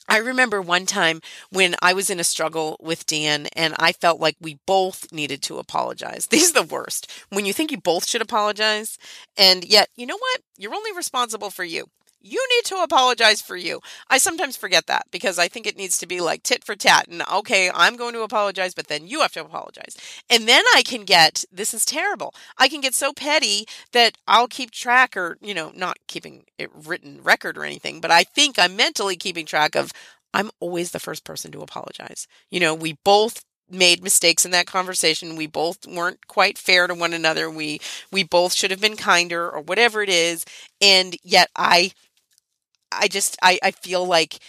I 0.08 0.18
remember 0.18 0.62
one 0.62 0.86
time 0.86 1.22
when 1.50 1.76
I 1.82 1.94
was 1.94 2.12
in 2.12 2.20
a 2.20 2.24
struggle 2.24 2.78
with 2.80 3.08
Dan 3.08 3.48
and 3.56 3.74
I 3.80 3.92
felt 3.92 4.20
like 4.20 4.36
we 4.40 4.60
both 4.68 5.12
needed 5.12 5.42
to 5.44 5.58
apologize. 5.58 6.28
These 6.30 6.52
are 6.52 6.62
the 6.62 6.74
worst. 6.74 7.12
When 7.30 7.46
you 7.46 7.54
think 7.54 7.72
you 7.72 7.80
both 7.80 8.08
should 8.08 8.22
apologize, 8.22 8.98
and 9.38 9.64
yet, 9.64 9.90
you 9.96 10.06
know 10.06 10.18
what? 10.18 10.42
You're 10.58 10.76
only 10.76 10.94
responsible 10.96 11.50
for 11.50 11.64
you 11.64 11.86
you 12.26 12.44
need 12.56 12.66
to 12.66 12.82
apologize 12.82 13.42
for 13.42 13.56
you. 13.56 13.82
I 14.10 14.18
sometimes 14.18 14.58
forget 14.58 14.88
that 14.88 15.06
because 15.12 15.38
I 15.38 15.48
think 15.48 15.68
it 15.68 15.78
needs 15.78 15.98
to 16.00 16.08
be 16.08 16.22
like 16.22 16.42
tit 16.44 16.64
for 16.64 16.76
tat. 16.76 17.08
And 17.08 17.22
okay, 17.32 17.70
I'm 17.74 17.96
going 17.96 18.14
to 18.14 18.24
apologize, 18.24 18.74
but 18.74 18.88
then 18.88 19.06
you 19.06 19.22
have 19.22 19.34
to 19.34 19.42
apologize. 19.42 19.96
And 20.30 20.48
then 20.48 20.64
I 20.74 20.82
can 20.82 21.04
get 21.04 21.46
this 21.52 21.74
is 21.74 21.86
terrible. 21.86 22.34
I 22.58 22.68
can 22.68 22.82
get 22.82 22.96
so 22.96 23.14
petty 23.14 23.66
that 23.92 24.18
I'll 24.28 24.48
keep 24.48 24.72
track 24.72 25.16
or, 25.16 25.38
you 25.40 25.54
know, 25.54 25.72
not 25.76 25.98
keeping 26.08 26.46
it 26.58 26.72
written 26.74 27.22
record 27.22 27.58
or 27.58 27.64
anything, 27.64 28.02
but 28.02 28.12
I 28.12 28.24
think 28.24 28.58
I'm 28.58 28.76
mentally 28.76 29.16
keeping 29.16 29.46
track 29.46 29.76
of 29.76 29.92
I'm 30.34 30.50
always 30.60 30.92
the 30.92 31.00
first 31.00 31.24
person 31.24 31.52
to 31.52 31.62
apologize. 31.62 32.28
You 32.50 32.60
know, 32.60 32.74
we 32.74 32.98
both 33.06 33.46
made 33.70 34.04
mistakes 34.04 34.46
in 34.46 34.52
that 34.52 34.68
conversation. 34.68 35.36
We 35.36 35.48
both 35.48 35.88
weren't 35.88 36.28
quite 36.28 36.58
fair 36.58 36.88
to 36.88 36.94
one 36.94 37.14
another. 37.14 37.50
We 37.50 37.80
we 38.12 38.24
both 38.24 38.54
should 38.54 38.72
have 38.72 38.82
been 38.82 38.98
kinder 38.98 39.50
or 39.50 39.62
whatever 39.62 40.02
it 40.02 40.10
is. 40.10 40.46
And 40.82 41.16
yet 41.24 41.50
I 41.56 41.92
I 43.00 43.08
just 43.08 43.38
I, 43.42 43.60
I 43.64 43.72
feel 43.72 44.06
like 44.06 44.40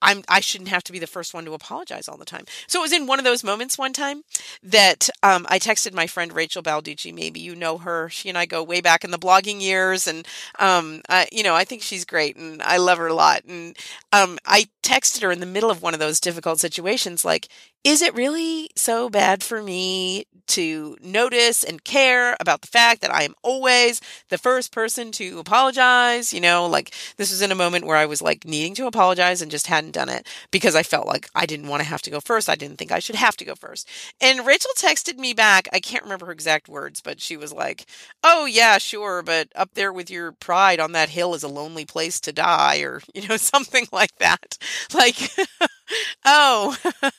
I'm 0.00 0.22
I 0.28 0.38
shouldn't 0.38 0.70
have 0.70 0.84
to 0.84 0.92
be 0.92 1.00
the 1.00 1.08
first 1.08 1.34
one 1.34 1.44
to 1.44 1.54
apologize 1.54 2.08
all 2.08 2.16
the 2.16 2.24
time. 2.24 2.44
So 2.68 2.78
it 2.78 2.82
was 2.82 2.92
in 2.92 3.08
one 3.08 3.18
of 3.18 3.24
those 3.24 3.42
moments 3.42 3.76
one 3.76 3.92
time 3.92 4.22
that 4.62 5.10
um, 5.24 5.44
I 5.48 5.58
texted 5.58 5.92
my 5.92 6.06
friend 6.06 6.32
Rachel 6.32 6.62
Balducci. 6.62 7.12
Maybe 7.12 7.40
you 7.40 7.56
know 7.56 7.78
her. 7.78 8.08
She 8.08 8.28
and 8.28 8.38
I 8.38 8.46
go 8.46 8.62
way 8.62 8.80
back 8.80 9.02
in 9.02 9.10
the 9.10 9.18
blogging 9.18 9.60
years, 9.60 10.06
and 10.06 10.26
um, 10.60 11.00
I, 11.08 11.26
you 11.32 11.42
know 11.42 11.54
I 11.56 11.64
think 11.64 11.82
she's 11.82 12.04
great, 12.04 12.36
and 12.36 12.62
I 12.62 12.76
love 12.76 12.98
her 12.98 13.08
a 13.08 13.14
lot. 13.14 13.42
And 13.44 13.76
um, 14.12 14.38
I 14.46 14.68
texted 14.84 15.22
her 15.22 15.32
in 15.32 15.40
the 15.40 15.46
middle 15.46 15.70
of 15.70 15.82
one 15.82 15.94
of 15.94 16.00
those 16.00 16.20
difficult 16.20 16.60
situations, 16.60 17.24
like, 17.24 17.48
is 17.84 18.02
it 18.02 18.14
really 18.14 18.70
so 18.76 19.08
bad 19.08 19.42
for 19.42 19.62
me 19.62 20.26
to 20.48 20.96
notice 21.02 21.62
and 21.64 21.84
care 21.84 22.36
about 22.40 22.60
the 22.62 22.66
fact 22.66 23.00
that 23.02 23.14
I 23.14 23.22
am 23.22 23.34
always 23.42 24.00
the 24.30 24.38
first 24.38 24.72
person 24.72 25.12
to 25.12 25.38
apologize? 25.38 26.32
You 26.32 26.40
know, 26.40 26.66
like 26.66 26.92
this 27.16 27.30
was 27.30 27.40
in 27.40 27.52
a 27.52 27.54
moment 27.56 27.86
where 27.86 27.96
I 27.96 28.06
was 28.06 28.20
like 28.20 28.44
needing 28.44 28.74
to 28.76 28.86
apologize 28.86 29.40
and 29.40 29.50
just 29.50 29.68
hadn't 29.68 29.92
done 29.92 30.08
it 30.08 30.26
because 30.50 30.74
I 30.74 30.82
felt 30.82 31.06
like 31.06 31.28
I 31.34 31.46
didn't 31.46 31.68
want 31.68 31.82
to 31.82 31.88
have 31.88 32.02
to 32.02 32.10
go 32.10 32.20
first. 32.20 32.48
I 32.48 32.56
didn't 32.56 32.76
think 32.76 32.92
I 32.92 32.98
should 32.98 33.14
have 33.16 33.36
to 33.38 33.44
go 33.44 33.54
first. 33.54 33.88
And 34.20 34.44
Rachel 34.46 34.70
texted 34.76 35.16
me 35.18 35.32
back. 35.32 35.68
I 35.72 35.80
can't 35.80 36.02
remember 36.04 36.26
her 36.26 36.32
exact 36.32 36.68
words, 36.68 37.00
but 37.00 37.20
she 37.20 37.36
was 37.36 37.52
like, 37.52 37.86
Oh, 38.24 38.44
yeah, 38.46 38.78
sure. 38.78 39.22
But 39.22 39.48
up 39.54 39.70
there 39.74 39.92
with 39.92 40.10
your 40.10 40.32
pride 40.32 40.80
on 40.80 40.92
that 40.92 41.10
hill 41.10 41.34
is 41.34 41.42
a 41.42 41.48
lonely 41.48 41.84
place 41.84 42.20
to 42.20 42.32
die, 42.32 42.78
or, 42.80 43.00
you 43.14 43.26
know, 43.28 43.36
something 43.38 43.86
like 43.92 44.14
that. 44.18 44.58
Like, 44.94 45.16
oh, 46.24 46.76
and 47.02 47.12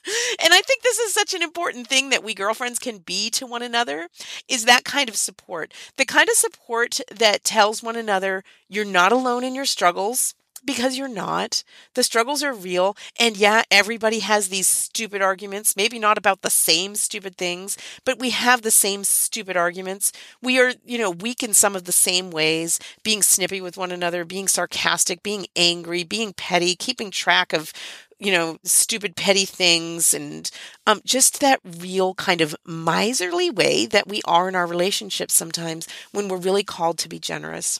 I 0.54 0.62
think 0.62 0.84
this 0.84 1.00
is 1.00 1.14
such 1.14 1.34
an 1.34 1.42
important 1.42 1.88
thing 1.88 2.10
that 2.10 2.24
we 2.24 2.34
girlfriends 2.34 2.80
can 2.80 3.00
be 3.00 3.30
to 3.32 3.46
one 3.46 3.62
another 3.62 4.08
is 4.48 4.66
that 4.66 4.84
kind 4.84 5.10
of 5.10 5.16
support. 5.16 5.74
The 5.98 6.06
kind 6.06 6.30
of 6.30 6.36
support 6.36 7.00
that 7.12 7.44
tells 7.44 7.84
one 7.84 7.96
another 7.96 8.44
you're 8.68 8.86
not 8.86 9.12
alone 9.12 9.44
in 9.44 9.56
your 9.56 9.66
struggles 9.66 10.36
because 10.66 10.98
you're 10.98 11.08
not. 11.08 11.64
The 11.94 12.04
struggles 12.04 12.44
are 12.44 12.54
real. 12.54 12.96
And 13.20 13.38
yeah, 13.38 13.64
everybody 13.72 14.20
has 14.20 14.50
these 14.50 14.68
stupid 14.68 15.22
arguments, 15.22 15.76
maybe 15.76 16.00
not 16.00 16.18
about 16.18 16.42
the 16.42 16.50
same 16.50 16.96
stupid 16.96 17.38
things, 17.38 17.78
but 18.06 18.20
we 18.20 18.32
have 18.32 18.62
the 18.62 18.72
same 18.72 19.04
stupid 19.04 19.56
arguments. 19.56 20.12
We 20.42 20.60
are, 20.60 20.74
you 20.86 20.98
know, 20.98 21.12
weak 21.12 21.44
in 21.44 21.54
some 21.54 21.76
of 21.76 21.86
the 21.86 21.92
same 21.92 22.32
ways, 22.32 22.80
being 23.04 23.22
snippy 23.22 23.62
with 23.62 23.78
one 23.78 23.92
another, 23.92 24.26
being 24.26 24.48
sarcastic, 24.48 25.24
being 25.24 25.48
angry, 25.56 26.04
being 26.04 26.34
petty, 26.34 26.76
keeping 26.76 27.12
track 27.12 27.54
of 27.54 27.72
you 28.20 28.32
know, 28.32 28.58
stupid 28.64 29.16
petty 29.16 29.46
things 29.46 30.14
and 30.14 30.52
um, 30.86 31.02
just 31.06 31.40
that 31.40 31.60
real 31.64 32.14
kind 32.16 32.42
of 32.42 32.56
miserly 32.66 33.50
way 33.50 33.86
that 33.86 34.08
we 34.08 34.22
are 34.26 34.50
in 34.50 34.56
our 34.56 34.68
relationships 34.68 35.34
sometimes 35.34 35.88
when 36.12 36.28
we're 36.28 36.38
really 36.38 36.64
called 36.64 36.98
to 37.00 37.10
be 37.10 37.20
generous. 37.20 37.80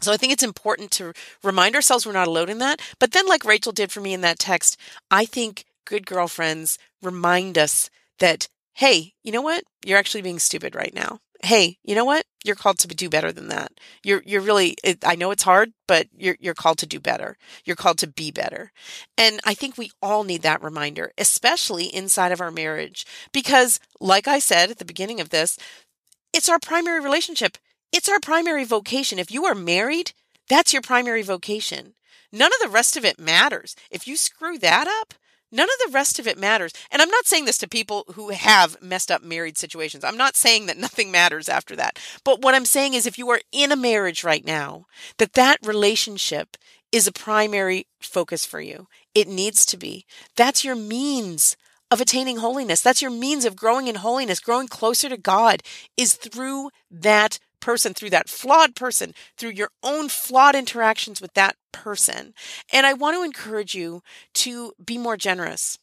So 0.00 0.12
I 0.12 0.16
think 0.16 0.32
it's 0.32 0.42
important 0.42 0.90
to 0.92 1.12
remind 1.44 1.74
ourselves 1.74 2.06
we're 2.06 2.12
not 2.12 2.28
alone 2.28 2.48
in 2.48 2.58
that. 2.58 2.80
But 2.98 3.12
then, 3.12 3.28
like 3.28 3.44
Rachel 3.44 3.72
did 3.72 3.92
for 3.92 4.00
me 4.00 4.14
in 4.14 4.22
that 4.22 4.38
text, 4.38 4.76
I 5.10 5.24
think 5.24 5.66
good 5.84 6.06
girlfriends 6.06 6.78
remind 7.02 7.58
us 7.58 7.90
that, 8.18 8.48
hey, 8.74 9.12
you 9.22 9.30
know 9.30 9.42
what? 9.42 9.64
You're 9.84 9.98
actually 9.98 10.22
being 10.22 10.38
stupid 10.38 10.74
right 10.74 10.94
now 10.94 11.20
hey, 11.42 11.78
you 11.84 11.94
know 11.94 12.04
what? 12.04 12.24
You're 12.44 12.56
called 12.56 12.78
to 12.80 12.88
do 12.88 13.08
better 13.08 13.32
than 13.32 13.48
that. 13.48 13.72
You're 14.02 14.22
you're 14.24 14.40
really 14.40 14.76
it, 14.84 14.98
I 15.04 15.14
know 15.14 15.30
it's 15.30 15.42
hard, 15.42 15.72
but 15.86 16.08
you're 16.16 16.36
you're 16.40 16.54
called 16.54 16.78
to 16.78 16.86
do 16.86 17.00
better. 17.00 17.36
You're 17.64 17.76
called 17.76 17.98
to 17.98 18.06
be 18.06 18.30
better. 18.30 18.72
And 19.18 19.40
I 19.44 19.54
think 19.54 19.76
we 19.76 19.90
all 20.02 20.24
need 20.24 20.42
that 20.42 20.62
reminder, 20.62 21.12
especially 21.18 21.94
inside 21.94 22.32
of 22.32 22.40
our 22.40 22.50
marriage, 22.50 23.06
because 23.32 23.80
like 24.00 24.28
I 24.28 24.38
said 24.38 24.70
at 24.70 24.78
the 24.78 24.84
beginning 24.84 25.20
of 25.20 25.30
this, 25.30 25.58
it's 26.32 26.48
our 26.48 26.58
primary 26.58 27.00
relationship. 27.00 27.58
It's 27.92 28.08
our 28.08 28.20
primary 28.20 28.64
vocation. 28.64 29.18
If 29.18 29.30
you 29.30 29.44
are 29.46 29.54
married, 29.54 30.12
that's 30.48 30.72
your 30.72 30.82
primary 30.82 31.22
vocation. 31.22 31.94
None 32.32 32.52
of 32.52 32.60
the 32.62 32.72
rest 32.72 32.96
of 32.96 33.04
it 33.04 33.18
matters. 33.18 33.74
If 33.90 34.06
you 34.06 34.16
screw 34.16 34.56
that 34.58 34.86
up, 34.86 35.14
None 35.52 35.68
of 35.68 35.86
the 35.86 35.92
rest 35.92 36.18
of 36.18 36.26
it 36.26 36.38
matters. 36.38 36.72
And 36.90 37.02
I'm 37.02 37.10
not 37.10 37.26
saying 37.26 37.44
this 37.44 37.58
to 37.58 37.68
people 37.68 38.04
who 38.14 38.30
have 38.30 38.80
messed 38.80 39.10
up 39.10 39.22
married 39.22 39.58
situations. 39.58 40.04
I'm 40.04 40.16
not 40.16 40.36
saying 40.36 40.66
that 40.66 40.78
nothing 40.78 41.10
matters 41.10 41.48
after 41.48 41.74
that. 41.76 41.98
But 42.24 42.42
what 42.42 42.54
I'm 42.54 42.64
saying 42.64 42.94
is 42.94 43.06
if 43.06 43.18
you 43.18 43.28
are 43.30 43.40
in 43.52 43.72
a 43.72 43.76
marriage 43.76 44.22
right 44.24 44.44
now, 44.44 44.86
that 45.18 45.34
that 45.34 45.58
relationship 45.64 46.56
is 46.92 47.06
a 47.06 47.12
primary 47.12 47.86
focus 48.00 48.44
for 48.44 48.60
you. 48.60 48.86
It 49.14 49.28
needs 49.28 49.64
to 49.66 49.76
be. 49.76 50.06
That's 50.36 50.64
your 50.64 50.76
means 50.76 51.56
of 51.90 52.00
attaining 52.00 52.38
holiness. 52.38 52.80
That's 52.80 53.02
your 53.02 53.10
means 53.10 53.44
of 53.44 53.56
growing 53.56 53.88
in 53.88 53.96
holiness, 53.96 54.40
growing 54.40 54.68
closer 54.68 55.08
to 55.08 55.16
God 55.16 55.62
is 55.96 56.14
through 56.14 56.70
that 56.90 57.38
person, 57.60 57.94
through 57.94 58.10
that 58.10 58.28
flawed 58.28 58.74
person, 58.74 59.14
through 59.36 59.50
your 59.50 59.70
own 59.82 60.08
flawed 60.08 60.54
interactions 60.54 61.20
with 61.20 61.34
that 61.34 61.56
person. 61.72 62.34
And 62.72 62.86
I 62.86 62.94
want 62.94 63.16
to 63.16 63.22
encourage 63.22 63.74
you 63.74 64.02
to 64.34 64.72
be 64.84 64.98
more 64.98 65.16
generous. 65.16 65.78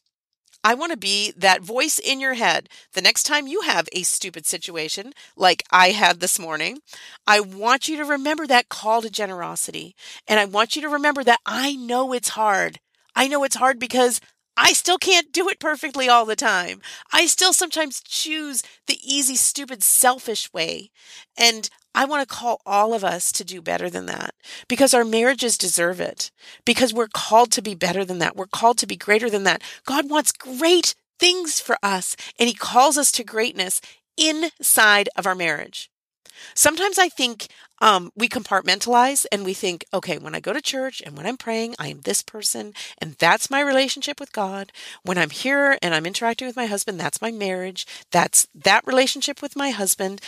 I 0.64 0.74
want 0.74 0.90
to 0.90 0.98
be 0.98 1.32
that 1.36 1.62
voice 1.62 1.98
in 1.98 2.20
your 2.20 2.34
head. 2.34 2.68
The 2.92 3.00
next 3.00 3.22
time 3.22 3.46
you 3.46 3.60
have 3.62 3.88
a 3.92 4.02
stupid 4.02 4.44
situation 4.44 5.12
like 5.36 5.62
I 5.70 5.90
had 5.90 6.18
this 6.20 6.38
morning, 6.38 6.80
I 7.26 7.40
want 7.40 7.88
you 7.88 7.96
to 7.98 8.04
remember 8.04 8.46
that 8.46 8.68
call 8.68 9.02
to 9.02 9.10
generosity. 9.10 9.94
And 10.26 10.40
I 10.40 10.44
want 10.46 10.74
you 10.74 10.82
to 10.82 10.88
remember 10.88 11.22
that 11.24 11.40
I 11.46 11.76
know 11.76 12.12
it's 12.12 12.30
hard. 12.30 12.80
I 13.14 13.28
know 13.28 13.44
it's 13.44 13.56
hard 13.56 13.78
because 13.78 14.20
I 14.60 14.72
still 14.72 14.98
can't 14.98 15.32
do 15.32 15.48
it 15.48 15.60
perfectly 15.60 16.08
all 16.08 16.26
the 16.26 16.34
time. 16.34 16.80
I 17.12 17.26
still 17.26 17.52
sometimes 17.52 18.00
choose 18.00 18.64
the 18.88 18.98
easy, 19.02 19.36
stupid, 19.36 19.84
selfish 19.84 20.52
way. 20.52 20.90
And 21.38 21.70
I 21.94 22.04
want 22.04 22.28
to 22.28 22.34
call 22.34 22.60
all 22.66 22.92
of 22.92 23.04
us 23.04 23.30
to 23.32 23.44
do 23.44 23.62
better 23.62 23.88
than 23.88 24.06
that 24.06 24.34
because 24.66 24.92
our 24.92 25.04
marriages 25.04 25.56
deserve 25.56 26.00
it. 26.00 26.32
Because 26.64 26.92
we're 26.92 27.08
called 27.08 27.52
to 27.52 27.62
be 27.62 27.76
better 27.76 28.04
than 28.04 28.18
that. 28.18 28.34
We're 28.34 28.46
called 28.46 28.78
to 28.78 28.86
be 28.86 28.96
greater 28.96 29.30
than 29.30 29.44
that. 29.44 29.62
God 29.86 30.10
wants 30.10 30.32
great 30.32 30.96
things 31.20 31.60
for 31.60 31.76
us 31.80 32.16
and 32.38 32.48
he 32.48 32.54
calls 32.54 32.98
us 32.98 33.12
to 33.12 33.24
greatness 33.24 33.80
inside 34.16 35.08
of 35.16 35.24
our 35.26 35.36
marriage. 35.36 35.88
Sometimes 36.54 36.98
I 36.98 37.08
think 37.08 37.48
um, 37.80 38.10
we 38.16 38.28
compartmentalize 38.28 39.26
and 39.30 39.44
we 39.44 39.54
think, 39.54 39.84
okay, 39.92 40.18
when 40.18 40.34
I 40.34 40.40
go 40.40 40.52
to 40.52 40.60
church 40.60 41.02
and 41.04 41.16
when 41.16 41.26
I'm 41.26 41.36
praying, 41.36 41.74
I 41.78 41.88
am 41.88 42.00
this 42.00 42.22
person 42.22 42.72
and 42.98 43.14
that's 43.14 43.50
my 43.50 43.60
relationship 43.60 44.18
with 44.20 44.32
God. 44.32 44.72
When 45.02 45.18
I'm 45.18 45.30
here 45.30 45.78
and 45.82 45.94
I'm 45.94 46.06
interacting 46.06 46.46
with 46.46 46.56
my 46.56 46.66
husband, 46.66 46.98
that's 46.98 47.22
my 47.22 47.30
marriage. 47.30 47.86
That's 48.10 48.48
that 48.54 48.86
relationship 48.86 49.40
with 49.42 49.56
my 49.56 49.70
husband. 49.70 50.20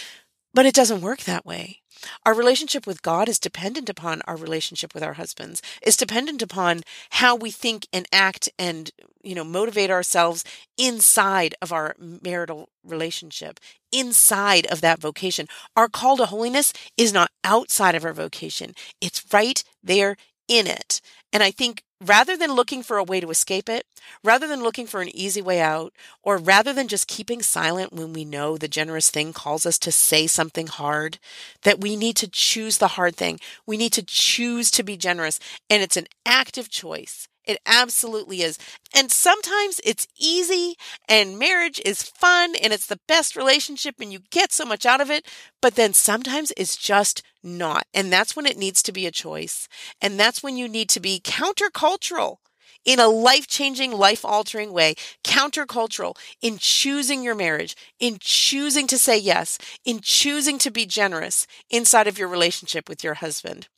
But 0.52 0.66
it 0.66 0.74
doesn't 0.74 1.00
work 1.00 1.20
that 1.20 1.46
way. 1.46 1.80
Our 2.24 2.34
relationship 2.34 2.86
with 2.86 3.02
God 3.02 3.28
is 3.28 3.38
dependent 3.38 3.88
upon 3.88 4.22
our 4.26 4.36
relationship 4.36 4.94
with 4.94 5.02
our 5.02 5.14
husbands. 5.14 5.62
It's 5.82 5.96
dependent 5.96 6.42
upon 6.42 6.82
how 7.10 7.34
we 7.36 7.50
think 7.50 7.86
and 7.92 8.06
act 8.12 8.48
and, 8.58 8.90
you 9.22 9.34
know, 9.34 9.44
motivate 9.44 9.90
ourselves 9.90 10.44
inside 10.78 11.54
of 11.60 11.72
our 11.72 11.94
marital 11.98 12.68
relationship, 12.84 13.60
inside 13.92 14.66
of 14.66 14.80
that 14.80 15.00
vocation. 15.00 15.46
Our 15.76 15.88
call 15.88 16.16
to 16.16 16.26
holiness 16.26 16.72
is 16.96 17.12
not 17.12 17.30
outside 17.44 17.94
of 17.94 18.04
our 18.04 18.12
vocation. 18.12 18.74
It's 19.00 19.24
right 19.32 19.62
there 19.82 20.16
in 20.48 20.66
it. 20.66 21.00
And 21.32 21.42
I 21.42 21.50
think 21.50 21.84
rather 22.04 22.36
than 22.36 22.52
looking 22.54 22.82
for 22.82 22.96
a 22.96 23.04
way 23.04 23.20
to 23.20 23.30
escape 23.30 23.68
it, 23.68 23.86
rather 24.24 24.46
than 24.46 24.62
looking 24.62 24.86
for 24.86 25.00
an 25.00 25.14
easy 25.14 25.42
way 25.42 25.60
out, 25.60 25.92
or 26.22 26.38
rather 26.38 26.72
than 26.72 26.88
just 26.88 27.08
keeping 27.08 27.42
silent 27.42 27.92
when 27.92 28.12
we 28.12 28.24
know 28.24 28.56
the 28.56 28.68
generous 28.68 29.10
thing 29.10 29.32
calls 29.32 29.66
us 29.66 29.78
to 29.78 29.92
say 29.92 30.26
something 30.26 30.66
hard, 30.66 31.18
that 31.62 31.80
we 31.80 31.96
need 31.96 32.16
to 32.16 32.28
choose 32.28 32.78
the 32.78 32.88
hard 32.88 33.16
thing. 33.16 33.38
We 33.66 33.76
need 33.76 33.92
to 33.94 34.02
choose 34.02 34.70
to 34.72 34.82
be 34.82 34.96
generous. 34.96 35.38
And 35.68 35.82
it's 35.82 35.96
an 35.96 36.06
active 36.24 36.70
choice. 36.70 37.28
It 37.44 37.58
absolutely 37.66 38.42
is. 38.42 38.58
And 38.94 39.10
sometimes 39.10 39.80
it's 39.82 40.06
easy 40.16 40.76
and 41.08 41.38
marriage 41.38 41.80
is 41.84 42.02
fun 42.02 42.54
and 42.62 42.72
it's 42.72 42.86
the 42.86 43.00
best 43.08 43.34
relationship 43.34 43.96
and 43.98 44.12
you 44.12 44.20
get 44.30 44.52
so 44.52 44.64
much 44.64 44.86
out 44.86 45.00
of 45.00 45.10
it. 45.10 45.26
But 45.60 45.74
then 45.74 45.92
sometimes 45.92 46.52
it's 46.56 46.76
just 46.76 47.22
not. 47.42 47.86
And 47.94 48.12
that's 48.12 48.36
when 48.36 48.46
it 48.46 48.58
needs 48.58 48.82
to 48.82 48.92
be 48.92 49.06
a 49.06 49.10
choice. 49.10 49.68
And 50.00 50.18
that's 50.18 50.42
when 50.42 50.56
you 50.56 50.68
need 50.68 50.88
to 50.90 51.00
be 51.00 51.20
countercultural 51.20 52.36
in 52.84 52.98
a 52.98 53.08
life 53.08 53.46
changing, 53.46 53.92
life 53.92 54.24
altering 54.24 54.72
way, 54.72 54.94
countercultural 55.24 56.16
in 56.40 56.58
choosing 56.58 57.22
your 57.22 57.34
marriage, 57.34 57.76
in 57.98 58.16
choosing 58.20 58.86
to 58.86 58.98
say 58.98 59.18
yes, 59.18 59.58
in 59.84 60.00
choosing 60.00 60.58
to 60.58 60.70
be 60.70 60.86
generous 60.86 61.46
inside 61.68 62.06
of 62.06 62.18
your 62.18 62.28
relationship 62.28 62.88
with 62.88 63.04
your 63.04 63.14
husband. 63.14 63.68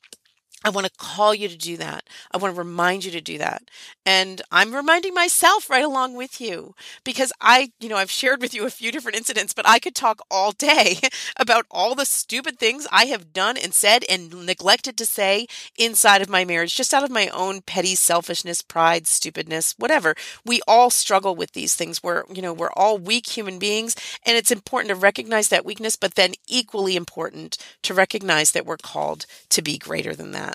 I 0.63 0.69
want 0.69 0.85
to 0.87 0.91
call 0.97 1.33
you 1.35 1.47
to 1.49 1.57
do 1.57 1.77
that. 1.77 2.05
I 2.31 2.37
want 2.37 2.53
to 2.53 2.57
remind 2.57 3.03
you 3.05 3.11
to 3.11 3.21
do 3.21 3.37
that. 3.37 3.69
And 4.05 4.41
I'm 4.51 4.73
reminding 4.73 5.13
myself 5.13 5.69
right 5.69 5.83
along 5.83 6.15
with 6.15 6.39
you 6.39 6.75
because 7.03 7.33
I, 7.41 7.71
you 7.79 7.89
know, 7.89 7.97
I've 7.97 8.11
shared 8.11 8.41
with 8.41 8.53
you 8.53 8.65
a 8.65 8.69
few 8.69 8.91
different 8.91 9.17
incidents, 9.17 9.53
but 9.53 9.67
I 9.67 9.79
could 9.79 9.95
talk 9.95 10.21
all 10.31 10.51
day 10.51 10.99
about 11.37 11.65
all 11.69 11.95
the 11.95 12.05
stupid 12.05 12.59
things 12.59 12.87
I 12.91 13.05
have 13.05 13.33
done 13.33 13.57
and 13.57 13.73
said 13.73 14.03
and 14.09 14.45
neglected 14.45 14.97
to 14.97 15.05
say 15.05 15.47
inside 15.77 16.21
of 16.21 16.29
my 16.29 16.45
marriage, 16.45 16.75
just 16.75 16.93
out 16.93 17.03
of 17.03 17.11
my 17.11 17.27
own 17.29 17.61
petty 17.61 17.95
selfishness, 17.95 18.61
pride, 18.61 19.07
stupidness, 19.07 19.75
whatever. 19.77 20.15
We 20.45 20.61
all 20.67 20.89
struggle 20.89 21.35
with 21.35 21.51
these 21.53 21.75
things. 21.75 22.01
We're, 22.01 22.23
you 22.33 22.41
know, 22.41 22.53
we're 22.53 22.71
all 22.71 22.97
weak 22.97 23.27
human 23.27 23.59
beings. 23.59 23.95
And 24.25 24.37
it's 24.37 24.51
important 24.51 24.89
to 24.89 24.95
recognize 24.95 25.49
that 25.49 25.65
weakness, 25.65 25.95
but 25.95 26.15
then 26.15 26.33
equally 26.47 26.95
important 26.95 27.57
to 27.83 27.93
recognize 27.93 28.51
that 28.51 28.65
we're 28.65 28.77
called 28.77 29.25
to 29.49 29.61
be 29.61 29.77
greater 29.77 30.15
than 30.15 30.31
that. 30.31 30.52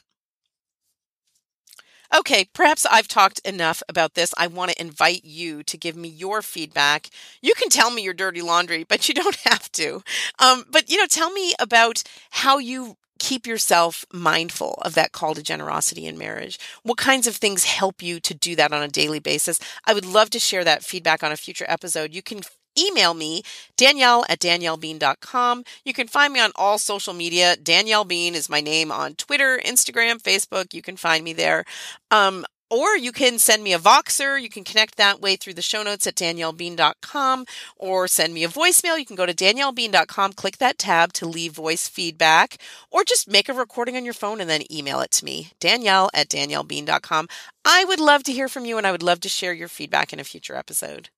Okay, 2.17 2.49
perhaps 2.55 2.87
I've 2.87 3.07
talked 3.09 3.39
enough 3.41 3.83
about 3.89 4.15
this. 4.15 4.33
I 4.39 4.47
want 4.47 4.71
to 4.71 4.81
invite 4.81 5.25
you 5.25 5.63
to 5.65 5.77
give 5.77 5.95
me 5.95 6.09
your 6.09 6.41
feedback. 6.41 7.11
You 7.43 7.53
can 7.55 7.69
tell 7.69 7.91
me 7.91 8.03
your 8.03 8.15
dirty 8.15 8.41
laundry, 8.41 8.85
but 8.85 9.09
you 9.09 9.15
don't 9.15 9.37
have 9.45 9.71
to. 9.73 10.03
Um, 10.39 10.65
but, 10.71 10.91
you 10.91 10.97
know, 10.97 11.07
tell 11.07 11.31
me 11.31 11.55
about 11.59 12.03
how 12.31 12.59
you 12.59 12.97
keep 13.19 13.47
yourself 13.47 14.07
mindful 14.13 14.79
of 14.83 14.95
that 14.95 15.13
call 15.13 15.35
to 15.35 15.43
generosity 15.43 16.07
in 16.07 16.17
marriage. 16.17 16.59
What 16.83 16.99
kinds 16.99 17.27
of 17.27 17.37
things 17.37 17.65
help 17.65 18.01
you 18.01 18.21
to 18.21 18.33
do 18.33 18.57
that 18.57 18.73
on 18.73 18.83
a 18.83 18.89
daily 18.89 19.19
basis? 19.19 19.61
I 19.85 19.93
would 19.93 20.07
love 20.07 20.31
to 20.31 20.39
share 20.39 20.65
that 20.65 20.85
feedback 20.85 21.23
on 21.23 21.33
a 21.33 21.37
future 21.37 21.67
episode. 21.69 22.15
You 22.15 22.23
can 22.23 22.41
email 22.79 23.15
me, 23.15 23.43
Danielle 23.77 24.25
at 24.29 24.41
daniellebean.com. 24.41 25.65
You 25.85 25.93
can 25.93 26.07
find 26.07 26.33
me 26.33 26.41
on 26.41 26.53
all 26.57 26.79
social 26.79 27.15
media. 27.15 27.57
Danielle 27.57 28.05
Bean 28.05 28.35
is 28.35 28.49
my 28.49 28.61
name 28.61 28.93
on 28.93 29.15
Twitter, 29.15 29.61
Instagram, 29.65 30.23
Facebook. 30.23 30.73
You 30.73 30.83
can 30.83 30.97
find 30.97 31.25
me 31.25 31.33
there. 31.33 31.65
Um, 32.11 32.45
or 32.71 32.97
you 32.97 33.13
can 33.13 33.39
send 33.39 33.63
me 33.63 33.73
a 33.73 33.79
Voxer. 33.79 34.41
You 34.41 34.49
can 34.49 34.65
connect 34.65 34.97
that 34.97 35.21
way 35.21 35.37
through 35.37 35.55
the 35.55 35.63
show 35.63 35.83
notes 35.83 36.07
at 36.07 36.15
daniellebean.com 36.17 37.47
or 37.77 38.09
send 38.09 38.35
me 38.35 38.45
a 38.45 38.49
voicemail. 38.49 38.99
You 38.99 39.07
can 39.07 39.17
go 39.17 39.27
to 39.27 39.35
daniellebean.com, 39.35 40.35
click 40.35 40.59
that 40.59 40.79
tab 40.79 41.13
to 41.15 41.27
leave 41.27 41.53
voice 41.53 41.89
feedback, 41.89 42.59
or 42.91 43.05
just 43.05 43.29
make 43.29 43.49
a 43.49 43.55
recording 43.55 43.97
on 43.97 44.05
your 44.05 44.15
phone 44.15 44.41
and 44.41 44.51
then 44.51 44.71
email 44.71 45.01
it 45.01 45.11
to 45.13 45.25
me, 45.25 45.53
danielle 45.61 46.11
at 46.13 46.29
daniellebean.com. 46.29 47.29
I 47.65 47.85
would 47.85 48.01
love 48.01 48.23
to 48.25 48.33
hear 48.33 48.49
from 48.49 48.65
you 48.65 48.79
and 48.79 48.87
I 48.87 48.93
would 48.93 49.03
love 49.03 49.21
to 49.21 49.29
share 49.29 49.53
your 49.53 49.69
feedback 49.69 50.13
in 50.13 50.21
a 50.21 50.25
future 50.25 50.55
episode. 50.55 51.09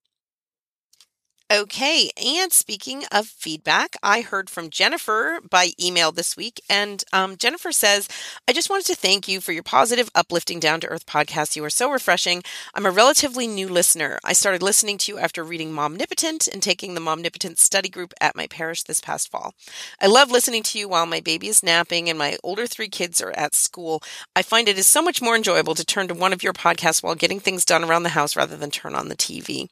Okay, 1.53 2.13
and 2.17 2.53
speaking 2.53 3.03
of 3.11 3.27
feedback, 3.27 3.97
I 4.05 4.21
heard 4.21 4.49
from 4.49 4.71
Jennifer 4.71 5.41
by 5.51 5.71
email 5.83 6.13
this 6.13 6.37
week, 6.37 6.61
and 6.71 7.03
um, 7.13 7.37
Jennifer 7.37 7.73
says, 7.73 8.07
I 8.47 8.53
just 8.53 8.71
wanted 8.71 8.87
to 8.87 8.95
thank 8.95 9.27
you 9.27 9.41
for 9.41 9.51
your 9.51 9.65
positive, 9.65 10.09
uplifting, 10.15 10.61
down 10.61 10.79
to 10.83 10.87
earth 10.87 11.07
podcast. 11.07 11.57
You 11.57 11.65
are 11.65 11.71
so 11.71 11.91
refreshing. 11.91 12.45
I'm 12.73 12.87
a 12.87 12.93
relatively 12.93 13.49
new 13.49 13.69
listener. 13.69 14.21
I 14.25 14.33
started 14.33 14.63
listening 14.63 14.97
to 14.99 15.11
you 15.11 15.19
after 15.19 15.43
reading 15.43 15.73
Momnipotent 15.73 16.47
and 16.47 16.63
taking 16.63 16.95
the 16.95 17.01
Momnipotent 17.01 17.59
study 17.59 17.89
group 17.89 18.15
at 18.21 18.37
my 18.37 18.47
parish 18.47 18.85
this 18.85 19.01
past 19.01 19.29
fall. 19.29 19.53
I 20.01 20.07
love 20.07 20.31
listening 20.31 20.63
to 20.63 20.79
you 20.79 20.89
while 20.89 21.05
my 21.05 21.19
baby 21.19 21.49
is 21.49 21.65
napping 21.65 22.09
and 22.09 22.17
my 22.17 22.37
older 22.45 22.69
three 22.69 22.89
kids 22.89 23.21
are 23.21 23.33
at 23.33 23.57
school. 23.57 24.05
I 24.37 24.43
find 24.43 24.69
it 24.69 24.79
is 24.79 24.87
so 24.87 25.03
much 25.03 25.21
more 25.21 25.35
enjoyable 25.35 25.75
to 25.75 25.85
turn 25.85 26.07
to 26.07 26.15
one 26.15 26.33
of 26.33 26.45
your 26.45 26.53
podcasts 26.53 27.03
while 27.03 27.17
getting 27.17 27.41
things 27.41 27.65
done 27.65 27.83
around 27.83 28.05
the 28.05 28.11
house 28.11 28.37
rather 28.37 28.57
than 28.57 28.71
turn 28.71 28.95
on 28.95 29.09
the 29.09 29.17
TV. 29.17 29.69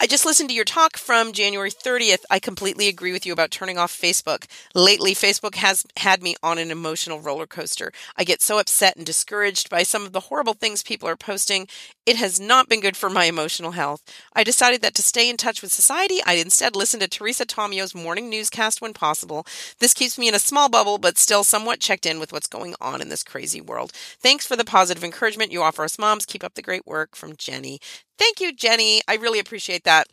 I 0.00 0.06
just 0.06 0.24
listened 0.24 0.48
to 0.48 0.54
your 0.54 0.64
talk 0.64 0.93
from 0.96 1.32
January 1.32 1.70
30th, 1.70 2.24
I 2.30 2.38
completely 2.38 2.88
agree 2.88 3.12
with 3.12 3.26
you 3.26 3.32
about 3.32 3.50
turning 3.50 3.78
off 3.78 3.92
Facebook. 3.92 4.46
Lately, 4.74 5.14
Facebook 5.14 5.56
has 5.56 5.84
had 5.96 6.22
me 6.22 6.34
on 6.42 6.58
an 6.58 6.70
emotional 6.70 7.20
roller 7.20 7.46
coaster. 7.46 7.92
I 8.16 8.24
get 8.24 8.42
so 8.42 8.58
upset 8.58 8.96
and 8.96 9.04
discouraged 9.04 9.70
by 9.70 9.82
some 9.82 10.04
of 10.04 10.12
the 10.12 10.20
horrible 10.20 10.54
things 10.54 10.82
people 10.82 11.08
are 11.08 11.16
posting. 11.16 11.68
It 12.06 12.16
has 12.16 12.40
not 12.40 12.68
been 12.68 12.80
good 12.80 12.96
for 12.96 13.08
my 13.08 13.24
emotional 13.24 13.72
health. 13.72 14.02
I 14.34 14.44
decided 14.44 14.82
that 14.82 14.94
to 14.94 15.02
stay 15.02 15.28
in 15.28 15.36
touch 15.36 15.62
with 15.62 15.72
society, 15.72 16.20
I'd 16.26 16.38
instead 16.38 16.76
listen 16.76 17.00
to 17.00 17.08
Teresa 17.08 17.46
Tomeo's 17.46 17.94
morning 17.94 18.28
newscast 18.28 18.82
when 18.82 18.92
possible. 18.92 19.46
This 19.80 19.94
keeps 19.94 20.18
me 20.18 20.28
in 20.28 20.34
a 20.34 20.38
small 20.38 20.68
bubble, 20.68 20.98
but 20.98 21.18
still 21.18 21.44
somewhat 21.44 21.80
checked 21.80 22.06
in 22.06 22.18
with 22.18 22.32
what's 22.32 22.46
going 22.46 22.74
on 22.80 23.00
in 23.00 23.08
this 23.08 23.22
crazy 23.22 23.60
world. 23.60 23.92
Thanks 23.92 24.46
for 24.46 24.56
the 24.56 24.64
positive 24.64 25.04
encouragement 25.04 25.52
you 25.52 25.62
offer 25.62 25.84
us 25.84 25.98
moms. 25.98 26.26
Keep 26.26 26.44
up 26.44 26.54
the 26.54 26.62
great 26.62 26.86
work 26.86 27.16
from 27.16 27.36
Jenny. 27.36 27.80
Thank 28.18 28.40
you, 28.40 28.52
Jenny. 28.52 29.02
I 29.08 29.16
really 29.16 29.38
appreciate 29.38 29.84
that. 29.84 30.08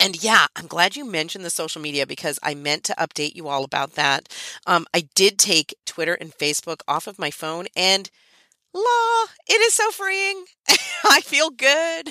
And 0.00 0.22
yeah, 0.22 0.46
I'm 0.56 0.66
glad 0.66 0.96
you 0.96 1.04
mentioned 1.04 1.44
the 1.44 1.50
social 1.50 1.80
media 1.82 2.06
because 2.06 2.38
I 2.42 2.54
meant 2.54 2.84
to 2.84 2.94
update 2.98 3.34
you 3.36 3.48
all 3.48 3.64
about 3.64 3.94
that. 3.94 4.28
Um, 4.66 4.86
I 4.94 5.02
did 5.14 5.38
take 5.38 5.74
Twitter 5.84 6.14
and 6.14 6.32
Facebook 6.36 6.80
off 6.88 7.06
of 7.06 7.18
my 7.18 7.30
phone, 7.30 7.66
and 7.76 8.10
law, 8.74 9.24
it 9.48 9.60
is 9.60 9.74
so 9.74 9.90
freeing. 9.90 10.44
I 11.04 11.20
feel 11.22 11.50
good. 11.50 12.10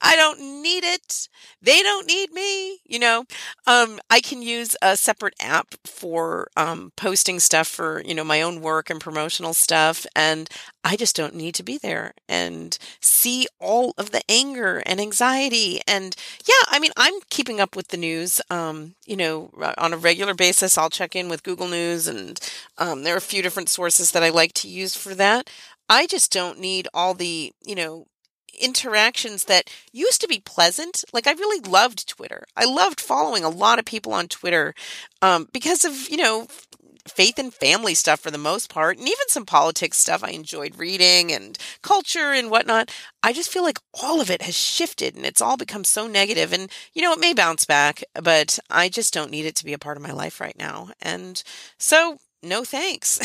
I 0.00 0.16
don't 0.16 0.62
need 0.62 0.84
it. 0.84 1.28
They 1.60 1.82
don't 1.82 2.06
need 2.06 2.32
me. 2.32 2.78
You 2.84 2.98
know, 2.98 3.24
um, 3.66 3.98
I 4.08 4.20
can 4.20 4.42
use 4.42 4.76
a 4.80 4.96
separate 4.96 5.34
app 5.40 5.74
for 5.84 6.48
um, 6.56 6.92
posting 6.96 7.40
stuff 7.40 7.66
for, 7.66 8.02
you 8.04 8.14
know, 8.14 8.24
my 8.24 8.40
own 8.42 8.60
work 8.60 8.90
and 8.90 9.00
promotional 9.00 9.54
stuff. 9.54 10.06
And 10.14 10.48
I 10.84 10.96
just 10.96 11.16
don't 11.16 11.34
need 11.34 11.54
to 11.56 11.62
be 11.62 11.78
there 11.78 12.14
and 12.28 12.78
see 13.00 13.46
all 13.60 13.92
of 13.98 14.10
the 14.10 14.22
anger 14.28 14.82
and 14.86 15.00
anxiety. 15.00 15.80
And 15.86 16.14
yeah, 16.46 16.68
I 16.68 16.78
mean, 16.78 16.92
I'm 16.96 17.14
keeping 17.30 17.60
up 17.60 17.76
with 17.76 17.88
the 17.88 17.96
news, 17.96 18.40
um, 18.50 18.94
you 19.06 19.16
know, 19.16 19.50
on 19.76 19.92
a 19.92 19.98
regular 19.98 20.34
basis. 20.34 20.78
I'll 20.78 20.90
check 20.90 21.14
in 21.16 21.28
with 21.28 21.42
Google 21.42 21.68
News, 21.68 22.06
and 22.08 22.38
um, 22.78 23.02
there 23.02 23.14
are 23.14 23.18
a 23.18 23.20
few 23.20 23.42
different 23.42 23.68
sources 23.68 24.12
that 24.12 24.22
I 24.22 24.30
like 24.30 24.52
to 24.54 24.68
use 24.68 24.94
for 24.96 25.14
that. 25.16 25.50
I 25.88 26.06
just 26.06 26.32
don't 26.32 26.58
need 26.58 26.88
all 26.92 27.14
the, 27.14 27.52
you 27.64 27.74
know, 27.74 28.06
interactions 28.60 29.44
that 29.44 29.70
used 29.92 30.20
to 30.20 30.28
be 30.28 30.40
pleasant. 30.40 31.04
Like 31.12 31.26
I 31.26 31.32
really 31.32 31.60
loved 31.60 32.08
Twitter. 32.08 32.44
I 32.56 32.64
loved 32.64 33.00
following 33.00 33.44
a 33.44 33.48
lot 33.48 33.78
of 33.78 33.84
people 33.84 34.12
on 34.12 34.28
Twitter 34.28 34.74
um, 35.22 35.48
because 35.52 35.84
of 35.84 36.08
you 36.08 36.16
know 36.16 36.48
faith 37.06 37.38
and 37.38 37.54
family 37.54 37.94
stuff 37.94 38.20
for 38.20 38.30
the 38.30 38.38
most 38.38 38.68
part, 38.68 38.98
and 38.98 39.06
even 39.06 39.28
some 39.28 39.46
politics 39.46 39.96
stuff 39.96 40.22
I 40.22 40.30
enjoyed 40.30 40.78
reading 40.78 41.32
and 41.32 41.56
culture 41.82 42.32
and 42.32 42.50
whatnot. 42.50 42.94
I 43.22 43.32
just 43.32 43.50
feel 43.50 43.62
like 43.62 43.78
all 44.02 44.20
of 44.20 44.30
it 44.30 44.42
has 44.42 44.56
shifted 44.56 45.16
and 45.16 45.24
it's 45.24 45.40
all 45.40 45.56
become 45.56 45.84
so 45.84 46.06
negative. 46.06 46.52
And 46.52 46.70
you 46.92 47.02
know 47.02 47.12
it 47.12 47.20
may 47.20 47.34
bounce 47.34 47.64
back, 47.64 48.02
but 48.14 48.58
I 48.70 48.88
just 48.88 49.14
don't 49.14 49.30
need 49.30 49.46
it 49.46 49.56
to 49.56 49.64
be 49.64 49.72
a 49.72 49.78
part 49.78 49.96
of 49.96 50.02
my 50.02 50.12
life 50.12 50.40
right 50.40 50.58
now. 50.58 50.90
And 51.00 51.42
so 51.78 52.18
no 52.42 52.64
thanks. 52.64 53.18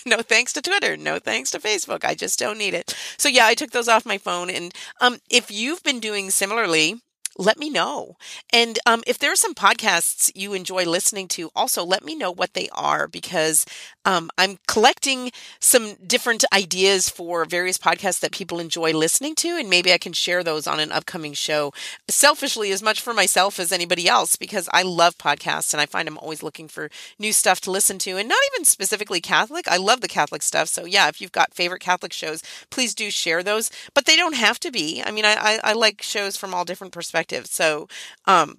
no 0.06 0.22
thanks 0.22 0.52
to 0.54 0.62
Twitter. 0.62 0.96
No 0.96 1.18
thanks 1.18 1.50
to 1.50 1.58
Facebook. 1.58 2.04
I 2.04 2.14
just 2.14 2.38
don't 2.38 2.58
need 2.58 2.74
it. 2.74 2.94
So 3.18 3.28
yeah, 3.28 3.46
I 3.46 3.54
took 3.54 3.70
those 3.70 3.88
off 3.88 4.06
my 4.06 4.18
phone. 4.18 4.50
And 4.50 4.72
um, 5.00 5.18
if 5.28 5.50
you've 5.50 5.82
been 5.82 6.00
doing 6.00 6.30
similarly, 6.30 7.00
let 7.38 7.58
me 7.58 7.70
know. 7.70 8.16
And 8.52 8.78
um, 8.86 9.02
if 9.06 9.18
there 9.18 9.32
are 9.32 9.36
some 9.36 9.54
podcasts 9.54 10.30
you 10.34 10.52
enjoy 10.52 10.84
listening 10.84 11.28
to, 11.28 11.50
also 11.54 11.84
let 11.84 12.04
me 12.04 12.14
know 12.14 12.30
what 12.30 12.54
they 12.54 12.68
are 12.72 13.06
because 13.08 13.64
um, 14.04 14.30
I'm 14.36 14.58
collecting 14.66 15.30
some 15.60 15.94
different 16.06 16.44
ideas 16.52 17.08
for 17.08 17.44
various 17.44 17.78
podcasts 17.78 18.20
that 18.20 18.32
people 18.32 18.58
enjoy 18.58 18.92
listening 18.92 19.34
to, 19.36 19.56
and 19.56 19.70
maybe 19.70 19.92
I 19.92 19.98
can 19.98 20.12
share 20.12 20.42
those 20.42 20.66
on 20.66 20.80
an 20.80 20.90
upcoming 20.90 21.34
show. 21.34 21.72
Selfishly, 22.08 22.72
as 22.72 22.82
much 22.82 23.00
for 23.00 23.14
myself 23.14 23.60
as 23.60 23.72
anybody 23.72 24.08
else, 24.08 24.36
because 24.36 24.68
I 24.72 24.82
love 24.82 25.18
podcasts 25.18 25.72
and 25.72 25.80
I 25.80 25.86
find 25.86 26.08
I'm 26.08 26.18
always 26.18 26.42
looking 26.42 26.66
for 26.66 26.90
new 27.18 27.32
stuff 27.32 27.60
to 27.62 27.70
listen 27.70 27.98
to, 28.00 28.16
and 28.16 28.28
not 28.28 28.38
even 28.52 28.64
specifically 28.64 29.20
Catholic. 29.20 29.68
I 29.68 29.76
love 29.76 30.00
the 30.00 30.08
Catholic 30.08 30.42
stuff. 30.42 30.68
So, 30.68 30.84
yeah, 30.84 31.08
if 31.08 31.20
you've 31.20 31.32
got 31.32 31.54
favorite 31.54 31.80
Catholic 31.80 32.12
shows, 32.12 32.42
please 32.70 32.94
do 32.94 33.10
share 33.10 33.42
those, 33.42 33.70
but 33.94 34.06
they 34.06 34.16
don't 34.16 34.34
have 34.34 34.58
to 34.60 34.70
be. 34.70 35.02
I 35.04 35.10
mean, 35.10 35.24
I, 35.24 35.34
I, 35.34 35.60
I 35.62 35.72
like 35.74 36.02
shows 36.02 36.36
from 36.36 36.54
all 36.54 36.64
different 36.64 36.92
perspectives. 36.92 37.19
So, 37.46 37.88
um, 38.26 38.58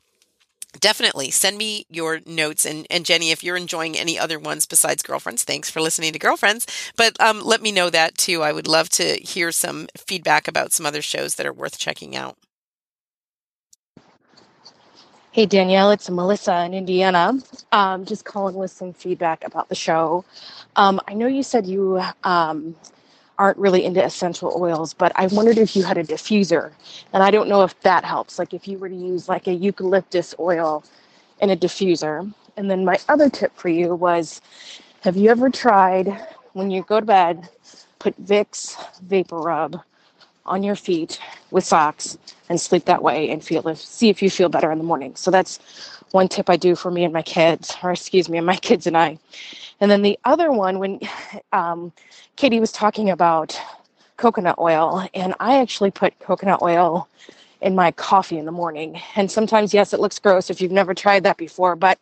definitely 0.80 1.32
send 1.32 1.57
me 1.57 1.86
your 1.89 2.22
notes. 2.26 2.66
And, 2.66 2.88
and 2.89 3.05
jenny 3.05 3.32
if 3.32 3.43
you're 3.43 3.57
enjoying 3.57 3.97
any 3.97 4.18
other 4.18 4.39
ones 4.39 4.66
besides 4.66 5.03
girlfriends 5.03 5.43
thanks 5.43 5.70
for 5.70 5.82
listening 5.82 6.14
to 6.14 6.20
girlfriends. 6.20 6.66
But 6.95 7.20
um, 7.20 7.41
let 7.41 7.62
me 7.62 7.72
know 7.72 7.89
that 7.89 8.18
too. 8.18 8.41
I 8.41 8.51
would 8.51 8.68
love 8.68 8.89
to 8.89 9.16
hear 9.16 9.51
some 9.51 9.88
feedback 9.97 10.47
about 10.47 10.72
some 10.72 10.86
other 10.86 11.01
shows 11.01 11.36
that 11.36 11.45
are 11.45 11.53
worth 11.53 11.78
checking 11.78 12.16
out. 12.16 12.38
Hey 15.34 15.45
danielle 15.45 15.91
it's 15.91 16.09
melissa 16.09 16.64
in 16.66 16.74
indiana. 16.74 17.34
Um, 17.72 18.05
just 18.05 18.26
calling 18.26 18.55
with 18.55 18.72
some 18.72 18.93
feedback 18.93 19.45
about 19.45 19.70
the 19.70 19.76
show. 19.76 20.26
Um, 20.76 20.99
i 21.07 21.14
know 21.14 21.28
you 21.28 21.43
said 21.43 21.68
you 21.68 22.01
um, 22.24 22.76
aren't 23.41 23.57
really 23.57 23.83
into 23.83 24.05
essential 24.05 24.53
oils, 24.55 24.93
but 24.93 25.11
I 25.15 25.25
wondered 25.25 25.57
if 25.57 25.75
you 25.75 25.83
had 25.83 25.97
a 25.97 26.03
diffuser. 26.03 26.73
And 27.11 27.23
I 27.23 27.31
don't 27.31 27.49
know 27.49 27.63
if 27.63 27.79
that 27.81 28.05
helps. 28.05 28.37
Like 28.37 28.53
if 28.53 28.67
you 28.67 28.77
were 28.77 28.87
to 28.87 28.95
use 28.95 29.27
like 29.27 29.47
a 29.47 29.53
eucalyptus 29.53 30.35
oil 30.39 30.83
in 31.41 31.49
a 31.49 31.57
diffuser. 31.57 32.31
And 32.55 32.69
then 32.69 32.85
my 32.85 32.99
other 33.09 33.31
tip 33.31 33.51
for 33.57 33.69
you 33.69 33.95
was 33.95 34.41
have 35.01 35.17
you 35.17 35.31
ever 35.31 35.49
tried 35.49 36.07
when 36.53 36.69
you 36.69 36.83
go 36.83 36.99
to 36.99 37.05
bed, 37.07 37.49
put 37.97 38.13
Vicks 38.23 38.77
vapor 39.01 39.39
rub 39.39 39.81
on 40.45 40.61
your 40.61 40.75
feet 40.75 41.19
with 41.49 41.63
socks 41.63 42.19
and 42.47 42.61
sleep 42.61 42.85
that 42.85 43.01
way 43.01 43.31
and 43.31 43.43
feel 43.43 43.67
if 43.67 43.79
see 43.79 44.09
if 44.09 44.21
you 44.21 44.29
feel 44.29 44.49
better 44.49 44.71
in 44.71 44.77
the 44.77 44.83
morning. 44.83 45.15
So 45.15 45.31
that's 45.31 45.59
one 46.14 46.28
tip 46.28 46.49
I 46.49 46.57
do 46.57 46.76
for 46.76 46.91
me 46.91 47.03
and 47.03 47.14
my 47.14 47.22
kids, 47.22 47.76
or 47.84 47.91
excuse 47.91 48.30
me, 48.30 48.38
and 48.38 48.45
my 48.45 48.55
kids 48.55 48.88
and 48.88 48.97
I. 48.97 49.18
And 49.80 49.89
then 49.89 50.01
the 50.01 50.20
other 50.26 50.51
one, 50.51 50.80
when 50.80 50.99
um, 51.51 51.91
Katie 52.36 52.59
was 52.59 52.72
talking 52.72 53.09
about 53.09 53.59
coconut 54.18 54.57
oil, 54.59 55.07
and 55.14 55.34
I 55.39 55.57
actually 55.57 55.91
put 55.91 56.18
coconut 56.20 56.62
oil 56.62 57.07
in 57.62 57.76
my 57.76 57.91
coffee 57.91 58.38
in 58.38 58.45
the 58.45 58.51
morning. 58.51 58.99
And 59.16 59.32
sometimes, 59.32 59.74
yes, 59.74 59.93
it 59.93 59.99
looks 59.99 60.20
gross 60.20 60.49
if 60.49 60.62
you've 60.62 60.72
never 60.72 60.93
tried 60.93 61.24
that 61.24 61.38
before, 61.38 61.76
but 61.76 61.99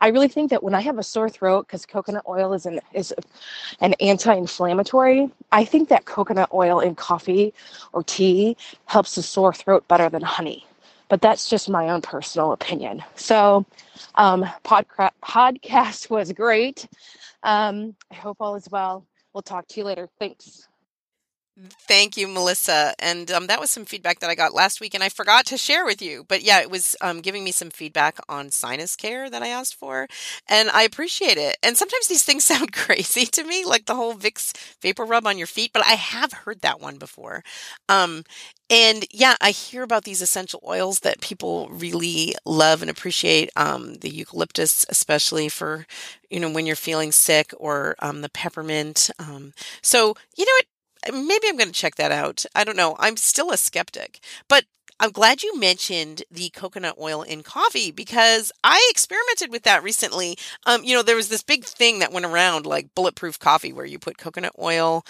I 0.00 0.08
really 0.08 0.28
think 0.28 0.50
that 0.50 0.62
when 0.62 0.74
I 0.74 0.80
have 0.80 0.98
a 0.98 1.02
sore 1.02 1.30
throat, 1.30 1.66
because 1.66 1.86
coconut 1.86 2.24
oil 2.28 2.52
is 2.52 2.66
an 2.66 2.80
is 2.92 3.14
an 3.80 3.94
anti-inflammatory, 4.00 5.30
I 5.52 5.64
think 5.64 5.88
that 5.88 6.04
coconut 6.04 6.50
oil 6.52 6.80
in 6.80 6.94
coffee 6.94 7.54
or 7.92 8.02
tea 8.02 8.56
helps 8.86 9.14
the 9.14 9.22
sore 9.22 9.54
throat 9.54 9.86
better 9.88 10.08
than 10.08 10.22
honey. 10.22 10.66
But 11.08 11.20
that's 11.20 11.48
just 11.48 11.68
my 11.68 11.88
own 11.90 12.02
personal 12.02 12.52
opinion. 12.52 13.02
So, 13.14 13.64
um, 14.14 14.44
podca- 14.64 15.10
podcast 15.22 16.10
was 16.10 16.32
great. 16.32 16.86
Um, 17.42 17.94
I 18.10 18.14
hope 18.14 18.38
all 18.40 18.56
is 18.56 18.68
well. 18.70 19.06
We'll 19.32 19.42
talk 19.42 19.66
to 19.68 19.80
you 19.80 19.84
later. 19.84 20.08
Thanks. 20.18 20.68
Thank 21.86 22.16
you, 22.16 22.26
Melissa. 22.26 22.94
And 22.98 23.30
um, 23.30 23.46
that 23.46 23.60
was 23.60 23.70
some 23.70 23.84
feedback 23.84 24.18
that 24.18 24.28
I 24.28 24.34
got 24.34 24.54
last 24.54 24.80
week, 24.80 24.92
and 24.92 25.04
I 25.04 25.08
forgot 25.08 25.46
to 25.46 25.56
share 25.56 25.84
with 25.84 26.02
you. 26.02 26.24
But 26.28 26.42
yeah, 26.42 26.60
it 26.60 26.68
was 26.68 26.96
um, 27.00 27.20
giving 27.20 27.44
me 27.44 27.52
some 27.52 27.70
feedback 27.70 28.18
on 28.28 28.50
sinus 28.50 28.96
care 28.96 29.30
that 29.30 29.40
I 29.40 29.48
asked 29.48 29.76
for, 29.76 30.08
and 30.48 30.68
I 30.70 30.82
appreciate 30.82 31.38
it. 31.38 31.56
And 31.62 31.76
sometimes 31.76 32.08
these 32.08 32.24
things 32.24 32.42
sound 32.44 32.72
crazy 32.72 33.24
to 33.26 33.44
me, 33.44 33.64
like 33.64 33.86
the 33.86 33.94
whole 33.94 34.14
Vicks 34.14 34.52
vapor 34.82 35.04
rub 35.04 35.28
on 35.28 35.38
your 35.38 35.46
feet, 35.46 35.70
but 35.72 35.84
I 35.86 35.92
have 35.92 36.32
heard 36.32 36.60
that 36.62 36.80
one 36.80 36.96
before. 36.96 37.44
Um, 37.88 38.24
and 38.68 39.04
yeah, 39.12 39.36
I 39.40 39.50
hear 39.50 39.84
about 39.84 40.04
these 40.04 40.22
essential 40.22 40.60
oils 40.66 41.00
that 41.00 41.20
people 41.20 41.68
really 41.70 42.34
love 42.44 42.82
and 42.82 42.90
appreciate. 42.90 43.50
Um, 43.54 43.94
the 43.96 44.10
eucalyptus, 44.10 44.84
especially 44.88 45.48
for 45.48 45.86
you 46.30 46.40
know 46.40 46.50
when 46.50 46.66
you're 46.66 46.74
feeling 46.74 47.12
sick, 47.12 47.52
or 47.58 47.94
um, 48.00 48.22
the 48.22 48.28
peppermint. 48.30 49.10
Um, 49.20 49.52
so 49.82 50.14
you 50.36 50.44
know 50.46 50.52
what 50.58 50.64
maybe 51.12 51.48
I'm 51.48 51.56
going 51.56 51.68
to 51.68 51.72
check 51.72 51.96
that 51.96 52.12
out. 52.12 52.44
I 52.54 52.64
don't 52.64 52.76
know. 52.76 52.96
I'm 52.98 53.16
still 53.16 53.50
a 53.50 53.56
skeptic, 53.56 54.20
but 54.48 54.64
I'm 55.00 55.10
glad 55.10 55.42
you 55.42 55.58
mentioned 55.58 56.22
the 56.30 56.50
coconut 56.50 56.96
oil 57.00 57.22
in 57.22 57.42
coffee 57.42 57.90
because 57.90 58.52
I 58.62 58.86
experimented 58.90 59.50
with 59.50 59.64
that 59.64 59.82
recently. 59.82 60.38
Um, 60.66 60.84
you 60.84 60.94
know, 60.94 61.02
there 61.02 61.16
was 61.16 61.28
this 61.28 61.42
big 61.42 61.64
thing 61.64 61.98
that 61.98 62.12
went 62.12 62.26
around 62.26 62.64
like 62.64 62.94
bulletproof 62.94 63.38
coffee 63.38 63.72
where 63.72 63.84
you 63.84 63.98
put 63.98 64.18
coconut 64.18 64.52
oil 64.58 65.04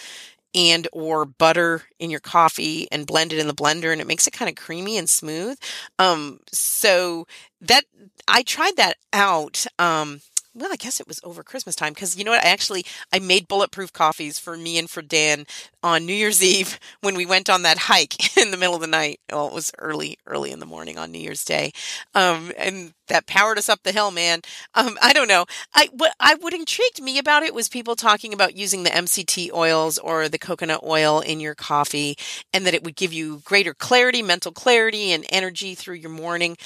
and 0.55 0.89
or 0.93 1.25
butter 1.25 1.83
in 1.99 2.11
your 2.11 2.21
coffee 2.21 2.89
and 2.91 3.07
blend 3.07 3.33
it 3.33 3.39
in 3.39 3.47
the 3.47 3.55
blender 3.55 3.93
and 3.93 4.01
it 4.01 4.07
makes 4.07 4.27
it 4.27 4.33
kind 4.33 4.49
of 4.49 4.55
creamy 4.55 4.97
and 4.97 5.11
smooth. 5.11 5.59
Um, 5.99 6.41
so 6.51 7.27
that 7.61 7.85
I 8.29 8.43
tried 8.43 8.77
that 8.77 8.97
out. 9.13 9.67
Um, 9.79 10.21
well, 10.55 10.71
I 10.73 10.77
guess 10.77 11.01
it 11.01 11.09
was 11.09 11.21
over 11.25 11.43
Christmas 11.43 11.75
time 11.75 11.93
because 11.93 12.17
you 12.17 12.25
know 12.25 12.31
what? 12.31 12.45
I 12.45 12.49
actually 12.49 12.85
I 13.13 13.19
made 13.19 13.49
bulletproof 13.49 13.93
coffees 13.93 14.39
for 14.39 14.57
me 14.57 14.79
and 14.79 14.89
for 14.89 15.03
Dan 15.03 15.47
on 15.83 16.07
New 16.07 16.15
Year's 16.15 16.43
Eve 16.45 16.79
when 17.01 17.17
we 17.17 17.27
went 17.27 17.51
on 17.51 17.63
that 17.63 17.79
hike 17.79 18.37
in 18.39 18.51
the 18.51 18.57
middle 18.57 18.75
of 18.75 18.81
the 18.81 18.87
night. 18.87 19.21
Well, 19.31 19.49
it 19.49 19.55
was 19.55 19.73
early, 19.79 20.19
early 20.27 20.53
in 20.53 20.61
the 20.61 20.67
morning 20.67 20.97
on 20.99 21.11
New 21.11 21.19
Year's 21.19 21.45
Day, 21.45 21.73
um, 22.15 22.53
and 22.57 22.95
that 23.09 23.27
powered 23.27 23.59
us 23.59 23.69
up 23.69 23.83
the 23.83 23.93
hill, 23.93 24.11
man. 24.11 24.41
Um, 24.75 24.97
I 25.03 25.13
don't 25.13 25.29
know. 25.29 25.45
I 25.75 25.89
what 25.93 26.15
I 26.21 26.35
what 26.37 26.55
intrigued 26.55 27.03
me 27.03 27.19
about 27.19 27.43
it 27.43 27.55
was 27.55 27.69
people 27.69 27.97
talking 27.97 28.33
about 28.33 28.57
using 28.57 28.85
the 28.85 28.91
MCT 28.91 29.53
oils 29.53 29.99
or 29.99 30.29
the 30.29 30.39
coconut 30.39 30.81
oil 30.85 31.21
in 31.21 31.41
your 31.41 31.55
coffee, 31.55 32.17
and 32.53 32.65
that 32.65 32.75
it 32.75 32.85
would 32.85 32.97
give 32.97 33.13
you 33.13 33.43
greater 33.45 33.75
clarity, 33.75 34.23
mental 34.23 34.53
clarity, 34.53 35.13
and 35.13 35.27
energy 35.31 35.75
through 35.75 35.97
your 35.97 36.11
morning. 36.11 36.57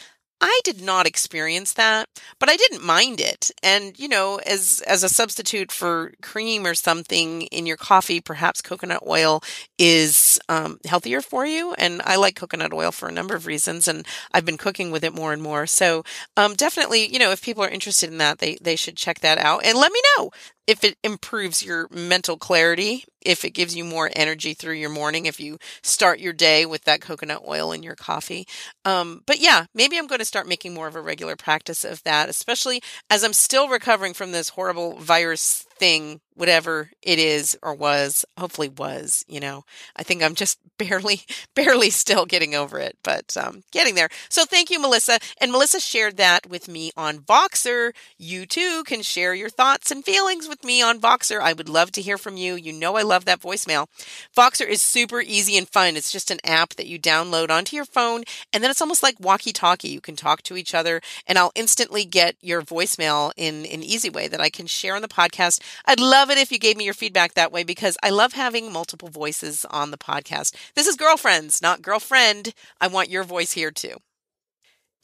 I 0.41 0.61
did 0.63 0.81
not 0.81 1.07
experience 1.07 1.73
that, 1.73 2.09
but 2.39 2.49
I 2.49 2.57
didn't 2.57 2.85
mind 2.85 3.21
it. 3.21 3.51
And 3.63 3.99
you 3.99 4.09
know, 4.09 4.37
as 4.47 4.83
as 4.87 5.03
a 5.03 5.09
substitute 5.09 5.73
for 5.73 6.13
cream 6.23 6.67
or 6.67 6.75
something 6.75 7.43
in 7.43 7.67
your 7.67 7.77
coffee, 7.77 8.21
perhaps 8.21 8.63
coconut 8.63 9.03
oil 9.07 9.43
is 9.79 10.39
um, 10.49 10.79
healthier 10.85 11.21
for 11.21 11.45
you. 11.45 11.75
And 11.75 12.01
I 12.05 12.17
like 12.17 12.37
coconut 12.37 12.73
oil 12.73 12.93
for 12.93 13.09
a 13.09 13.13
number 13.13 13.35
of 13.35 13.47
reasons, 13.47 13.89
and 13.89 14.07
I've 14.33 14.45
been 14.45 14.59
cooking 14.59 14.91
with 14.91 15.03
it 15.03 15.15
more 15.15 15.33
and 15.33 15.43
more. 15.43 15.67
So 15.67 16.05
um, 16.37 16.55
definitely, 16.55 17.13
you 17.13 17.19
know, 17.19 17.33
if 17.33 17.43
people 17.43 17.65
are 17.65 17.69
interested 17.69 18.11
in 18.11 18.19
that, 18.19 18.39
they 18.39 18.59
they 18.61 18.77
should 18.77 18.97
check 18.97 19.21
that 19.21 19.39
out 19.39 19.65
and 19.65 19.77
let 19.77 19.93
me 19.93 20.01
know 20.17 20.31
if 20.69 20.85
it 20.85 20.99
improves 21.03 21.65
your 21.65 21.89
mental 21.91 22.37
clarity, 22.37 23.05
if 23.23 23.43
it 23.43 23.51
gives 23.51 23.75
you 23.75 23.85
more 23.85 24.11
energy 24.15 24.53
through 24.53 24.75
your 24.75 24.91
morning, 24.91 25.25
if 25.25 25.41
you 25.41 25.59
start 25.83 26.21
your 26.21 26.35
day 26.35 26.67
with 26.67 26.85
that 26.85 27.01
coconut 27.01 27.43
oil 27.49 27.73
in 27.73 27.83
your 27.83 27.97
coffee. 27.97 28.47
Um, 28.85 29.23
but 29.27 29.41
yeah, 29.41 29.65
maybe 29.75 29.97
I'm 29.97 30.07
going 30.07 30.19
to 30.19 30.27
start 30.27 30.47
making 30.47 30.75
more 30.75 30.87
of 30.87 30.95
a 30.95 31.01
regular 31.01 31.37
practice 31.37 31.87
of 31.87 32.03
that, 32.03 32.29
especially 32.29 32.83
as 33.09 33.25
I'm 33.25 33.33
still 33.33 33.69
recovering 33.69 34.13
from 34.13 34.33
this 34.33 34.51
horrible 34.51 34.99
virus 34.99 35.65
thing, 35.79 36.21
whatever 36.39 36.91
it 37.03 37.19
is 37.19 37.59
or 37.63 37.75
was, 37.75 38.25
hopefully 38.39 38.69
was, 38.69 39.25
you 39.29 39.41
know. 39.41 39.65
I 39.97 40.03
think 40.03 40.23
I'm 40.23 40.35
just 40.35 40.59
barely, 40.79 41.23
barely 41.55 41.91
still 41.91 42.25
getting 42.25 42.55
over 42.55 42.79
it, 42.79 42.97
but 43.03 43.37
um, 43.37 43.65
getting 43.73 43.95
there. 43.95 44.09
So 44.29 44.45
thank 44.45 44.71
you, 44.71 44.81
Melissa. 44.81 45.19
And 45.41 45.51
Melissa 45.51 45.81
shared 45.81 46.17
that 46.19 46.49
with 46.49 46.69
me 46.69 46.93
on 46.97 47.19
Voxer. 47.19 47.93
You 48.17 48.47
too 48.47 48.85
can 48.85 49.03
share 49.03 49.35
your 49.35 49.51
thoughts 49.51 49.91
and 49.91 50.05
feelings 50.05 50.49
with 50.49 50.65
me 50.65 50.81
on 50.81 51.01
Voxer. 51.01 51.41
I 51.41 51.53
would 51.53 51.69
love 51.69 51.91
to 51.93 52.03
hear 52.03 52.17
from 52.17 52.37
you. 52.37 52.55
You 52.55 52.73
know, 52.73 52.97
I 52.97 53.03
love 53.03 53.25
that 53.25 53.41
voicemail. 53.41 53.89
Voxer 54.37 54.69
is 54.69 54.81
super 54.81 55.21
easy 55.21 55.59
and 55.59 55.69
fun. 55.69 55.97
It's 55.97 56.13
just 56.13 56.31
an 56.31 56.39
app 56.45 56.75
that 56.75 56.87
you 56.87 56.99
download 56.99 57.51
onto 57.51 57.75
your 57.75 57.85
phone, 57.85 58.23
and 58.53 58.63
then 58.63 58.71
it's 58.71 58.81
almost 58.83 59.03
like 59.03 59.19
walkie 59.19 59.53
talkie. 59.53 59.89
You 59.89 60.01
can 60.01 60.17
talk 60.17 60.43
to 60.43 60.57
each 60.57 60.75
other, 60.75 61.01
and 61.27 61.37
I'll 61.37 61.53
instantly 61.55 62.05
get 62.05 62.37
your 62.41 62.63
voicemail 62.63 63.33
in 63.37 63.67
an 63.67 63.83
easy 63.83 64.11
way 64.11 64.29
that 64.29 64.41
I 64.41 64.51
can 64.51 64.67
share 64.67 64.95
on 64.95 65.03
the 65.03 65.09
podcast 65.09 65.61
I'd 65.85 66.01
love 66.01 66.28
it 66.31 66.39
if 66.39 66.51
you 66.53 66.59
gave 66.59 66.77
me 66.77 66.85
your 66.85 66.95
feedback 66.95 67.35
that 67.35 67.53
way 67.53 67.65
because 67.65 67.97
I 68.03 68.11
love 68.11 68.33
having 68.33 68.73
multiple 68.73 69.09
voices 69.09 69.65
on 69.71 69.91
the 69.91 69.99
podcast. 69.99 70.55
This 70.75 70.87
is 70.87 70.97
Girlfriends, 70.97 71.63
not 71.63 71.83
Girlfriend. 71.83 72.55
I 72.81 72.89
want 72.89 73.11
your 73.11 73.25
voice 73.25 73.53
here 73.53 73.71
too. 73.71 73.99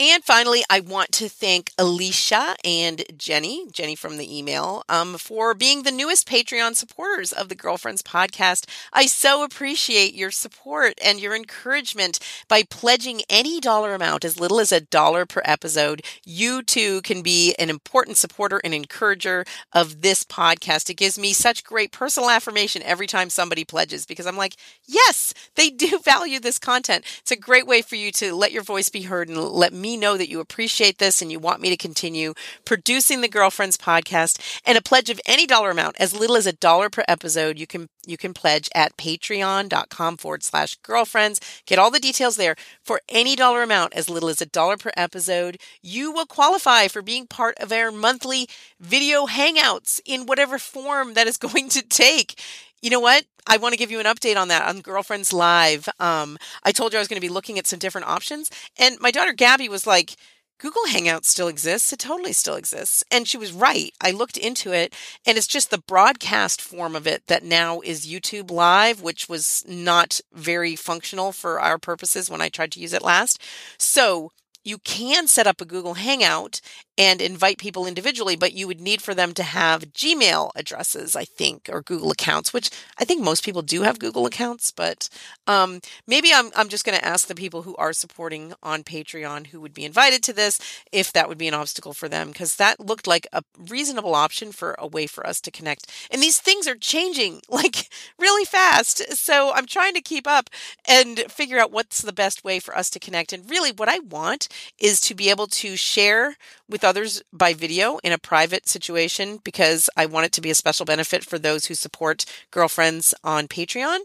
And 0.00 0.24
finally, 0.24 0.64
I 0.68 0.80
want 0.80 1.12
to 1.12 1.28
thank 1.28 1.70
Alicia 1.78 2.56
and 2.64 3.04
Jenny, 3.16 3.66
Jenny 3.70 3.94
from 3.94 4.16
the 4.16 4.38
email, 4.38 4.82
um, 4.88 5.16
for 5.18 5.54
being 5.54 5.84
the 5.84 5.92
newest 5.92 6.28
Patreon 6.28 6.74
supporters 6.74 7.30
of 7.32 7.48
the 7.48 7.54
Girlfriends 7.54 8.02
podcast. 8.02 8.68
I 8.92 9.06
so 9.06 9.44
appreciate 9.44 10.12
your 10.12 10.32
support 10.32 10.94
and 11.00 11.20
your 11.20 11.36
encouragement 11.36 12.18
by 12.48 12.64
pledging 12.64 13.22
any 13.30 13.60
dollar 13.60 13.94
amount, 13.94 14.24
as 14.24 14.40
little 14.40 14.58
as 14.58 14.72
a 14.72 14.80
dollar 14.80 15.26
per 15.26 15.42
episode. 15.44 16.02
You 16.24 16.64
too 16.64 17.00
can 17.02 17.22
be 17.22 17.54
an 17.60 17.70
important 17.70 18.16
supporter 18.16 18.60
and 18.64 18.74
encourager 18.74 19.44
of 19.72 20.00
this 20.02 20.24
podcast. 20.24 20.90
It 20.90 20.94
gives 20.94 21.20
me 21.20 21.32
such 21.32 21.62
great 21.62 21.92
personal 21.92 22.30
affirmation 22.30 22.82
every 22.82 23.06
time 23.06 23.30
somebody 23.30 23.64
pledges 23.64 24.06
because 24.06 24.26
I'm 24.26 24.36
like, 24.36 24.56
yes, 24.86 25.34
they 25.54 25.70
do 25.70 26.00
value 26.04 26.40
this 26.40 26.58
content. 26.58 27.04
It's 27.20 27.30
a 27.30 27.36
great 27.36 27.68
way 27.68 27.80
for 27.80 27.94
you 27.94 28.10
to 28.10 28.34
let 28.34 28.50
your 28.50 28.64
voice 28.64 28.88
be 28.88 29.02
heard 29.02 29.28
and 29.28 29.38
let 29.38 29.72
me 29.72 29.83
me 29.84 29.98
know 29.98 30.16
that 30.16 30.30
you 30.30 30.40
appreciate 30.40 30.96
this 30.96 31.20
and 31.20 31.30
you 31.30 31.38
want 31.38 31.60
me 31.60 31.68
to 31.68 31.76
continue 31.76 32.32
producing 32.64 33.20
the 33.20 33.28
Girlfriends 33.28 33.76
podcast. 33.76 34.40
And 34.64 34.78
a 34.78 34.82
pledge 34.82 35.10
of 35.10 35.20
any 35.26 35.46
dollar 35.46 35.70
amount, 35.70 35.96
as 36.00 36.16
little 36.18 36.36
as 36.36 36.46
a 36.46 36.54
dollar 36.54 36.88
per 36.88 37.04
episode, 37.06 37.58
you 37.58 37.66
can 37.66 37.90
you 38.06 38.16
can 38.16 38.32
pledge 38.32 38.70
at 38.74 38.96
patreon.com 38.96 40.16
forward 40.16 40.42
slash 40.42 40.76
girlfriends. 40.76 41.40
Get 41.66 41.78
all 41.78 41.90
the 41.90 42.00
details 42.00 42.36
there. 42.36 42.56
For 42.82 43.02
any 43.10 43.36
dollar 43.36 43.62
amount, 43.62 43.92
as 43.94 44.08
little 44.08 44.30
as 44.30 44.40
a 44.40 44.46
dollar 44.46 44.78
per 44.78 44.90
episode, 44.96 45.58
you 45.82 46.10
will 46.12 46.26
qualify 46.26 46.88
for 46.88 47.02
being 47.02 47.26
part 47.26 47.58
of 47.58 47.70
our 47.70 47.90
monthly 47.90 48.48
video 48.80 49.26
hangouts 49.26 50.00
in 50.06 50.24
whatever 50.26 50.58
form 50.58 51.12
that 51.14 51.26
is 51.26 51.36
going 51.44 51.68
to 51.70 51.82
take 51.82 52.40
you 52.84 52.90
know 52.90 53.00
what? 53.00 53.24
I 53.46 53.56
want 53.56 53.72
to 53.72 53.78
give 53.78 53.90
you 53.90 53.98
an 53.98 54.04
update 54.04 54.36
on 54.36 54.48
that 54.48 54.68
on 54.68 54.82
Girlfriends 54.82 55.32
Live. 55.32 55.88
Um, 55.98 56.36
I 56.64 56.70
told 56.70 56.92
you 56.92 56.98
I 56.98 57.00
was 57.00 57.08
going 57.08 57.20
to 57.20 57.26
be 57.26 57.32
looking 57.32 57.58
at 57.58 57.66
some 57.66 57.78
different 57.78 58.06
options, 58.06 58.50
and 58.78 59.00
my 59.00 59.10
daughter 59.10 59.32
Gabby 59.32 59.70
was 59.70 59.86
like, 59.86 60.16
Google 60.58 60.82
Hangouts 60.86 61.24
still 61.24 61.48
exists. 61.48 61.94
It 61.94 61.98
totally 61.98 62.34
still 62.34 62.56
exists. 62.56 63.02
And 63.10 63.26
she 63.26 63.38
was 63.38 63.52
right. 63.52 63.92
I 64.00 64.12
looked 64.12 64.36
into 64.36 64.72
it 64.72 64.94
and 65.26 65.36
it's 65.36 65.48
just 65.48 65.70
the 65.70 65.78
broadcast 65.78 66.62
form 66.62 66.94
of 66.94 67.08
it 67.08 67.26
that 67.26 67.42
now 67.42 67.80
is 67.80 68.06
YouTube 68.06 68.52
Live, 68.52 69.02
which 69.02 69.28
was 69.28 69.64
not 69.66 70.20
very 70.32 70.76
functional 70.76 71.32
for 71.32 71.60
our 71.60 71.76
purposes 71.76 72.30
when 72.30 72.40
I 72.40 72.50
tried 72.50 72.70
to 72.72 72.80
use 72.80 72.92
it 72.92 73.02
last. 73.02 73.42
So 73.78 74.30
you 74.64 74.78
can 74.78 75.26
set 75.26 75.46
up 75.46 75.60
a 75.60 75.66
Google 75.66 75.94
Hangout 75.94 76.60
and 76.96 77.20
invite 77.20 77.58
people 77.58 77.86
individually, 77.86 78.36
but 78.36 78.52
you 78.52 78.66
would 78.66 78.80
need 78.80 79.02
for 79.02 79.14
them 79.14 79.34
to 79.34 79.42
have 79.42 79.92
Gmail 79.92 80.50
addresses, 80.54 81.16
I 81.16 81.24
think, 81.24 81.68
or 81.70 81.82
Google 81.82 82.12
accounts, 82.12 82.52
which 82.52 82.70
I 82.98 83.04
think 83.04 83.22
most 83.22 83.44
people 83.44 83.62
do 83.62 83.82
have 83.82 83.98
Google 83.98 84.26
accounts. 84.26 84.70
But 84.70 85.08
um, 85.46 85.80
maybe 86.06 86.30
I'm, 86.32 86.50
I'm 86.54 86.68
just 86.68 86.84
going 86.84 86.96
to 86.96 87.04
ask 87.04 87.26
the 87.26 87.34
people 87.34 87.62
who 87.62 87.74
are 87.76 87.92
supporting 87.92 88.54
on 88.62 88.84
Patreon 88.84 89.48
who 89.48 89.60
would 89.60 89.74
be 89.74 89.84
invited 89.84 90.22
to 90.24 90.32
this 90.32 90.60
if 90.92 91.12
that 91.12 91.28
would 91.28 91.38
be 91.38 91.48
an 91.48 91.54
obstacle 91.54 91.94
for 91.94 92.08
them, 92.08 92.28
because 92.28 92.56
that 92.56 92.78
looked 92.78 93.08
like 93.08 93.26
a 93.32 93.42
reasonable 93.68 94.14
option 94.14 94.52
for 94.52 94.76
a 94.78 94.86
way 94.86 95.06
for 95.08 95.26
us 95.26 95.40
to 95.40 95.50
connect. 95.50 95.90
And 96.12 96.22
these 96.22 96.40
things 96.40 96.68
are 96.68 96.76
changing 96.76 97.40
like 97.48 97.88
really 98.18 98.44
fast. 98.44 99.16
So 99.16 99.52
I'm 99.52 99.66
trying 99.66 99.94
to 99.94 100.00
keep 100.00 100.28
up 100.28 100.48
and 100.86 101.18
figure 101.28 101.58
out 101.58 101.72
what's 101.72 102.02
the 102.02 102.12
best 102.12 102.44
way 102.44 102.60
for 102.60 102.76
us 102.76 102.88
to 102.90 103.00
connect. 103.00 103.32
And 103.32 103.50
really, 103.50 103.72
what 103.72 103.88
I 103.88 103.98
want 103.98 104.48
is 104.78 105.00
to 105.02 105.14
be 105.14 105.30
able 105.30 105.46
to 105.46 105.76
share 105.76 106.36
with 106.68 106.84
others 106.84 107.22
by 107.32 107.52
video 107.52 107.98
in 108.02 108.12
a 108.12 108.18
private 108.18 108.68
situation 108.68 109.38
because 109.44 109.90
I 109.96 110.06
want 110.06 110.26
it 110.26 110.32
to 110.32 110.40
be 110.40 110.50
a 110.50 110.54
special 110.54 110.86
benefit 110.86 111.24
for 111.24 111.38
those 111.38 111.66
who 111.66 111.74
support 111.74 112.24
girlfriends 112.50 113.14
on 113.22 113.48
Patreon, 113.48 113.98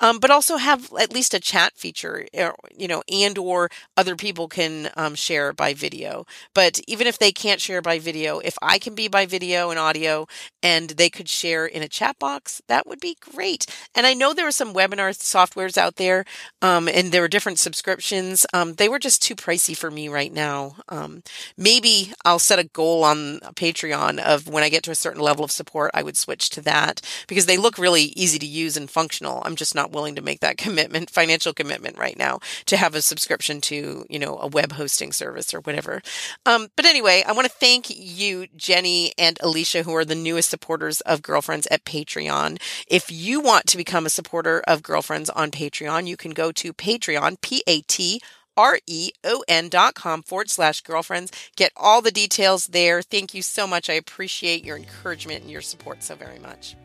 um, 0.00 0.18
but 0.18 0.30
also 0.30 0.56
have 0.56 0.90
at 0.98 1.12
least 1.12 1.34
a 1.34 1.40
chat 1.40 1.74
feature, 1.76 2.26
eh, 2.32 2.50
you 2.76 2.88
know, 2.88 3.02
and 3.12 3.36
or 3.36 3.70
other 3.96 4.16
people 4.16 4.48
can 4.48 4.90
um, 4.96 5.14
share 5.14 5.52
by 5.52 5.74
video. 5.74 6.24
But 6.54 6.80
even 6.86 7.06
if 7.06 7.18
they 7.18 7.32
can't 7.32 7.60
share 7.60 7.82
by 7.82 7.98
video, 7.98 8.38
if 8.38 8.56
I 8.62 8.78
can 8.78 8.94
be 8.94 9.08
by 9.08 9.26
video 9.26 9.70
and 9.70 9.78
audio 9.78 10.26
and 10.62 10.90
they 10.90 11.10
could 11.10 11.28
share 11.28 11.66
in 11.66 11.82
a 11.82 11.88
chat 11.88 12.18
box, 12.18 12.62
that 12.68 12.86
would 12.86 13.00
be 13.00 13.16
great. 13.20 13.66
And 13.94 14.06
I 14.06 14.14
know 14.14 14.32
there 14.32 14.48
are 14.48 14.52
some 14.52 14.72
webinar 14.72 15.10
softwares 15.10 15.76
out 15.76 15.96
there 15.96 16.24
um, 16.62 16.88
and 16.88 17.12
there 17.12 17.24
are 17.24 17.28
different 17.28 17.58
subscriptions. 17.58 18.46
Um, 18.54 18.74
they 18.74 18.88
were 18.88 18.98
just 18.98 19.22
too 19.22 19.36
pricey 19.36 19.76
for 19.76 19.90
me 19.96 20.08
right 20.08 20.32
now. 20.32 20.76
Um, 20.88 21.24
maybe 21.56 22.12
I'll 22.24 22.38
set 22.38 22.60
a 22.60 22.64
goal 22.64 23.02
on 23.02 23.40
Patreon 23.56 24.20
of 24.20 24.46
when 24.46 24.62
I 24.62 24.68
get 24.68 24.84
to 24.84 24.92
a 24.92 24.94
certain 24.94 25.20
level 25.20 25.44
of 25.44 25.50
support, 25.50 25.90
I 25.94 26.04
would 26.04 26.16
switch 26.16 26.50
to 26.50 26.60
that 26.60 27.00
because 27.26 27.46
they 27.46 27.56
look 27.56 27.78
really 27.78 28.12
easy 28.14 28.38
to 28.38 28.46
use 28.46 28.76
and 28.76 28.88
functional. 28.88 29.42
I'm 29.44 29.56
just 29.56 29.74
not 29.74 29.90
willing 29.90 30.14
to 30.14 30.22
make 30.22 30.40
that 30.40 30.58
commitment, 30.64 31.10
financial 31.10 31.52
commitment 31.52 31.98
right 31.98 32.16
now 32.16 32.38
to 32.66 32.76
have 32.76 32.94
a 32.94 33.02
subscription 33.02 33.60
to, 33.62 34.06
you 34.08 34.18
know, 34.20 34.38
a 34.38 34.46
web 34.46 34.72
hosting 34.72 35.10
service 35.10 35.52
or 35.52 35.60
whatever. 35.60 36.02
Um, 36.44 36.68
but 36.76 36.84
anyway, 36.84 37.24
I 37.26 37.32
want 37.32 37.48
to 37.48 37.52
thank 37.52 37.90
you, 37.90 38.46
Jenny 38.56 39.12
and 39.18 39.38
Alicia, 39.42 39.82
who 39.82 39.96
are 39.96 40.04
the 40.04 40.14
newest 40.14 40.50
supporters 40.50 41.00
of 41.00 41.22
Girlfriends 41.22 41.66
at 41.70 41.84
Patreon. 41.84 42.60
If 42.86 43.10
you 43.10 43.40
want 43.40 43.66
to 43.68 43.76
become 43.76 44.06
a 44.06 44.10
supporter 44.10 44.62
of 44.66 44.82
Girlfriends 44.82 45.30
on 45.30 45.50
Patreon, 45.50 46.06
you 46.06 46.16
can 46.16 46.32
go 46.32 46.52
to 46.52 46.74
Patreon, 46.74 47.40
P 47.40 47.62
A 47.66 47.80
T 47.80 48.20
R-E-O-N 48.56 49.68
dot 49.68 49.94
com 49.94 50.22
forward 50.22 50.50
slash 50.50 50.80
girlfriends. 50.80 51.32
Get 51.56 51.72
all 51.76 52.02
the 52.02 52.10
details 52.10 52.68
there. 52.68 53.02
Thank 53.02 53.34
you 53.34 53.42
so 53.42 53.66
much. 53.66 53.90
I 53.90 53.94
appreciate 53.94 54.64
your 54.64 54.76
encouragement 54.76 55.42
and 55.42 55.50
your 55.50 55.62
support 55.62 56.02
so 56.02 56.14
very 56.14 56.38
much. 56.38 56.76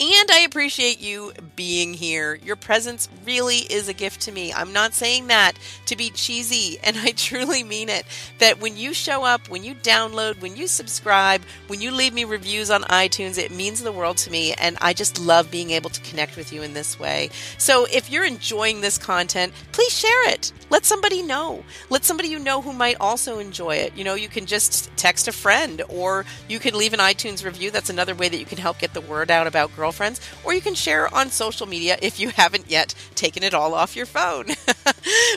And 0.00 0.30
I 0.30 0.40
appreciate 0.40 0.98
you 0.98 1.34
being 1.56 1.92
here. 1.92 2.36
Your 2.36 2.56
presence 2.56 3.06
really 3.26 3.58
is 3.58 3.86
a 3.86 3.92
gift 3.92 4.22
to 4.22 4.32
me. 4.32 4.50
I'm 4.50 4.72
not 4.72 4.94
saying 4.94 5.26
that 5.26 5.58
to 5.84 5.94
be 5.94 6.08
cheesy, 6.08 6.78
and 6.84 6.96
I 6.96 7.10
truly 7.10 7.62
mean 7.62 7.90
it. 7.90 8.06
That 8.38 8.62
when 8.62 8.78
you 8.78 8.94
show 8.94 9.24
up, 9.24 9.50
when 9.50 9.62
you 9.62 9.74
download, 9.74 10.40
when 10.40 10.56
you 10.56 10.68
subscribe, 10.68 11.42
when 11.66 11.82
you 11.82 11.90
leave 11.90 12.14
me 12.14 12.24
reviews 12.24 12.70
on 12.70 12.84
iTunes, 12.84 13.36
it 13.36 13.50
means 13.50 13.82
the 13.82 13.92
world 13.92 14.16
to 14.18 14.30
me. 14.30 14.54
And 14.54 14.78
I 14.80 14.94
just 14.94 15.20
love 15.20 15.50
being 15.50 15.70
able 15.72 15.90
to 15.90 16.00
connect 16.00 16.34
with 16.34 16.50
you 16.50 16.62
in 16.62 16.72
this 16.72 16.98
way. 16.98 17.28
So 17.58 17.86
if 17.92 18.08
you're 18.08 18.24
enjoying 18.24 18.80
this 18.80 18.96
content, 18.96 19.52
please 19.72 19.92
share 19.92 20.30
it. 20.30 20.50
Let 20.70 20.86
somebody 20.86 21.22
know. 21.22 21.62
Let 21.90 22.06
somebody 22.06 22.28
you 22.28 22.38
know 22.38 22.62
who 22.62 22.72
might 22.72 22.96
also 23.00 23.38
enjoy 23.38 23.76
it. 23.76 23.94
You 23.94 24.04
know, 24.04 24.14
you 24.14 24.28
can 24.28 24.46
just 24.46 24.96
text 24.96 25.28
a 25.28 25.32
friend 25.32 25.82
or 25.90 26.24
you 26.48 26.58
can 26.58 26.74
leave 26.74 26.94
an 26.94 27.00
iTunes 27.00 27.44
review. 27.44 27.70
That's 27.70 27.90
another 27.90 28.14
way 28.14 28.30
that 28.30 28.38
you 28.38 28.46
can 28.46 28.56
help 28.56 28.78
get 28.78 28.94
the 28.94 29.02
word 29.02 29.30
out 29.30 29.46
about 29.46 29.76
Girl 29.76 29.89
girlfriends, 29.90 30.20
or 30.44 30.54
you 30.54 30.60
can 30.60 30.74
share 30.74 31.12
on 31.12 31.30
social 31.30 31.66
media 31.66 31.98
if 32.00 32.20
you 32.20 32.28
haven't 32.28 32.70
yet 32.70 32.94
taken 33.16 33.42
it 33.42 33.54
all 33.54 33.74
off 33.74 33.96
your 33.96 34.06
phone. 34.06 34.46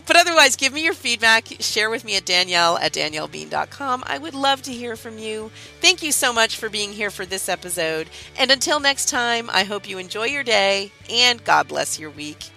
but 0.06 0.16
otherwise, 0.16 0.56
give 0.56 0.74
me 0.74 0.84
your 0.84 0.94
feedback. 0.94 1.48
Share 1.60 1.90
with 1.90 2.06
me 2.06 2.16
at 2.18 2.26
Danielle 2.26 2.78
at 2.78 2.94
DanielleBean.com. 2.94 4.04
I 4.06 4.20
would 4.20 4.36
love 4.36 4.62
to 4.64 4.72
hear 4.72 4.96
from 4.96 5.18
you. 5.18 5.50
Thank 5.82 6.04
you 6.04 6.12
so 6.12 6.32
much 6.32 6.58
for 6.58 6.70
being 6.70 6.92
here 6.94 7.10
for 7.10 7.26
this 7.26 7.50
episode. 7.50 8.08
And 8.38 8.52
until 8.52 8.80
next 8.80 9.10
time, 9.10 9.50
I 9.52 9.64
hope 9.64 9.90
you 9.90 9.98
enjoy 9.98 10.26
your 10.26 10.44
day 10.44 10.92
and 11.10 11.44
God 11.44 11.68
bless 11.68 11.98
your 11.98 12.12
week. 12.12 12.52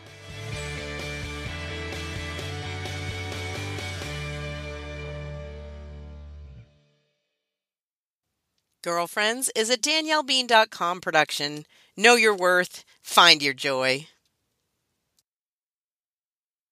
Girlfriends 8.87 9.51
is 9.57 9.69
a 9.69 9.77
DanielleBean.com 9.77 11.01
production. 11.01 11.65
Know 11.97 12.17
your 12.17 12.35
worth, 12.35 12.85
find 13.03 13.43
your 13.43 13.55
joy. 13.55 14.09